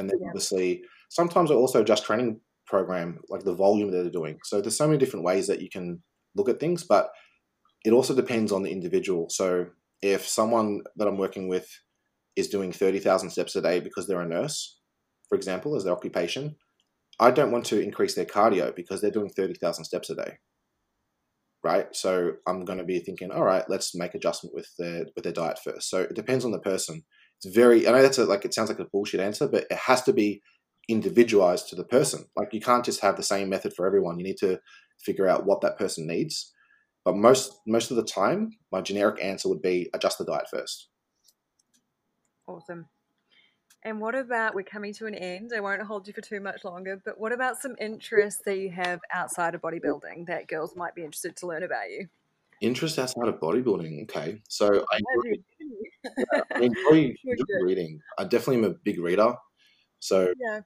[0.00, 0.28] And then yeah.
[0.28, 4.38] obviously, sometimes I also adjust training program, like the volume that they're doing.
[4.44, 6.02] So there's so many different ways that you can
[6.34, 7.10] look at things, but
[7.84, 9.28] it also depends on the individual.
[9.28, 9.66] So
[10.02, 11.68] if someone that I'm working with
[12.36, 14.78] is doing 30,000 steps a day because they're a nurse,
[15.28, 16.56] for example, as their occupation,
[17.18, 20.38] I don't want to increase their cardio because they're doing 30,000 steps a day.
[21.62, 21.94] Right?
[21.94, 25.32] So I'm going to be thinking, all right, let's make adjustment with their with their
[25.32, 25.90] diet first.
[25.90, 27.02] So it depends on the person.
[27.42, 29.76] It's very I know that's a, like it sounds like a bullshit answer, but it
[29.76, 30.42] has to be
[30.88, 32.26] individualized to the person.
[32.36, 34.18] Like you can't just have the same method for everyone.
[34.18, 34.60] You need to
[35.00, 36.52] figure out what that person needs.
[37.04, 40.88] But most most of the time, my generic answer would be adjust the diet first.
[42.46, 42.88] Awesome.
[43.82, 45.52] And what about we're coming to an end?
[45.56, 48.70] I won't hold you for too much longer, but what about some interests that you
[48.70, 52.08] have outside of bodybuilding that girls might be interested to learn about you?
[52.60, 54.02] Interest outside of bodybuilding.
[54.02, 55.00] Okay, so I,
[55.60, 57.14] yeah, I enjoy
[57.62, 58.00] reading.
[58.18, 59.34] I definitely am a big reader.
[60.00, 60.60] So, yeah.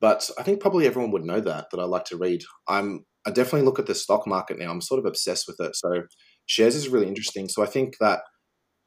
[0.00, 2.42] But I think probably everyone would know that that I like to read.
[2.68, 4.70] I'm I definitely look at the stock market now.
[4.70, 5.76] I'm sort of obsessed with it.
[5.76, 6.04] So
[6.46, 7.48] shares is really interesting.
[7.48, 8.20] So I think that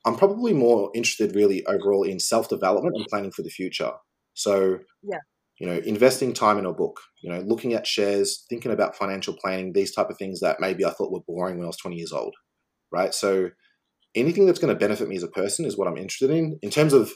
[0.06, 3.92] I'm probably more interested really overall in self development and planning for the future.
[4.34, 5.20] So yeah.
[5.60, 9.36] You know, investing time in a book, you know, looking at shares, thinking about financial
[9.36, 11.96] planning, these type of things that maybe I thought were boring when I was 20
[11.96, 12.34] years old.
[12.92, 13.14] Right.
[13.14, 13.52] So
[14.16, 16.60] anything that's going to benefit me as a person is what I'm interested in.
[16.62, 17.12] In terms of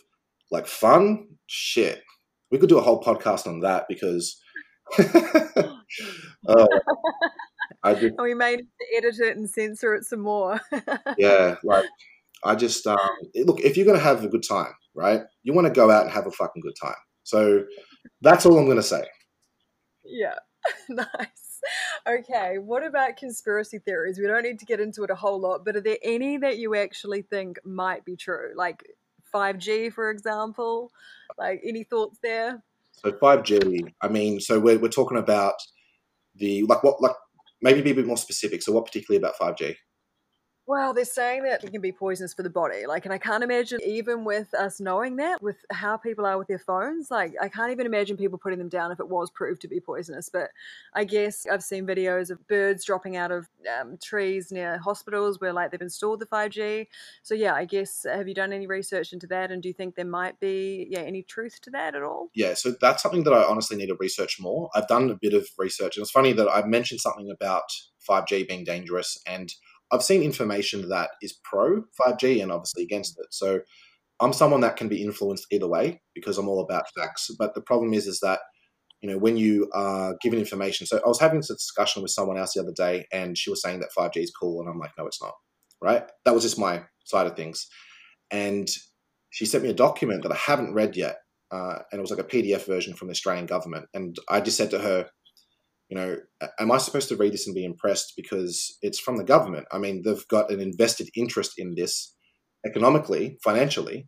[0.51, 2.03] like fun, shit
[2.51, 4.41] we could do a whole podcast on that because
[4.97, 5.73] uh,
[7.83, 10.59] I just, we may need to edit it and censor it some more.
[11.17, 11.85] yeah, like
[12.43, 12.97] I just um,
[13.35, 15.21] look if you're going to have a good time, right?
[15.43, 16.95] You want to go out and have a fucking good time.
[17.23, 17.63] So
[18.21, 19.03] that's all I'm going to say.
[20.05, 20.35] Yeah,
[20.89, 21.46] nice.
[22.07, 24.19] Okay, what about conspiracy theories?
[24.19, 26.57] We don't need to get into it a whole lot, but are there any that
[26.57, 28.53] you actually think might be true?
[28.55, 28.83] Like
[29.33, 30.91] 5G, for example?
[31.37, 32.63] Like, any thoughts there?
[32.91, 35.55] So 5G, I mean, so we're, we're talking about
[36.35, 37.15] the, like, what, like,
[37.61, 38.61] maybe be a bit more specific.
[38.61, 39.75] So, what particularly about 5G?
[40.67, 42.85] Well, they're saying that it can be poisonous for the body.
[42.85, 46.49] Like, and I can't imagine, even with us knowing that, with how people are with
[46.49, 49.61] their phones, like, I can't even imagine people putting them down if it was proved
[49.61, 50.27] to be poisonous.
[50.27, 50.49] But
[50.93, 53.47] I guess I've seen videos of birds dropping out of
[53.79, 56.87] um, trees near hospitals where, like, they've installed the 5G.
[57.23, 59.51] So, yeah, I guess, have you done any research into that?
[59.51, 62.27] And do you think there might be, yeah, any truth to that at all?
[62.35, 64.69] Yeah, so that's something that I honestly need to research more.
[64.75, 67.71] I've done a bit of research, and it's funny that I mentioned something about
[68.07, 69.49] 5G being dangerous and
[69.91, 73.27] I've seen information that is pro 5G and obviously against it.
[73.31, 73.61] So
[74.19, 77.29] I'm someone that can be influenced either way because I'm all about facts.
[77.37, 78.39] But the problem is, is that
[79.01, 80.87] you know when you are given information.
[80.87, 83.61] So I was having this discussion with someone else the other day, and she was
[83.61, 85.33] saying that 5G is cool, and I'm like, no, it's not.
[85.81, 86.03] Right?
[86.25, 87.67] That was just my side of things.
[88.31, 88.67] And
[89.29, 91.17] she sent me a document that I haven't read yet,
[91.51, 93.85] uh, and it was like a PDF version from the Australian government.
[93.93, 95.09] And I just said to her,
[95.89, 96.17] you know,
[96.59, 99.67] am I supposed to read this and be impressed because it's from the government?
[99.71, 102.13] I mean, they've got an invested interest in this
[102.65, 104.07] economically, financially.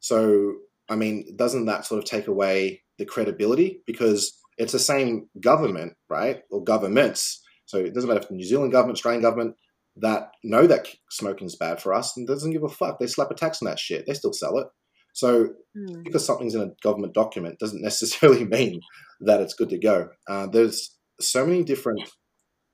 [0.00, 0.54] So,
[0.88, 3.82] I mean, doesn't that sort of take away the credibility?
[3.86, 6.42] Because it's the same government, right?
[6.50, 7.42] Or governments.
[7.66, 9.56] So it doesn't matter if the New Zealand government, Australian government,
[9.96, 12.98] that know that smoking is bad for us and doesn't give a fuck.
[12.98, 14.06] They slap a tax on that shit.
[14.06, 14.68] They still sell it.
[15.12, 16.04] So mm.
[16.04, 18.80] because something's in a government document doesn't necessarily mean
[19.20, 20.10] that it's good to go.
[20.28, 22.00] Uh, there's so many different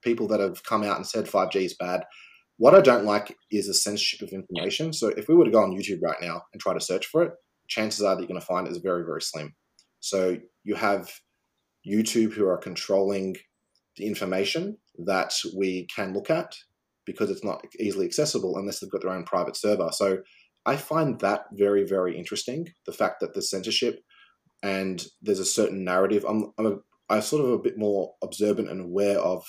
[0.03, 2.03] people that have come out and said 5G is bad.
[2.57, 4.93] What I don't like is the censorship of information.
[4.93, 7.23] So if we were to go on YouTube right now and try to search for
[7.23, 7.31] it,
[7.67, 9.53] chances are that you're going to find it is very, very slim.
[9.99, 11.11] So you have
[11.85, 13.35] YouTube who are controlling
[13.97, 16.55] the information that we can look at
[17.05, 19.89] because it's not easily accessible unless they've got their own private server.
[19.91, 20.19] So
[20.65, 22.67] I find that very, very interesting.
[22.85, 23.99] The fact that the censorship
[24.63, 26.25] and there's a certain narrative.
[26.27, 26.75] I'm, I'm, a,
[27.09, 29.45] I'm sort of a bit more observant and aware of,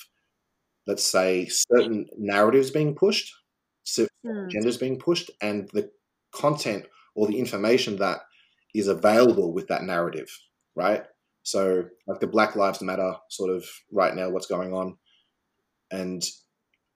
[0.86, 3.32] let's say, certain narratives being pushed,
[3.84, 4.50] certain mm.
[4.50, 5.90] genders being pushed, and the
[6.32, 8.20] content or the information that
[8.74, 10.28] is available with that narrative,
[10.74, 11.04] right?
[11.42, 14.96] So, like the Black Lives Matter sort of right now, what's going on,
[15.90, 16.22] and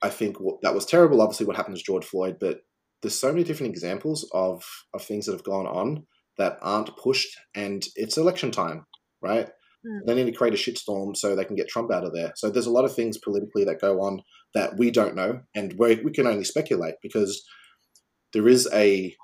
[0.03, 1.23] I think that was terrible.
[1.23, 2.61] Obviously, what happened to George Floyd, but
[3.01, 6.07] there's so many different examples of of things that have gone on
[6.37, 8.87] that aren't pushed, and it's election time,
[9.23, 9.49] right?
[9.87, 10.07] Mm.
[10.07, 12.33] They need to create a shitstorm so they can get Trump out of there.
[12.37, 14.23] So there's a lot of things politically that go on
[14.55, 17.45] that we don't know, and we we can only speculate because
[18.33, 19.15] there is a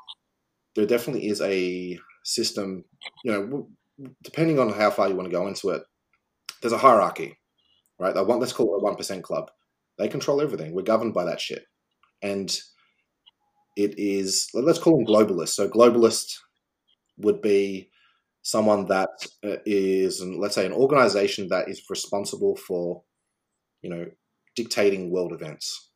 [0.74, 2.84] there definitely is a system.
[3.24, 3.68] You know,
[4.22, 5.82] depending on how far you want to go into it,
[6.62, 7.38] there's a hierarchy,
[7.98, 8.14] right?
[8.14, 9.50] The one, let's call it a one percent club.
[9.98, 10.74] They control everything.
[10.74, 11.64] We're governed by that shit,
[12.22, 12.50] and
[13.76, 15.50] it is let's call them globalists.
[15.50, 16.38] So globalist
[17.18, 17.90] would be
[18.47, 19.09] someone that
[19.44, 19.56] uh,
[20.39, 23.02] let's say, an organization that is responsible for,
[23.82, 24.06] you know,
[24.55, 25.90] dictating world events,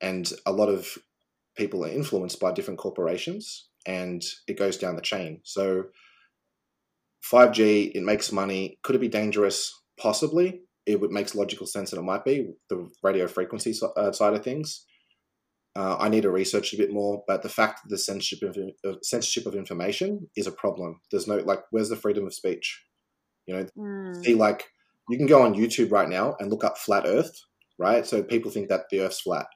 [0.00, 0.96] and a lot of
[1.56, 5.40] people are influenced by different corporations, and it goes down the chain.
[5.42, 5.86] So
[7.24, 8.78] 5G, it makes money.
[8.84, 9.74] Could it be dangerous?
[10.00, 10.60] Possibly.
[10.86, 14.44] It would makes logical sense that it might be the radio frequency uh, side of
[14.44, 14.86] things.
[15.78, 18.98] Uh, I need to research a bit more, but the fact that the censorship of,
[19.04, 21.00] censorship of information is a problem.
[21.12, 22.82] There's no like, where's the freedom of speech?
[23.46, 24.24] You know, mm.
[24.24, 24.64] see like
[25.08, 27.32] you can go on YouTube right now and look up flat Earth,
[27.78, 28.04] right?
[28.04, 29.46] So people think that the Earth's flat,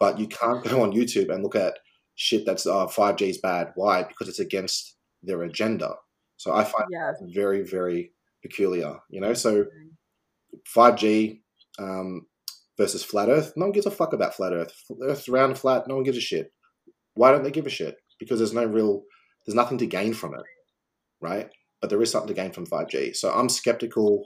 [0.00, 1.78] but you can't go on YouTube and look at
[2.14, 3.72] shit that's uh, 5G is bad.
[3.74, 4.02] Why?
[4.02, 5.94] Because it's against their agenda.
[6.38, 7.12] So I find yeah.
[7.12, 8.12] that very, very
[8.42, 9.34] peculiar, you know?
[9.34, 9.66] So
[10.74, 11.40] 5G
[11.78, 12.26] um,
[12.78, 14.72] versus flat Earth, no one gives a fuck about flat Earth.
[15.02, 16.52] Earth's round flat, no one gives a shit.
[17.14, 17.96] Why don't they give a shit?
[18.18, 19.02] Because there's no real,
[19.44, 20.42] there's nothing to gain from it,
[21.20, 21.50] right?
[21.80, 23.16] But there is something to gain from 5G.
[23.16, 24.24] So I'm skeptical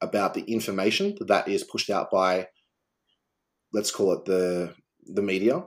[0.00, 2.48] about the information that is pushed out by,
[3.72, 4.74] let's call it the
[5.04, 5.64] the media,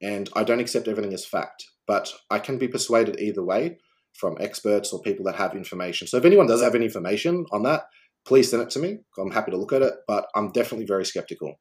[0.00, 1.64] and I don't accept everything as fact.
[1.86, 3.78] But I can be persuaded either way
[4.14, 6.06] from experts or people that have information.
[6.06, 7.84] So if anyone does have any information on that,
[8.24, 8.98] please send it to me.
[9.18, 11.58] I'm happy to look at it, but I'm definitely very skeptical.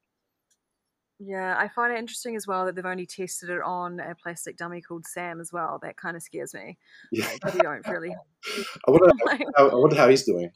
[1.20, 4.56] Yeah, I find it interesting as well that they've only tested it on a plastic
[4.56, 5.80] dummy called Sam as well.
[5.82, 6.78] That kind of scares me.
[7.12, 8.16] Yeah, like, you don't really.
[8.88, 9.12] I wonder,
[9.58, 10.52] how, I wonder how he's doing.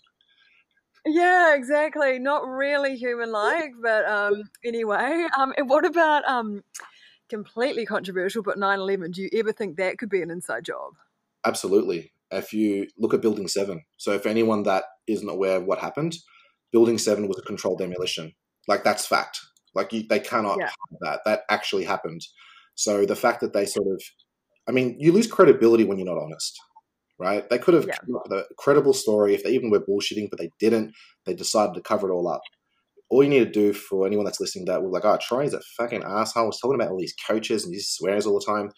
[1.03, 2.19] Yeah, exactly.
[2.19, 5.25] Not really human-like, but um, anyway.
[5.35, 6.63] Um, and what about um,
[7.27, 9.13] completely controversial, but 9/11?
[9.13, 10.93] Do you ever think that could be an inside job?
[11.43, 12.11] Absolutely.
[12.31, 16.15] If you look at Building 7, so if anyone that isn't aware of what happened,
[16.71, 18.31] Building 7 was a controlled demolition.
[18.67, 19.39] Like, that's fact.
[19.75, 20.69] Like, you, they cannot yeah.
[21.01, 21.21] that.
[21.25, 22.21] That actually happened.
[22.75, 24.01] So the fact that they sort of,
[24.67, 26.57] I mean, you lose credibility when you're not honest,
[27.19, 27.49] right?
[27.49, 27.97] They could have yeah.
[27.97, 30.93] come up with a credible story if they even were bullshitting, but they didn't.
[31.25, 32.41] They decided to cover it all up.
[33.09, 35.53] All you need to do for anyone that's listening to that, we're like, oh, Troy's
[35.53, 36.45] a fucking asshole.
[36.45, 38.71] He's talking about all these coaches and he swears all the time.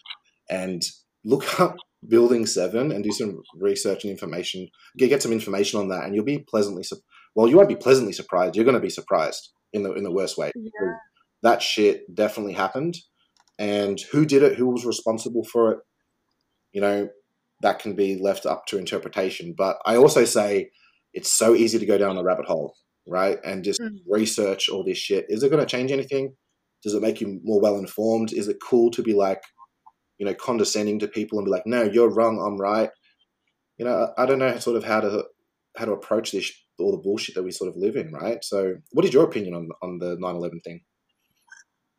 [0.50, 0.82] And
[1.24, 1.76] look up
[2.08, 4.68] Building Seven and do some research and information.
[4.96, 6.82] Get get some information on that, and you'll be pleasantly.
[6.82, 7.00] Su-
[7.34, 8.56] well, you won't be pleasantly surprised.
[8.56, 10.52] You're going to be surprised in the in the worst way.
[10.54, 10.92] Yeah.
[11.42, 12.96] That shit definitely happened,
[13.58, 14.56] and who did it?
[14.56, 15.78] Who was responsible for it?
[16.72, 17.08] You know,
[17.60, 19.54] that can be left up to interpretation.
[19.56, 20.70] But I also say
[21.12, 22.74] it's so easy to go down the rabbit hole,
[23.06, 23.38] right?
[23.44, 23.98] And just mm.
[24.06, 25.26] research all this shit.
[25.28, 26.34] Is it going to change anything?
[26.82, 28.32] Does it make you more well informed?
[28.32, 29.42] Is it cool to be like,
[30.18, 32.90] you know, condescending to people and be like, no, you're wrong, I'm right.
[33.78, 35.24] You know, I don't know sort of how to
[35.76, 38.42] how to approach this all the bullshit that we sort of live in, right?
[38.44, 40.82] So, what is your opinion on on the 9/11 thing?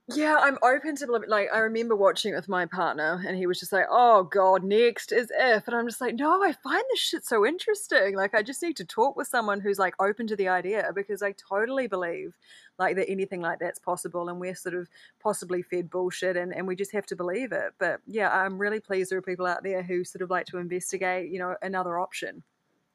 [0.07, 3.59] Yeah, I'm open to like I remember watching it with my partner and he was
[3.59, 6.99] just like, "Oh god, next is if." And I'm just like, "No, I find this
[6.99, 8.15] shit so interesting.
[8.15, 11.23] Like I just need to talk with someone who's like open to the idea because
[11.23, 12.35] I totally believe
[12.77, 14.87] like that anything like that's possible and we're sort of
[15.19, 17.73] possibly fed bullshit and, and we just have to believe it.
[17.79, 20.59] But yeah, I'm really pleased there are people out there who sort of like to
[20.59, 22.43] investigate, you know, another option.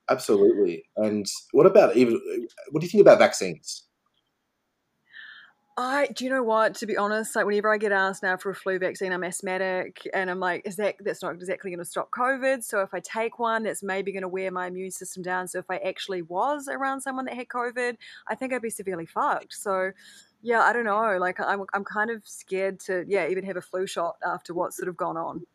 [0.08, 0.84] Absolutely.
[0.96, 2.20] And what about even
[2.70, 3.86] what do you think about vaccines?
[5.81, 6.74] I do you know what?
[6.77, 10.07] To be honest, like whenever I get asked now for a flu vaccine, I'm asthmatic,
[10.12, 12.62] and I'm like, is that that's not exactly going to stop COVID?
[12.62, 15.48] So if I take one, that's maybe going to wear my immune system down.
[15.48, 17.97] So if I actually was around someone that had COVID,
[18.28, 19.55] I think I'd be severely fucked.
[19.55, 19.93] So
[20.43, 21.19] yeah, I don't know.
[21.19, 24.77] Like I'm I'm kind of scared to yeah even have a flu shot after what's
[24.77, 25.47] sort of gone on.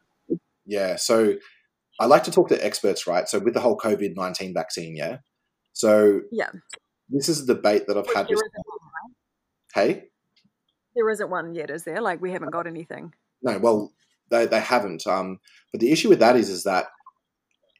[0.65, 0.95] Yeah.
[0.95, 1.35] So
[1.99, 3.27] I like to talk to experts, right?
[3.29, 5.17] So with the whole COVID nineteen vaccine, yeah.
[5.73, 6.49] So yeah,
[7.09, 8.27] this is a debate that I've had.
[8.29, 8.41] With,
[9.73, 10.09] hey.
[10.95, 12.01] There isn't one yet, is there?
[12.01, 13.13] Like we haven't got anything.
[13.41, 13.93] No, well,
[14.29, 15.05] they, they haven't.
[15.05, 15.39] Um,
[15.71, 16.87] but the issue with that is, is that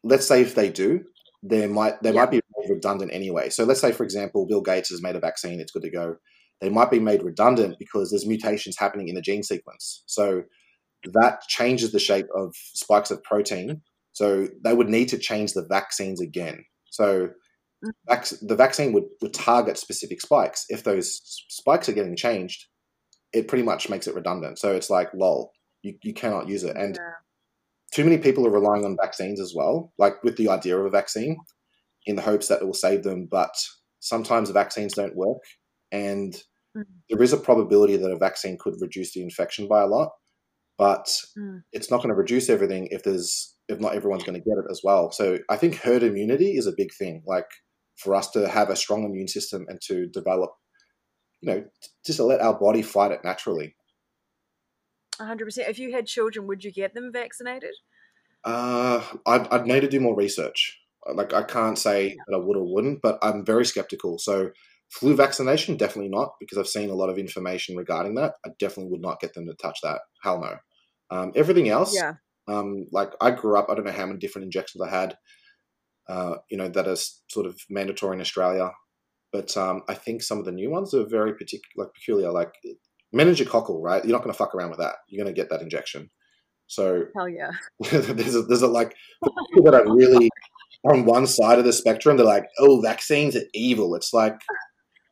[0.04, 1.04] let's say if they do,
[1.44, 3.50] there might they might be redundant anyway.
[3.50, 6.18] So let's say, for example, Bill Gates has made a vaccine; it's good to go.
[6.62, 10.04] They might be made redundant because there's mutations happening in the gene sequence.
[10.06, 10.44] So
[11.14, 13.82] that changes the shape of spikes of protein.
[14.14, 16.64] So they would need to change the vaccines again.
[16.90, 17.30] So
[17.84, 18.48] mm.
[18.48, 20.66] the vaccine would, would target specific spikes.
[20.70, 21.20] If those
[21.50, 22.66] spikes are getting changed,
[23.36, 24.57] it pretty much makes it redundant.
[24.57, 25.52] So it's like, lol,
[25.84, 26.78] you, you cannot use it.
[26.78, 27.12] And yeah.
[27.94, 30.90] too many people are relying on vaccines as well, like with the idea of a
[30.90, 31.38] vaccine
[32.06, 33.28] in the hopes that it will save them.
[33.30, 33.53] But
[33.99, 35.44] sometimes the vaccines don't work.
[35.91, 36.34] And
[36.76, 36.86] mm.
[37.10, 40.12] there is a probability that a vaccine could reduce the infection by a lot.
[40.78, 41.07] But
[41.38, 41.62] mm.
[41.74, 44.70] it's not going to reduce everything if there's if not everyone's going to get it
[44.70, 45.12] as well.
[45.12, 47.24] So I think herd immunity is a big thing.
[47.26, 47.48] Like
[47.98, 50.52] for us to have a strong immune system and to develop
[51.46, 51.64] you know,
[52.06, 53.76] just to let our body fight it naturally.
[55.20, 55.70] 100%.
[55.70, 57.74] If you had children, would you get them vaccinated?
[58.44, 60.80] Uh, I'd, I'd need to do more research.
[61.14, 62.16] Like, I can't say yeah.
[62.28, 64.18] that I would or wouldn't, but I'm very skeptical.
[64.18, 64.50] So,
[64.90, 68.34] flu vaccination, definitely not, because I've seen a lot of information regarding that.
[68.46, 70.02] I definitely would not get them to touch that.
[70.24, 70.58] Hell no.
[71.16, 72.14] Um, everything else, yeah.
[72.48, 75.18] Um, like I grew up, I don't know how many different injections I had,
[76.08, 78.72] uh, you know, that is sort of mandatory in Australia.
[79.36, 82.53] But um, I think some of the new ones are very particular, like peculiar, like
[83.14, 84.02] meningococcal, right?
[84.02, 84.95] You're not going to fuck around with that.
[85.10, 86.10] You're going to get that injection.
[86.68, 87.52] So hell yeah.
[87.91, 88.95] there's a, there's a like
[89.49, 90.30] people that are really
[90.86, 92.16] on one side of the spectrum.
[92.16, 93.94] They're like, oh, vaccines are evil.
[93.95, 94.40] It's like,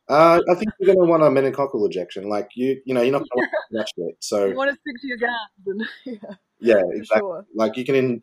[0.08, 2.30] uh, I think you're going to want a meningococcal injection.
[2.30, 4.16] Like you, you know, you're not going to want that shit.
[4.20, 5.88] So you want to stick to your guns.
[6.06, 6.36] yeah.
[6.60, 7.18] Yeah, exactly.
[7.18, 7.44] Sure.
[7.54, 8.22] Like you can, in,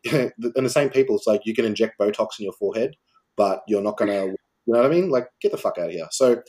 [0.56, 2.96] in the same people, it's like you can inject Botox in your forehead,
[3.36, 4.34] but you're not going to
[4.66, 5.10] you know what I mean?
[5.10, 6.06] Like, get the fuck out of here.
[6.10, 6.42] So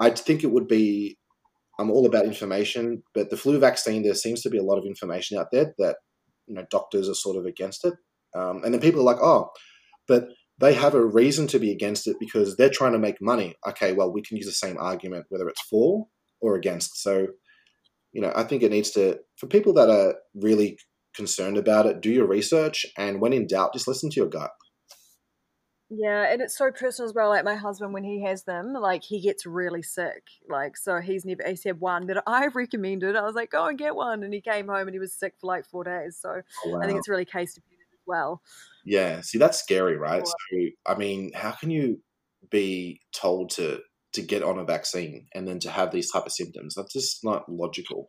[0.00, 1.18] I think it would be,
[1.78, 4.84] I'm all about information, but the flu vaccine, there seems to be a lot of
[4.84, 5.96] information out there that,
[6.46, 7.94] you know, doctors are sort of against it.
[8.36, 9.50] Um, and then people are like, oh,
[10.06, 10.28] but
[10.58, 13.54] they have a reason to be against it because they're trying to make money.
[13.68, 16.06] Okay, well, we can use the same argument, whether it's for
[16.40, 17.00] or against.
[17.02, 17.28] So,
[18.12, 20.78] you know, I think it needs to, for people that are really
[21.14, 22.86] concerned about it, do your research.
[22.96, 24.50] And when in doubt, just listen to your gut.
[25.90, 27.30] Yeah, and it's so personal as well.
[27.30, 30.22] Like my husband, when he has them, like he gets really sick.
[30.48, 33.16] Like so, he's never he's had one that I've recommended.
[33.16, 35.34] I was like, go and get one, and he came home and he was sick
[35.40, 36.18] for like four days.
[36.20, 36.80] So oh, wow.
[36.82, 38.42] I think it's really case dependent as well.
[38.84, 40.26] Yeah, see, that's scary, right?
[40.26, 42.02] So I mean, how can you
[42.50, 43.80] be told to
[44.12, 46.74] to get on a vaccine and then to have these type of symptoms?
[46.74, 48.06] That's just not logical.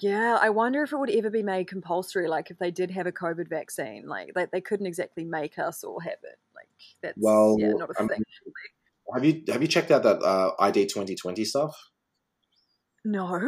[0.00, 2.28] Yeah, I wonder if it would ever be made compulsory.
[2.28, 5.82] Like if they did have a COVID vaccine, like they, they couldn't exactly make us
[5.82, 6.38] all have it.
[6.54, 6.68] Like
[7.02, 8.22] that's well, yeah, not a I thing.
[9.12, 11.76] have you have you checked out that uh, ID twenty twenty stuff?
[13.04, 13.40] No.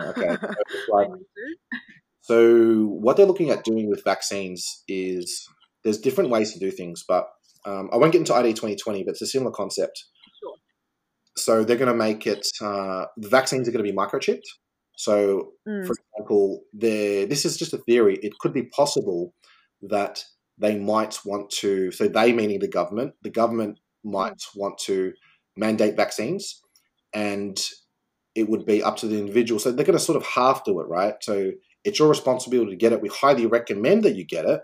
[0.00, 0.36] Okay.
[0.88, 1.08] like,
[2.22, 5.46] so what they're looking at doing with vaccines is
[5.84, 7.26] there's different ways to do things, but
[7.66, 10.02] um, I won't get into ID twenty twenty, but it's a similar concept.
[10.40, 10.54] Sure.
[11.36, 12.46] So they're going to make it.
[12.58, 14.46] Uh, the vaccines are going to be microchipped.
[15.00, 15.86] So, mm.
[15.86, 17.24] for example, there.
[17.24, 18.18] This is just a theory.
[18.22, 19.32] It could be possible
[19.80, 20.22] that
[20.58, 21.90] they might want to.
[21.90, 24.56] So they, meaning the government, the government might mm.
[24.56, 25.14] want to
[25.56, 26.60] mandate vaccines,
[27.14, 27.58] and
[28.34, 29.58] it would be up to the individual.
[29.58, 31.14] So they're going to sort of half do it, right?
[31.22, 31.52] So
[31.82, 33.00] it's your responsibility to get it.
[33.00, 34.60] We highly recommend that you get it,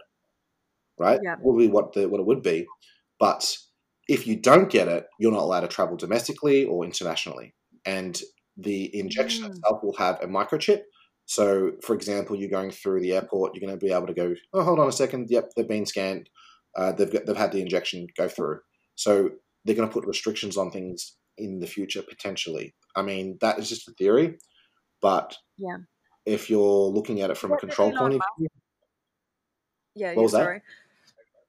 [0.99, 1.19] right?
[1.25, 1.37] Yeah.
[1.37, 2.67] Probably what the what it would be,
[3.19, 3.57] but
[4.07, 7.55] if you don't get it, you're not allowed to travel domestically or internationally.
[7.87, 8.21] And
[8.57, 9.51] the injection mm.
[9.51, 10.83] itself will have a microchip.
[11.27, 14.35] So, for example, you're going through the airport, you're going to be able to go,
[14.53, 15.29] oh, hold on a second.
[15.29, 16.31] Yep, they've been scanned.
[16.77, 18.61] Uh, they've, got, they've had the injection go through.
[18.95, 19.31] So,
[19.65, 22.75] they're going to put restrictions on things in the future potentially.
[22.95, 24.39] I mean, that is just a theory.
[25.03, 25.79] But yeah,
[26.25, 28.49] if you're looking at it from a control point of view,
[29.95, 30.59] yeah, what yeah, sorry.
[30.59, 30.65] That?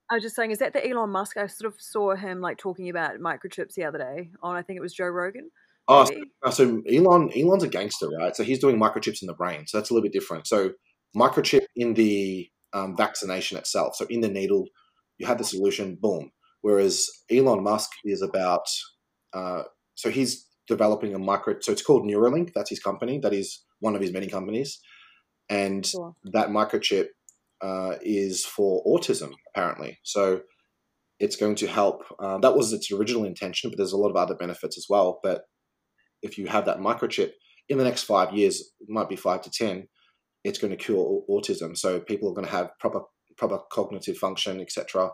[0.09, 1.37] I was just saying, is that the Elon Musk?
[1.37, 4.77] I sort of saw him like talking about microchips the other day on, I think
[4.77, 5.51] it was Joe Rogan.
[5.87, 8.35] Oh, so, so Elon, Elon's a gangster, right?
[8.35, 9.65] So he's doing microchips in the brain.
[9.67, 10.47] So that's a little bit different.
[10.47, 10.71] So
[11.15, 13.95] microchip in the um, vaccination itself.
[13.95, 14.65] So in the needle,
[15.17, 16.31] you have the solution, boom.
[16.61, 18.67] Whereas Elon Musk is about,
[19.33, 19.63] uh,
[19.95, 22.51] so he's developing a micro, so it's called Neuralink.
[22.53, 23.19] That's his company.
[23.19, 24.79] That is one of his many companies.
[25.49, 26.13] And sure.
[26.33, 27.07] that microchip
[27.61, 29.99] uh, is for autism, apparently.
[30.03, 30.41] So
[31.19, 32.03] it's going to help.
[32.19, 35.19] Uh, that was its original intention, but there's a lot of other benefits as well.
[35.23, 35.43] But
[36.21, 37.31] if you have that microchip
[37.69, 39.87] in the next five years, it might be five to 10,
[40.43, 41.77] it's going to cure autism.
[41.77, 43.01] So people are going to have proper
[43.37, 45.11] proper cognitive function, etc.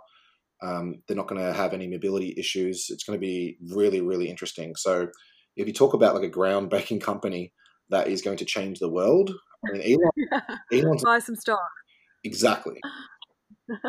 [0.62, 2.88] Um, they're not going to have any mobility issues.
[2.90, 4.76] It's going to be really, really interesting.
[4.78, 5.10] So
[5.58, 7.54] if you talk about like a groundbreaking company
[7.90, 9.32] that is going to change the world,
[9.68, 11.60] I mean, Elon, Elon's buy some stock.
[12.24, 12.80] Exactly.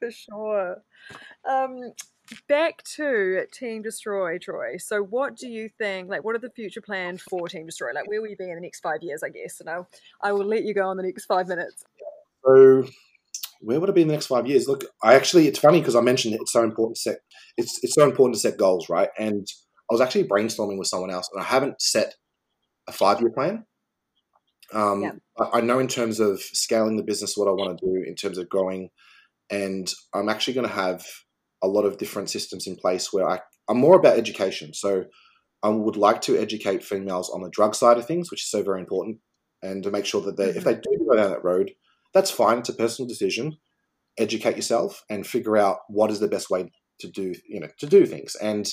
[0.00, 0.76] For sure.
[1.48, 1.76] Um,
[2.48, 4.76] back to Team Destroy, Troy.
[4.78, 6.08] So, what do you think?
[6.08, 7.92] Like, what are the future plans for Team Destroy?
[7.92, 9.22] Like, where will you be in the next five years?
[9.22, 9.60] I guess.
[9.60, 9.80] And I,
[10.22, 11.84] I will let you go on the next five minutes.
[12.44, 12.84] So,
[13.60, 14.66] where would it be in the next five years?
[14.66, 17.18] Look, I actually, it's funny because I mentioned it's so important to set.
[17.56, 19.10] It's it's so important to set goals, right?
[19.18, 19.46] And
[19.90, 22.14] I was actually brainstorming with someone else, and I haven't set
[22.88, 23.64] a five year plan.
[24.72, 25.12] Um, yeah.
[25.38, 28.14] I, I know in terms of scaling the business, what I want to do in
[28.14, 28.90] terms of growing,
[29.50, 31.04] and I'm actually going to have
[31.62, 34.72] a lot of different systems in place where I, I'm more about education.
[34.74, 35.04] So
[35.62, 38.62] I would like to educate females on the drug side of things, which is so
[38.62, 39.18] very important,
[39.62, 40.80] and to make sure that they, if they mm-hmm.
[40.80, 41.72] do go down that road,
[42.14, 42.58] that's fine.
[42.58, 43.56] It's a personal decision.
[44.18, 46.70] Educate yourself and figure out what is the best way
[47.00, 48.34] to do, you know, to do things.
[48.36, 48.68] And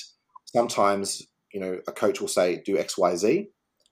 [0.46, 3.48] sometimes, you know, a coach will say, do X, Y, Z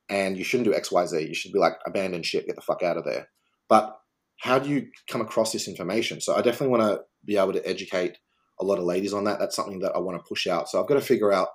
[0.09, 1.27] and you shouldn't do X, Y, Z.
[1.27, 3.29] You should be like, abandon shit, get the fuck out of there.
[3.69, 3.97] But
[4.39, 6.21] how do you come across this information?
[6.21, 8.19] So I definitely want to be able to educate
[8.61, 9.39] a lot of ladies on that.
[9.39, 10.69] That's something that I want to push out.
[10.69, 11.49] So I've got to figure out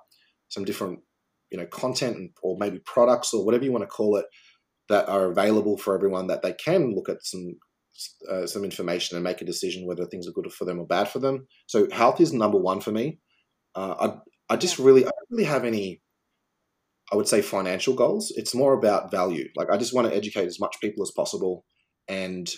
[0.48, 1.00] some different,
[1.50, 4.26] you know, content or maybe products or whatever you want to call it
[4.88, 7.54] that are available for everyone that they can look at some
[8.30, 11.08] uh, some information and make a decision whether things are good for them or bad
[11.08, 11.46] for them.
[11.66, 13.18] So health is number one for me.
[13.74, 13.94] Uh,
[14.48, 16.00] I I just really I don't really have any
[17.12, 18.32] I would say financial goals.
[18.36, 19.48] It's more about value.
[19.54, 21.64] Like I just want to educate as much people as possible,
[22.08, 22.50] and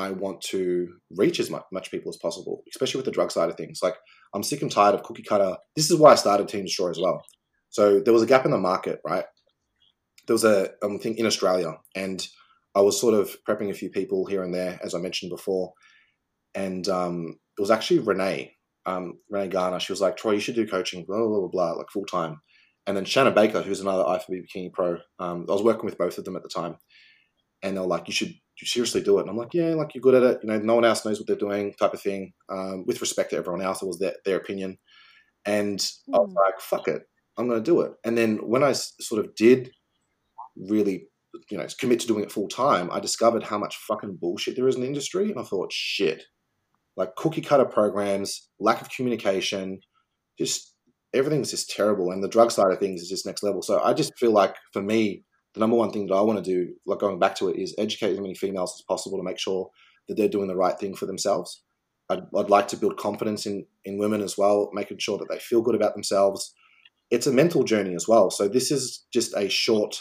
[0.00, 3.50] I want to reach as much, much people as possible, especially with the drug side
[3.50, 3.80] of things.
[3.82, 3.96] Like
[4.34, 5.56] I'm sick and tired of cookie cutter.
[5.76, 7.22] This is why I started Team Destroy as well.
[7.68, 9.24] So there was a gap in the market, right?
[10.26, 12.26] There was a um, thing in Australia, and
[12.74, 15.72] I was sort of prepping a few people here and there, as I mentioned before,
[16.54, 18.54] and um, it was actually Renee,
[18.86, 19.80] um, Renee Garner.
[19.80, 22.40] She was like, "Troy, you should do coaching, blah blah blah, blah like full time."
[22.86, 24.98] and then Shannon Baker, who's another IFBB Bikini Pro.
[25.18, 26.76] Um, I was working with both of them at the time,
[27.62, 30.02] and they're like, "You should you seriously do it." And I'm like, "Yeah, like you're
[30.02, 30.40] good at it.
[30.42, 33.30] You know, no one else knows what they're doing, type of thing." Um, with respect
[33.30, 34.78] to everyone else, it was their, their opinion,
[35.44, 36.14] and mm.
[36.14, 36.36] I was hmm.
[36.36, 37.02] like, "Fuck it,
[37.36, 39.70] I'm going to do it." And then when I sort of did
[40.56, 41.08] really,
[41.50, 44.68] you know, commit to doing it full time, I discovered how much fucking bullshit there
[44.68, 46.24] is in the industry, and I thought, "Shit."
[46.96, 49.80] Like cookie cutter programs, lack of communication,
[50.38, 50.74] just
[51.14, 53.62] everything's just terrible, and the drug side of things is just next level.
[53.62, 55.24] So I just feel like for me,
[55.54, 57.74] the number one thing that I want to do, like going back to it, is
[57.78, 59.70] educate as many females as possible to make sure
[60.08, 61.62] that they're doing the right thing for themselves.
[62.08, 65.38] I'd, I'd like to build confidence in in women as well, making sure that they
[65.38, 66.54] feel good about themselves.
[67.10, 68.30] It's a mental journey as well.
[68.30, 70.00] So this is just a short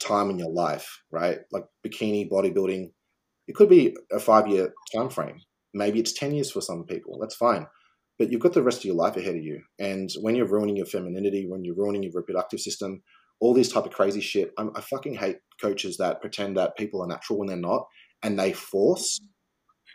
[0.00, 1.38] time in your life, right?
[1.52, 2.90] Like bikini bodybuilding,
[3.46, 5.40] it could be a five year time frame.
[5.74, 7.18] Maybe it's ten years for some people.
[7.20, 7.66] That's fine
[8.18, 9.62] but you've got the rest of your life ahead of you.
[9.78, 13.02] And when you're ruining your femininity, when you're ruining your reproductive system,
[13.40, 17.02] all this type of crazy shit, I'm, i fucking hate coaches that pretend that people
[17.02, 17.86] are natural when they're not,
[18.22, 19.20] and they force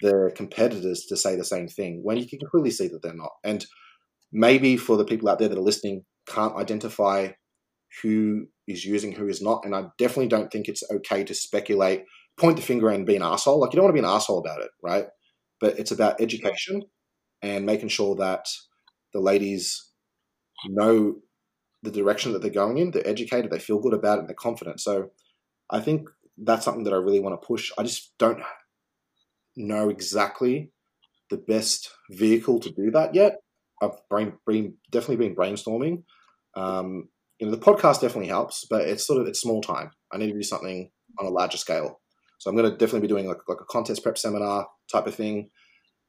[0.02, 3.32] their competitors to say the same thing when you can clearly see that they're not.
[3.44, 3.66] And
[4.32, 7.30] maybe for the people out there that are listening, can't identify
[8.02, 9.66] who is using who is not.
[9.66, 12.04] And I definitely don't think it's okay to speculate,
[12.38, 13.60] point the finger and be an asshole.
[13.60, 15.06] Like you don't want to be an asshole about it, right?
[15.60, 16.84] But it's about education
[17.42, 18.48] and making sure that
[19.14, 19.92] the ladies
[20.66, 21.16] know
[21.84, 24.36] the direction that they're going in, they're educated, they feel good about it, and they're
[24.36, 24.80] confident.
[24.80, 25.12] So
[25.70, 27.72] I think that's something that I really want to push.
[27.78, 28.42] I just don't
[29.56, 30.72] know exactly
[31.30, 33.38] the best vehicle to do that yet.
[33.82, 36.04] I've brain, brain definitely been brainstorming.
[36.56, 39.92] Um, you know, the podcast definitely helps, but it's sort of it's small time.
[40.12, 40.90] I need to do something
[41.20, 42.00] on a larger scale.
[42.38, 45.16] So I'm going to definitely be doing like, like a contest prep seminar type of
[45.16, 45.50] thing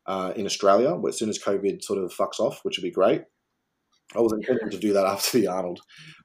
[0.06, 3.22] uh, in Australia as soon as COVID sort of fucks off, which would be great.
[4.14, 5.80] I was intending to do that after the Arnold,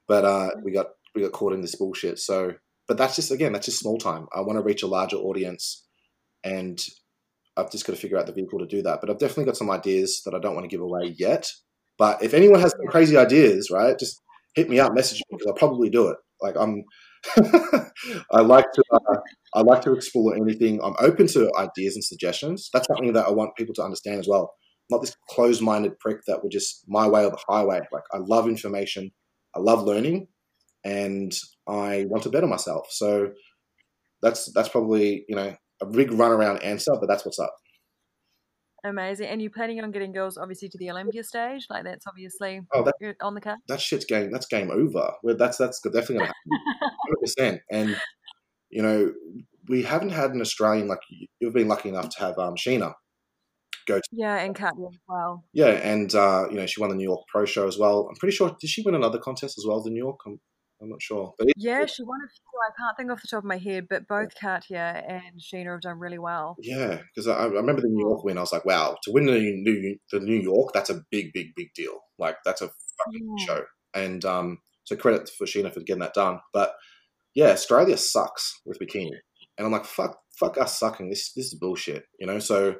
[0.06, 2.18] but uh, we got we got caught in this bullshit.
[2.18, 2.52] So,
[2.86, 4.26] but that's just again, that's just small time.
[4.34, 5.86] I want to reach a larger audience,
[6.44, 6.80] and
[7.56, 9.00] I've just got to figure out the vehicle to do that.
[9.00, 11.50] But I've definitely got some ideas that I don't want to give away yet.
[11.98, 14.22] But if anyone has some crazy ideas, right, just
[14.54, 16.16] hit me up, message me because I'll probably do it.
[16.40, 16.82] Like I'm,
[18.30, 19.16] I like to, uh,
[19.54, 20.80] I like to explore anything.
[20.82, 22.70] I'm open to ideas and suggestions.
[22.72, 24.54] That's something that I want people to understand as well.
[24.90, 27.80] Not this closed-minded prick that would just my way or the highway.
[27.92, 29.10] Like I love information,
[29.54, 30.28] I love learning,
[30.84, 31.32] and
[31.68, 32.88] I want to better myself.
[32.90, 33.30] So
[34.22, 37.54] that's that's probably you know a big runaround answer, but that's what's up.
[38.84, 39.26] Amazing.
[39.26, 41.66] And you're planning on getting girls obviously to the Olympia stage?
[41.68, 43.58] Like that's obviously oh, that, on the card?
[43.68, 45.12] That shit's game that's game over.
[45.22, 46.32] Well, that's that's definitely gonna
[47.38, 47.58] happen.
[47.58, 47.60] 100%.
[47.70, 48.00] And
[48.70, 49.12] you know,
[49.68, 51.00] we haven't had an Australian like
[51.40, 52.94] you've been lucky enough to have um Sheena
[53.86, 55.44] go to Yeah, and Katya as well.
[55.52, 58.06] Yeah, and uh, you know, she won the New York Pro Show as well.
[58.08, 60.20] I'm pretty sure did she win another contest as well, the New York?
[60.26, 60.40] I'm,
[60.82, 61.34] I'm not sure.
[61.38, 62.50] But yeah, she won a few.
[62.60, 65.80] I can't think off the top of my head, but both Katya and Sheena have
[65.80, 66.56] done really well.
[66.60, 68.38] Yeah, because I, I, remember the New York win.
[68.38, 71.54] I was like, wow, to win the New the New York, that's a big, big,
[71.56, 71.98] big deal.
[72.18, 73.44] Like that's a fucking yeah.
[73.44, 73.64] show.
[73.94, 76.40] And um, so credit for Sheena for getting that done.
[76.52, 76.74] But
[77.34, 79.12] yeah, Australia sucks with bikini,
[79.56, 81.10] and I'm like, fuck, fuck us sucking.
[81.10, 82.38] This this is bullshit, you know.
[82.38, 82.76] So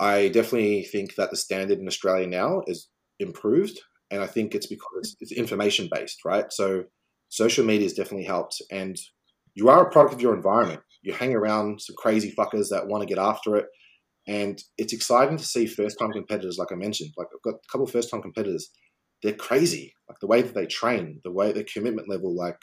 [0.00, 3.78] I definitely think that the standard in Australia now is improved,
[4.10, 5.18] and I think it's because mm-hmm.
[5.20, 6.50] it's, it's information based, right?
[6.50, 6.84] So
[7.28, 8.60] social media has definitely helped.
[8.70, 8.96] And
[9.54, 10.80] you are a product of your environment.
[11.02, 13.66] You hang around some crazy fuckers that want to get after it.
[14.26, 17.10] And it's exciting to see first time competitors, like I mentioned.
[17.16, 18.70] Like I've got a couple of first time competitors.
[19.22, 19.94] They're crazy.
[20.08, 22.56] Like the way that they train, the way their commitment level, like,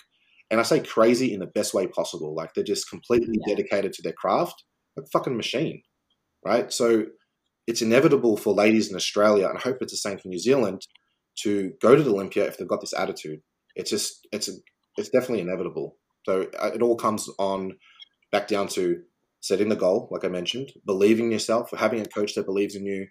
[0.49, 2.35] and I say crazy in the best way possible.
[2.35, 3.55] Like they're just completely yeah.
[3.55, 4.63] dedicated to their craft,
[4.95, 5.81] like fucking machine,
[6.45, 6.71] right?
[6.71, 7.05] So
[7.67, 10.87] it's inevitable for ladies in Australia, and I hope it's the same for New Zealand,
[11.43, 13.41] to go to the Olympia if they've got this attitude
[13.77, 14.53] it's just it's a,
[14.97, 15.95] it's definitely inevitable.
[16.25, 17.77] So uh, it all comes on
[18.31, 19.01] back down to
[19.39, 22.85] setting the goal, like I mentioned, believing in yourself, having a coach that believes in
[22.85, 23.07] you,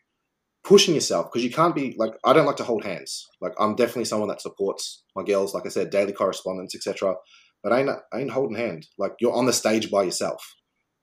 [0.65, 3.27] pushing yourself because you can't be like I don't like to hold hands.
[3.41, 7.15] Like I'm definitely someone that supports my girls, like I said, daily correspondence, etc.
[7.63, 8.87] But I ain't I ain't holding hand.
[8.99, 10.45] Like you're on the stage by yourself.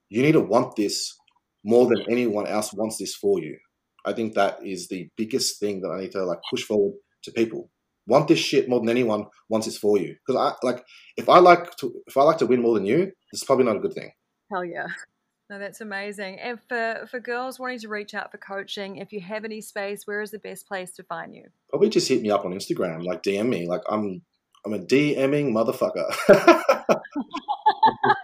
[0.09, 1.11] You need to want this
[1.63, 3.57] more than anyone else wants this for you.
[4.05, 7.31] I think that is the biggest thing that I need to like push forward to
[7.31, 7.69] people
[8.07, 10.15] want this shit more than anyone wants this for you.
[10.25, 10.83] Because I like
[11.17, 13.77] if I like to if I like to win more than you, it's probably not
[13.77, 14.11] a good thing.
[14.51, 14.87] Hell yeah.
[15.49, 16.39] No, that's amazing.
[16.39, 20.05] And for for girls wanting to reach out for coaching, if you have any space,
[20.05, 21.45] where is the best place to find you?
[21.69, 23.67] Probably just hit me up on Instagram, like DM me.
[23.67, 24.21] Like I'm
[24.65, 26.13] I'm a DMing motherfucker.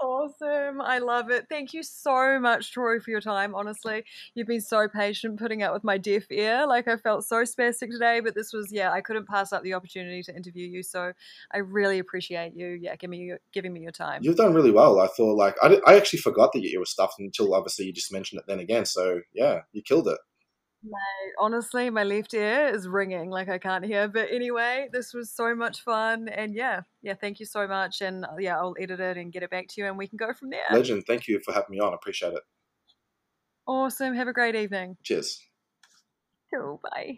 [0.00, 0.80] Awesome.
[0.80, 1.46] I love it.
[1.48, 3.54] Thank you so much, Troy, for your time.
[3.54, 4.04] Honestly,
[4.34, 6.66] you've been so patient putting up with my deaf ear.
[6.66, 9.74] Like, I felt so spastic today, but this was, yeah, I couldn't pass up the
[9.74, 10.82] opportunity to interview you.
[10.82, 11.12] So
[11.52, 14.22] I really appreciate you, yeah, giving me, giving me your time.
[14.22, 15.00] You've done really well.
[15.00, 18.12] I thought, like, I, I actually forgot that you were stuffed until obviously you just
[18.12, 18.84] mentioned it then again.
[18.84, 20.18] So, yeah, you killed it.
[20.82, 24.08] Mate, honestly, my left ear is ringing like I can't hear.
[24.08, 26.28] But anyway, this was so much fun.
[26.28, 28.00] And yeah, yeah, thank you so much.
[28.00, 30.16] And uh, yeah, I'll edit it and get it back to you and we can
[30.16, 30.60] go from there.
[30.72, 31.04] Legend.
[31.06, 31.92] Thank you for having me on.
[31.92, 32.42] I appreciate it.
[33.66, 34.14] Awesome.
[34.14, 34.96] Have a great evening.
[35.02, 35.40] Cheers.
[36.52, 36.80] Cool.
[36.82, 37.16] Bye.